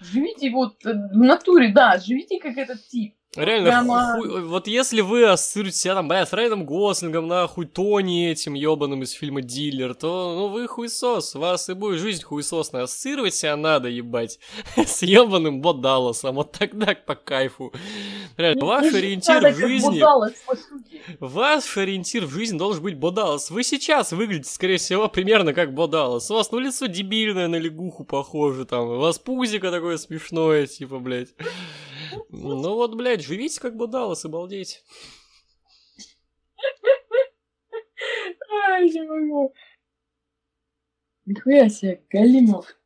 [0.00, 3.14] Живите вот э, в натуре, да, живите как этот тип.
[3.36, 4.14] Реально, Прямо...
[4.16, 9.02] хуй, вот если вы ассоциируете себя там, бля, с Райаном Гослингом, нахуй, Тони этим ебаным
[9.02, 12.84] из фильма «Дилер», то, ну, вы хуесос, вас и будет жизнь хуесосная.
[12.84, 14.40] Ассоциировать себя надо, ебать,
[14.76, 17.70] с ебаным Бодалосом, вот тогда по кайфу.
[18.38, 20.02] Реально, ваш ориентир в жизни...
[21.20, 23.50] Ваш ориентир в жизни должен быть Бодалос.
[23.50, 26.30] Вы сейчас выглядите, скорее всего, примерно как Бодалос.
[26.30, 30.98] У вас, ну, лицо дебильное, на лягуху похоже, там, у вас пузико такое смешное, типа,
[30.98, 31.34] блядь.
[32.30, 34.84] Ну вот, блядь, живите как бы Даллас и балдеть.
[38.70, 39.54] Ай, не могу.
[41.26, 42.76] Нихуя себе, Галимов.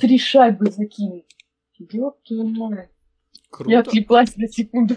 [0.00, 1.24] Три шайбы закинул.
[1.78, 2.90] Ёб твою мать.
[3.50, 3.70] Круто.
[3.70, 4.96] Я отвлеклась на секунду.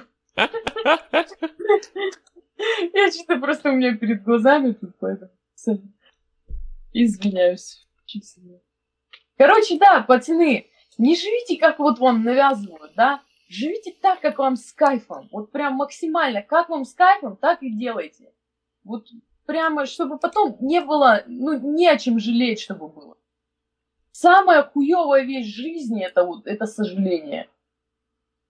[2.94, 5.32] Я что-то просто у меня перед глазами тут, поэтому...
[6.94, 7.88] Извиняюсь.
[9.38, 10.71] Короче, да, пацаны,
[11.02, 13.22] не живите, как вот вам навязывают, да?
[13.50, 15.28] Живите так, как вам с кайфом.
[15.32, 16.42] Вот прям максимально.
[16.42, 18.32] Как вам с кайфом, так и делайте.
[18.84, 19.08] Вот
[19.46, 23.18] прямо, чтобы потом не было, ну, не о чем жалеть, чтобы было.
[24.12, 27.50] Самая хуевая вещь жизни это вот, это сожаление.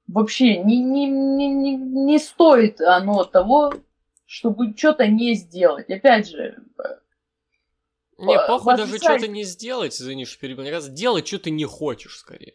[0.07, 3.73] Вообще не, не, не, не, не стоит оно того,
[4.25, 5.89] чтобы что-то не сделать.
[5.89, 6.61] Опять же,
[8.25, 10.63] не, похуй даже что-то не сделать, извини, что перебил.
[10.63, 12.53] Мне кажется, делать что ты не хочешь, скорее.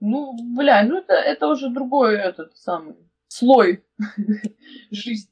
[0.00, 2.96] Ну, бля, ну это, это уже другой этот самый.
[3.28, 3.84] слой
[4.90, 5.30] жизни.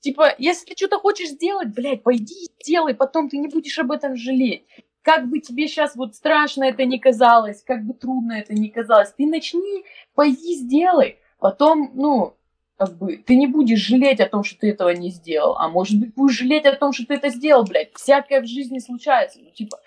[0.00, 3.92] Типа, если ты что-то хочешь сделать, блядь, пойди и сделай, потом ты не будешь об
[3.92, 4.66] этом жалеть.
[5.02, 9.12] Как бы тебе сейчас вот страшно это не казалось, как бы трудно это не казалось,
[9.12, 9.84] ты начни,
[10.14, 11.18] пойди сделай.
[11.38, 12.36] Потом, ну,
[12.80, 16.00] как бы, ты не будешь жалеть о том, что ты этого не сделал, а может
[16.00, 17.92] быть будешь жалеть о том, что ты это сделал, блядь.
[17.94, 19.38] Всякое в жизни случается.
[19.38, 19.78] Ну, типа,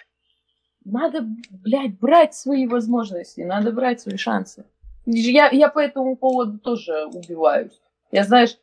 [0.86, 4.66] надо, блядь, брать свои возможности, надо брать свои шансы.
[5.08, 7.82] Я, я по этому поводу тоже убиваюсь.
[8.12, 8.60] Я, знаешь,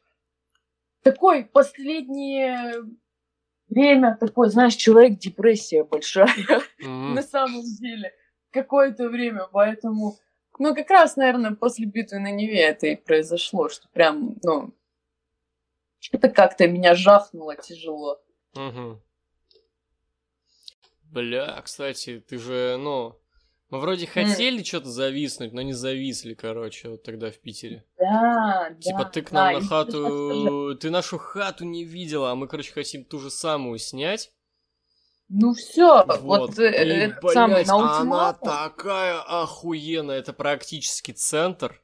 [1.02, 2.84] такой последнее
[3.68, 6.86] время, такой, знаешь, человек депрессия большая mm-hmm.
[7.14, 8.12] на самом деле.
[8.52, 10.18] Какое-то время, поэтому...
[10.58, 14.74] Ну, как раз, наверное, после битвы на Неве это и произошло, что прям, ну,
[16.12, 18.20] это как-то меня жахнуло тяжело.
[18.54, 19.00] Угу.
[21.04, 23.20] Бля, кстати, ты же, ну,
[23.70, 24.64] мы вроде хотели mm.
[24.64, 27.84] что-то зависнуть, но не зависли, короче, вот тогда в Питере.
[27.98, 30.76] Да, Типа да, ты к нам да, на хату...
[30.76, 34.32] Ты нашу хату не видела, а мы, короче, хотим ту же самую снять.
[35.32, 41.80] Ну все, вот, вот э, и, блядь, самый на Она такая охуенная, это практически центр.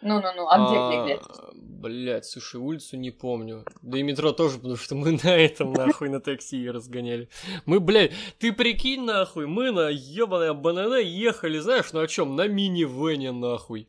[0.00, 1.22] Ну-ну-ну, а где, где, где?
[1.54, 3.66] Блять, слушай, улицу не помню.
[3.82, 7.28] Да и метро тоже, потому что мы на этом, нахуй, на такси разгоняли.
[7.66, 12.36] Мы, блядь, ты прикинь, нахуй, мы на ебаное БНН ехали, знаешь, на чем?
[12.36, 13.88] На мини-вене, нахуй.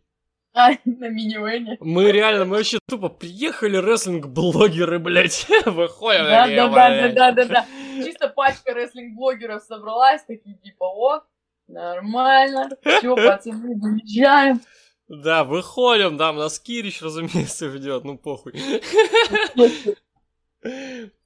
[0.53, 1.77] А, на мини-вене.
[1.79, 6.25] Мы реально, мы вообще тупо приехали рестлинг-блогеры, блядь, выходим.
[6.25, 7.65] Да, да, да, да, да, да.
[8.13, 11.23] Чисто пачка рестлинг-блогеров собралась, такие типа, о,
[11.67, 14.61] нормально, все, пацаны, выезжаем.
[15.07, 18.53] Да, выходим, да, нас Кирич, разумеется, ждет, ну похуй.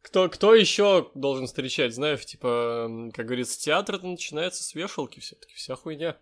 [0.02, 5.54] Кто, кто еще должен встречать, знаешь, типа, как говорится, театр это начинается с вешалки все-таки,
[5.56, 6.16] вся хуйня.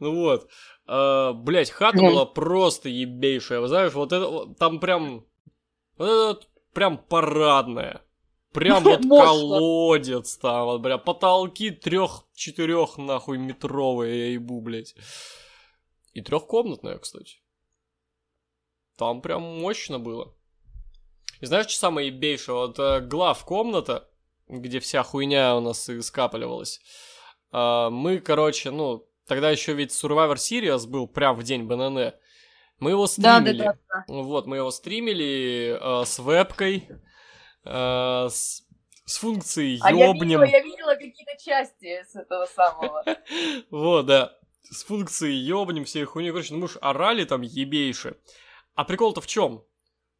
[0.00, 0.48] Ну вот.
[0.86, 5.26] А, Блять, хата была просто ебейшая, знаешь, вот это, там прям,
[5.98, 8.02] вот это прям парадная.
[8.58, 14.94] Прям вот колодец там, вот, бля, потолки трех-четырех нахуй метровые, я ебу, блядь.
[16.12, 17.36] И трехкомнатная, кстати.
[18.96, 20.34] Там прям мощно было.
[21.40, 22.56] И знаешь, что самое ебейшее?
[22.56, 24.08] Вот э, глав комната,
[24.48, 26.80] где вся хуйня у нас и скапливалась.
[27.52, 32.12] Э, мы, короче, ну, тогда еще ведь Survivor Series был прям в день БНН.
[32.80, 33.58] Мы его стримили.
[33.58, 34.22] Да, да, да, да.
[34.22, 36.88] Вот, мы его стримили э, с вебкой,
[37.64, 38.66] э, с,
[39.04, 40.40] с функцией ёбнем.
[40.40, 43.04] А я видела, я видела какие-то части с этого самого.
[43.70, 44.38] Вот, да
[44.70, 46.30] с функцией ёбнем всей хуйни.
[46.30, 48.16] Короче, ну мы ж орали там ебейше.
[48.74, 49.64] А прикол-то в чем?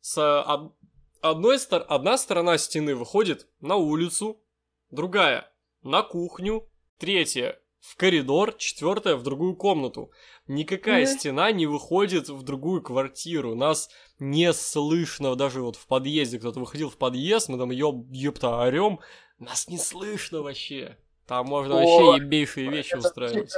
[0.00, 0.72] С од...
[1.20, 1.84] одной стор...
[1.88, 4.42] одна сторона стены выходит на улицу,
[4.90, 5.52] другая
[5.82, 10.10] на кухню, третья в коридор, четвертая в другую комнату.
[10.46, 11.18] Никакая mm-hmm.
[11.18, 13.54] стена не выходит в другую квартиру.
[13.54, 13.88] Нас
[14.18, 19.00] не слышно, даже вот в подъезде кто-то выходил в подъезд, мы там ёб, ёпта орем,
[19.38, 20.98] нас не слышно вообще.
[21.26, 23.52] Там можно О, вообще ебейшие вещи устраивать.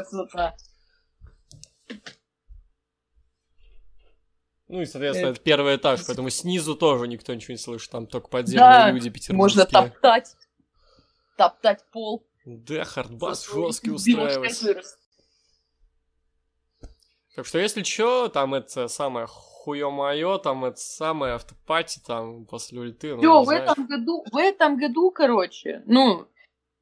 [4.68, 8.28] Ну и, соответственно, это первый этаж, поэтому снизу тоже никто ничего не слышит, там только
[8.28, 9.36] подземные да, люди петербургские.
[9.36, 10.36] можно топтать,
[11.36, 12.29] топтать пол.
[12.58, 14.60] Да, хардбас жесткий устраивать.
[17.36, 23.14] Так что, если что, там это самое хуё-моё, там это самое автопати, там после ульты.
[23.14, 26.26] Ну, Всё, в этом году, в этом году, короче, ну,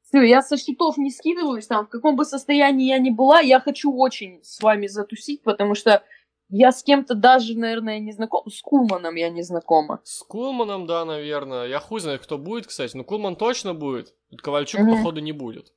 [0.03, 3.61] все, я со счетов не скидываюсь, там, в каком бы состоянии я ни была, я
[3.61, 6.03] хочу очень с вами затусить, потому что
[6.49, 8.49] я с кем-то даже, наверное, не знаком.
[8.51, 10.01] С Кулманом я не знакома.
[10.05, 11.67] С Кулманом, да, наверное.
[11.67, 12.97] Я хуй знает, кто будет, кстати.
[12.97, 14.15] Но Кулман точно будет.
[14.39, 14.97] Ковальчук, mm-hmm.
[14.97, 15.73] походу, не будет.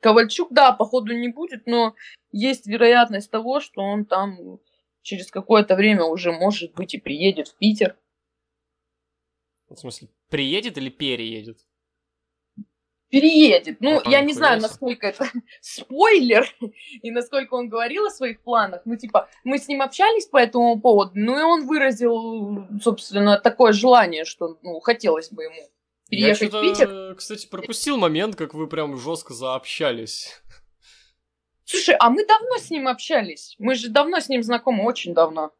[0.00, 1.94] Ковальчук, да, походу, не будет, но
[2.30, 4.60] есть вероятность того, что он там
[5.02, 7.98] через какое-то время уже, может быть, и приедет в Питер.
[9.68, 11.58] В смысле, приедет или переедет?
[13.10, 13.80] Переедет.
[13.80, 15.26] Ну, я не знаю, насколько это
[15.60, 16.46] спойлер,
[17.02, 18.82] и насколько он говорил о своих планах.
[18.84, 23.72] Ну, типа, мы с ним общались по этому поводу, ну, и он выразил, собственно, такое
[23.72, 25.70] желание, что, ну, хотелось бы ему
[26.08, 27.14] переехать я в Питер.
[27.16, 30.40] кстати, пропустил момент, как вы прям жестко заобщались.
[31.64, 33.54] Слушай, а мы давно с ним общались.
[33.58, 35.52] Мы же давно с ним знакомы, очень давно.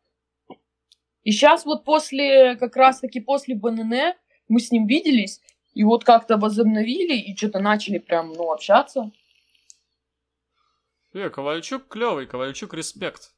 [1.22, 4.14] И сейчас вот после, как раз-таки после БНН,
[4.48, 5.42] мы с ним виделись,
[5.78, 9.12] и вот как-то возобновили и что-то начали прям, ну, общаться.
[11.12, 13.32] Э, Ковальчук клевый, Ковальчук респект.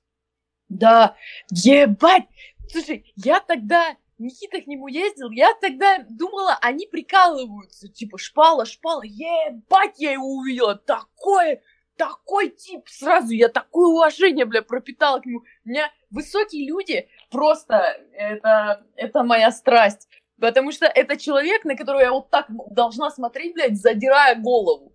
[0.71, 1.17] Да,
[1.51, 2.25] ебать!
[2.73, 9.03] Слушай, я тогда, Никита к нему ездил, я тогда думала, они прикалываются, типа, шпала, шпала,
[9.03, 11.61] ебать, я его увидела, такое,
[11.97, 15.41] такой тип сразу, я такое уважение, бля, пропитала к нему.
[15.67, 20.09] У меня высокие люди, просто это, это моя страсть.
[20.41, 24.93] Потому что это человек, на которого я вот так должна смотреть, блядь, задирая голову.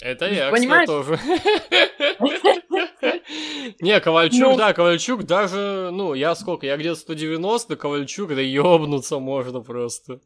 [0.00, 0.86] Это я, Понимаешь?
[0.86, 1.18] тоже.
[3.80, 4.56] Не, Ковальчук, ну...
[4.56, 10.20] да, Ковальчук даже, ну, я сколько, я где-то 190, Ковальчук, да ёбнуться можно просто.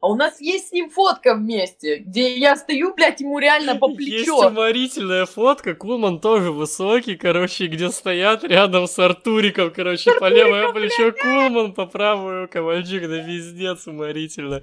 [0.00, 3.88] А у нас есть с ним фотка вместе, где я стою, блядь, ему реально по
[3.88, 4.16] плечо.
[4.16, 10.72] Есть уморительная фотка, Кулман тоже высокий, короче, где стоят рядом с Артуриком, короче, по левое
[10.72, 14.62] плечо Кулман, по правую Ковальчук, да пиздец, уморительно.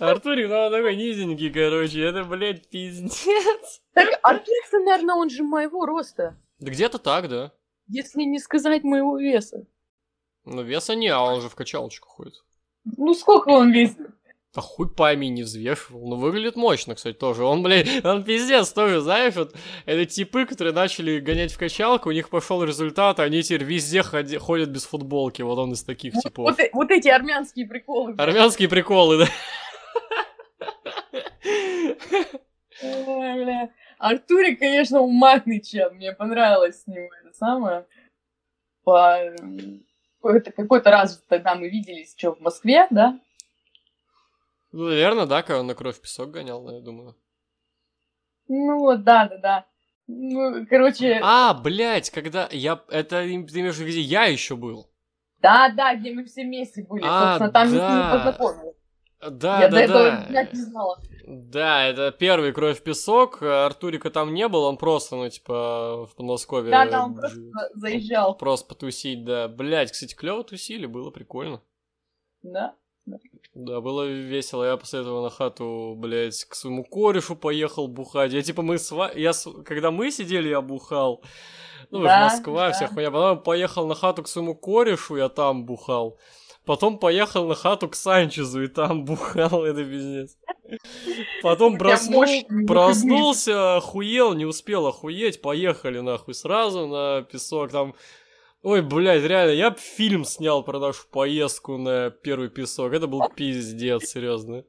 [0.00, 3.80] Артурик, ну, он такой низенький, короче, это, блядь, пиздец.
[3.94, 6.36] Так, Артурик, наверное, он же моего роста.
[6.58, 7.52] Да где-то так, да.
[7.86, 9.64] Если не сказать моего веса.
[10.44, 12.34] Ну, веса не, а он же в качалочку ходит.
[12.84, 14.08] Ну, сколько он весит?
[14.54, 16.06] А хуй пойми, не взвешивал.
[16.08, 17.42] Ну, выглядит мощно, кстати, тоже.
[17.42, 19.54] Он, блядь, он пиздец тоже, знаешь, вот
[19.86, 24.36] это типы, которые начали гонять в качалку, у них пошел результат, они теперь везде ходи,
[24.36, 25.40] ходят без футболки.
[25.40, 26.50] Вот он из таких вот, типов.
[26.50, 28.12] Вот, вот эти армянские приколы.
[28.12, 28.28] Блядь.
[28.28, 29.28] Армянские приколы, да.
[33.98, 35.94] Артурик, конечно, уматный чем.
[35.94, 37.86] Мне понравилось с ним это самое.
[38.84, 39.18] По...
[40.20, 43.18] Какой-то раз тогда мы виделись, что, в Москве, да?
[44.72, 47.14] Ну, наверное, да, когда он на кровь песок гонял, я думаю.
[48.48, 49.66] Ну вот, да, да, да.
[50.06, 51.20] Ну, короче...
[51.22, 52.82] А, блядь, когда я...
[52.88, 54.90] Это ты имеешь в виду, где я еще был?
[55.40, 57.04] Да, да, где мы все вместе были.
[57.04, 58.12] А, Собственно, там да.
[58.12, 58.76] мы познакомились.
[59.30, 60.44] Да, я да, до этого да.
[60.44, 61.00] не знала.
[61.24, 63.42] Да, это первый кровь песок.
[63.42, 66.70] Артурика там не был, он просто, ну, типа, в Подмосковье.
[66.72, 67.40] Да, да, он просто
[67.74, 68.36] заезжал.
[68.36, 69.48] Просто потусить, да.
[69.48, 71.62] Блять, кстати, клево тусили, было прикольно.
[72.42, 72.74] Да.
[73.54, 74.64] Да, было весело.
[74.64, 78.32] Я после этого на хату, блядь, к своему корешу поехал бухать.
[78.32, 79.32] Я типа мы с я
[79.64, 81.22] когда мы сидели, я бухал.
[81.90, 82.72] Ну, да, Москва, да.
[82.72, 83.10] вся хуйня.
[83.10, 86.18] Потом поехал на хату к своему корешу, я там бухал.
[86.64, 90.38] Потом поехал на хату к Санчезу и там бухал, это пиздец.
[91.42, 92.24] Потом проснул,
[92.66, 97.94] проснулся, охуел, не успел охуеть, поехали нахуй сразу на песок, там
[98.62, 102.92] Ой, блядь, реально, я бы фильм снял про нашу поездку на первый песок.
[102.92, 104.64] Это был пиздец, серьезно.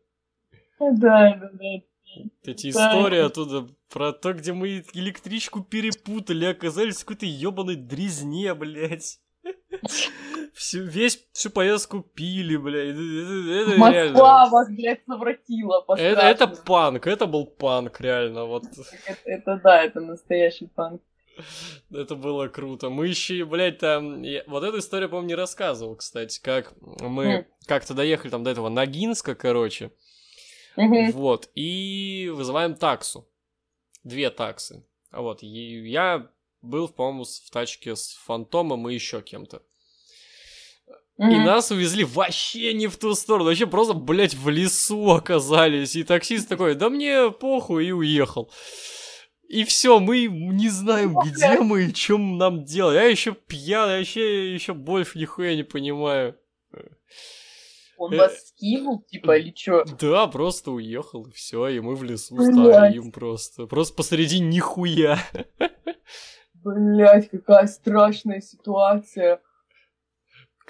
[0.79, 1.65] Да, да, да.
[2.43, 9.19] Эти истории оттуда про то, где мы электричку перепутали, оказались в какой-то ебаной дрезне, блядь.
[10.53, 12.95] Всю, весь, всю поездку пили, блядь.
[12.95, 14.19] Это, это Москва реально...
[14.19, 15.85] вас, блядь, совратила.
[15.97, 18.45] Это, это панк, это был панк, реально.
[18.45, 18.63] Вот.
[19.05, 21.01] Это, это да, это настоящий панк.
[21.91, 22.89] Это было круто.
[22.89, 24.21] Мы еще, блядь, там...
[24.21, 24.43] Я...
[24.47, 26.39] Вот эту историю, по-моему, не рассказывал, кстати.
[26.41, 29.91] Как мы как-то доехали там до этого Ногинска, короче.
[30.77, 31.11] Mm-hmm.
[31.11, 31.49] Вот.
[31.55, 33.27] И вызываем таксу.
[34.03, 34.85] Две таксы.
[35.11, 35.43] А вот.
[35.43, 35.47] И
[35.89, 36.29] я
[36.61, 39.61] был, по-моему, в тачке с Фантомом и еще кем-то.
[41.19, 41.31] Mm-hmm.
[41.31, 45.95] И нас увезли вообще не в ту сторону, вообще просто, блядь, в лесу оказались.
[45.95, 48.51] И таксист такой, да мне похуй, и уехал.
[49.53, 52.95] И все, мы не знаем, где мы и чем нам делать.
[52.95, 56.35] Я еще пьяный, вообще еще больше нихуя не понимаю.
[57.99, 59.85] Он вас скинул, типа, или что?
[60.01, 63.67] Да, просто уехал, и все, и мы в лесу стоим просто.
[63.67, 65.19] Просто посреди нихуя.
[66.55, 69.39] Блять, какая страшная ситуация.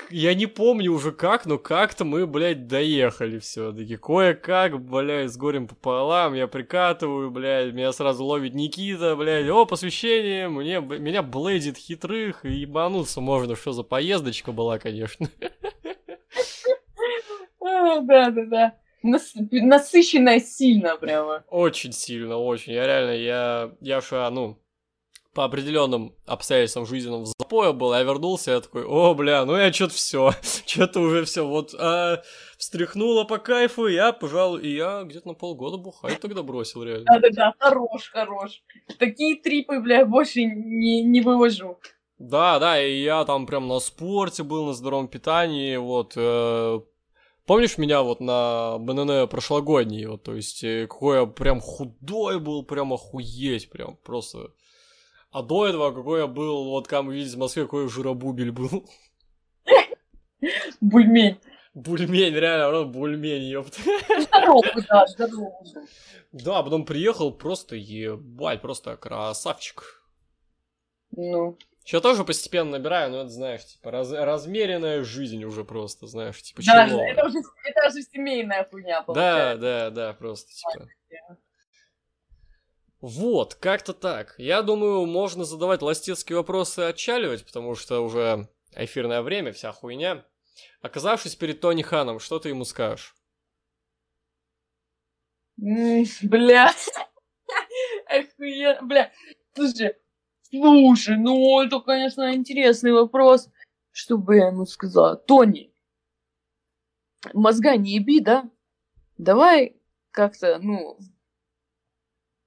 [0.09, 3.95] Я не помню уже как, но как-то мы, блядь, доехали все-таки.
[3.95, 10.49] Кое-как, блядь, с горем пополам, я прикатываю, блядь, меня сразу ловит Никита, блядь, о, посвящение,
[10.49, 15.29] мне, меня блейдит хитрых, и ебануться можно, что за поездочка была, конечно.
[17.59, 18.73] Да, да, да.
[19.03, 21.43] Насыщенная сильно прямо.
[21.49, 22.73] Очень сильно, очень.
[22.73, 24.57] Я реально, я, я же, ну,
[25.33, 29.73] по определенным обстоятельствам жизненным в запое был, я вернулся, я такой, о, бля, ну я
[29.73, 30.31] что-то все,
[30.65, 32.21] что-то уже все, вот, а,
[32.57, 37.05] встряхнуло по кайфу, я, пожалуй, и я где-то на полгода бухать тогда бросил, реально.
[37.05, 38.63] Да-да-да, хорош, хорош.
[38.99, 41.79] Такие трипы, бля, больше не, не вывожу.
[42.19, 46.79] Да, да, и я там прям на спорте был, на здоровом питании, вот, э,
[47.45, 52.63] Помнишь меня вот на БНН прошлогодний, вот, то есть, э, какой я прям худой был,
[52.63, 54.51] прям охуеть, прям просто
[55.33, 58.87] а до этого какой я был, вот как мы видите в Москве, какой жиробубель был.
[60.79, 61.39] Бульмень.
[61.73, 63.81] Бульмень, реально, бульмень, ёпта.
[64.19, 65.87] Здоровый, да, здоровый.
[66.31, 70.03] Да, потом приехал, просто ебать, просто красавчик.
[71.11, 71.57] Ну.
[71.83, 76.61] Сейчас тоже постепенно набираю, но это, знаешь, типа, раз, размеренная жизнь уже просто, знаешь, типа,
[76.65, 77.01] да, чего?
[77.01, 79.57] это уже, это уже семейная хуйня, получается.
[79.57, 80.87] Да, да, да, просто, типа.
[83.03, 84.33] Вот, как-то так.
[84.37, 88.47] Я думаю, можно задавать ластецкие вопросы и отчаливать, потому что уже
[88.77, 90.25] эфирное время, вся хуйня.
[90.81, 93.13] Оказавшись перед Тони Ханом, что ты ему скажешь?
[95.57, 96.71] Бля.
[98.07, 98.81] Охуенно.
[98.83, 99.11] Бля.
[99.53, 99.97] Слушай,
[100.49, 103.49] слушай, ну это, конечно, интересный вопрос.
[103.91, 105.17] Что бы я ему сказала?
[105.17, 105.73] Тони,
[107.33, 108.49] мозга не еби, да?
[109.17, 109.75] Давай
[110.11, 110.97] как-то, ну,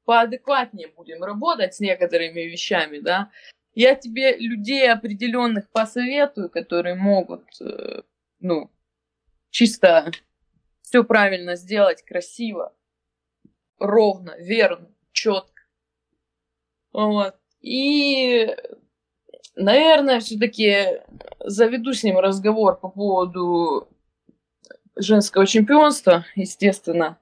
[0.06, 3.30] поадекватнее будем работать с некоторыми вещами, да?
[3.74, 8.02] Я тебе людей определенных посоветую, которые могут, э,
[8.40, 8.70] ну,
[9.50, 10.10] чисто
[10.80, 12.74] все правильно сделать, красиво,
[13.78, 15.62] ровно, верно, четко.
[16.92, 17.34] Вот.
[17.60, 18.56] И,
[19.56, 21.02] наверное, все-таки
[21.40, 23.88] заведу с ним разговор по поводу
[24.94, 27.18] женского чемпионства, естественно.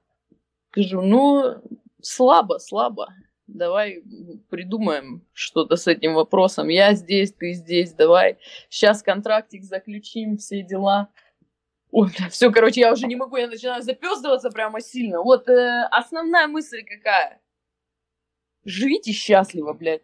[0.71, 1.61] Скажу, ну,
[2.05, 3.13] слабо, слабо.
[3.47, 4.03] Давай
[4.49, 6.67] придумаем что-то с этим вопросом.
[6.69, 8.37] Я здесь, ты здесь, давай.
[8.69, 11.09] Сейчас контрактик заключим, все дела.
[11.91, 15.21] Ой, все, короче, я уже не могу, я начинаю запездываться прямо сильно.
[15.21, 17.41] Вот э, основная мысль какая?
[18.65, 20.01] Живите счастливо, блядь.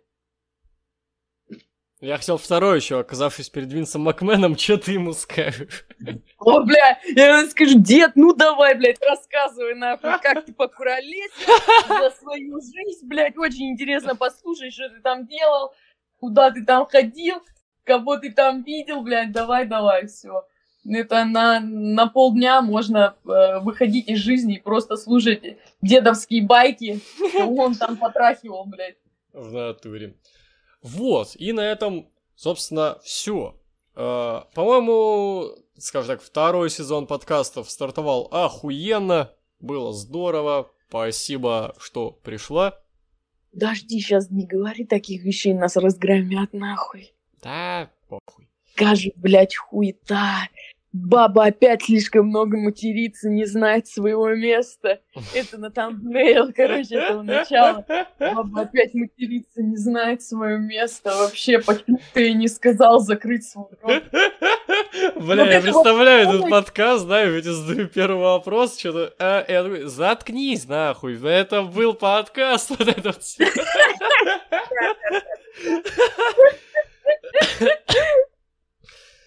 [2.02, 5.86] Я хотел второй еще, оказавшись перед Винсом Макменом, что ты ему скажешь?
[6.40, 11.54] О, бля, я ему скажу, дед, ну давай, блядь, рассказывай нахуй, как ты покуролесил
[11.88, 15.74] за свою жизнь, блядь, очень интересно послушать, что ты там делал,
[16.20, 17.36] куда ты там ходил,
[17.84, 20.48] кого ты там видел, блядь, давай, давай, все.
[20.84, 27.00] Это на, на полдня можно э, выходить из жизни и просто слушать дедовские байки,
[27.40, 28.98] он там потрахивал, блядь.
[29.34, 30.16] В натуре.
[30.82, 33.58] Вот, и на этом, собственно, все.
[33.94, 42.80] Uh, по-моему, скажем так, второй сезон подкастов стартовал охуенно, было здорово, спасибо, что пришла.
[43.52, 47.14] Дожди, сейчас не говори таких вещей, нас разгромят нахуй.
[47.42, 48.48] Да, похуй.
[48.74, 50.48] Скажи, блядь, хуета.
[50.94, 55.00] Баба опять слишком много матерится, не знает своего места.
[55.34, 57.86] Это на тамбнейл, короче, этого начала.
[58.20, 61.14] Баба опять матерится, не знает свое место.
[61.16, 64.04] Вообще, почему ты не сказал закрыть свой рот?
[65.16, 69.84] Бля, я представляю этот подкаст, да, и я задаю первый вопрос, что-то, а, я такой,
[69.84, 73.48] заткнись, нахуй, это был подкаст, вот это все.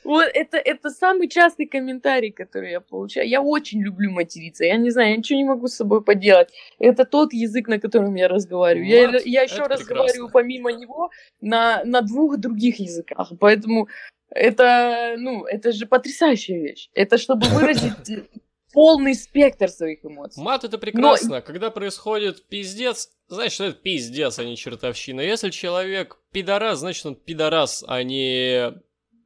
[0.04, 3.28] Вот это, это самый частый комментарий, который я получаю.
[3.28, 4.64] Я очень люблю материться.
[4.64, 6.48] Я не знаю, я ничего не могу с собой поделать.
[6.78, 9.12] Это тот язык, на котором я разговариваю.
[9.12, 11.10] Мат, я, я еще разговариваю помимо него
[11.40, 13.32] на, на двух других языках.
[13.40, 13.88] Поэтому
[14.30, 16.90] это, ну, это же потрясающая вещь.
[16.94, 17.92] Это чтобы выразить
[18.74, 20.42] полный спектр своих эмоций.
[20.42, 21.36] Мат это прекрасно.
[21.36, 21.42] Но...
[21.42, 25.20] Когда происходит пиздец, значит, это пиздец, а не чертовщина.
[25.20, 28.72] Если человек пидорас, значит, он пидорас, а не...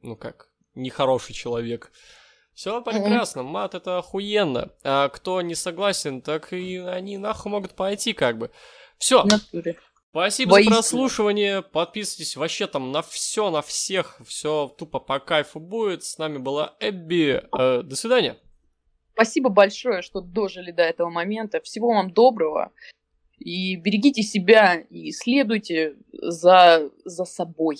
[0.01, 0.48] Ну как?
[0.79, 1.91] Нехороший человек.
[2.53, 4.69] Все прекрасно, мат это охуенно.
[4.83, 8.51] А кто не согласен, так и они нахуй могут пойти как бы.
[8.97, 9.23] Все.
[10.11, 10.75] Спасибо Воистину.
[10.75, 11.61] за прослушивание.
[11.61, 14.19] Подписывайтесь вообще там на все, на всех.
[14.25, 16.03] Все тупо по кайфу будет.
[16.03, 17.43] С нами была Эбби.
[17.57, 18.37] Э, до свидания.
[19.13, 21.61] Спасибо большое, что дожили до этого момента.
[21.61, 22.71] Всего вам доброго.
[23.37, 27.77] И берегите себя и следуйте за, за собой.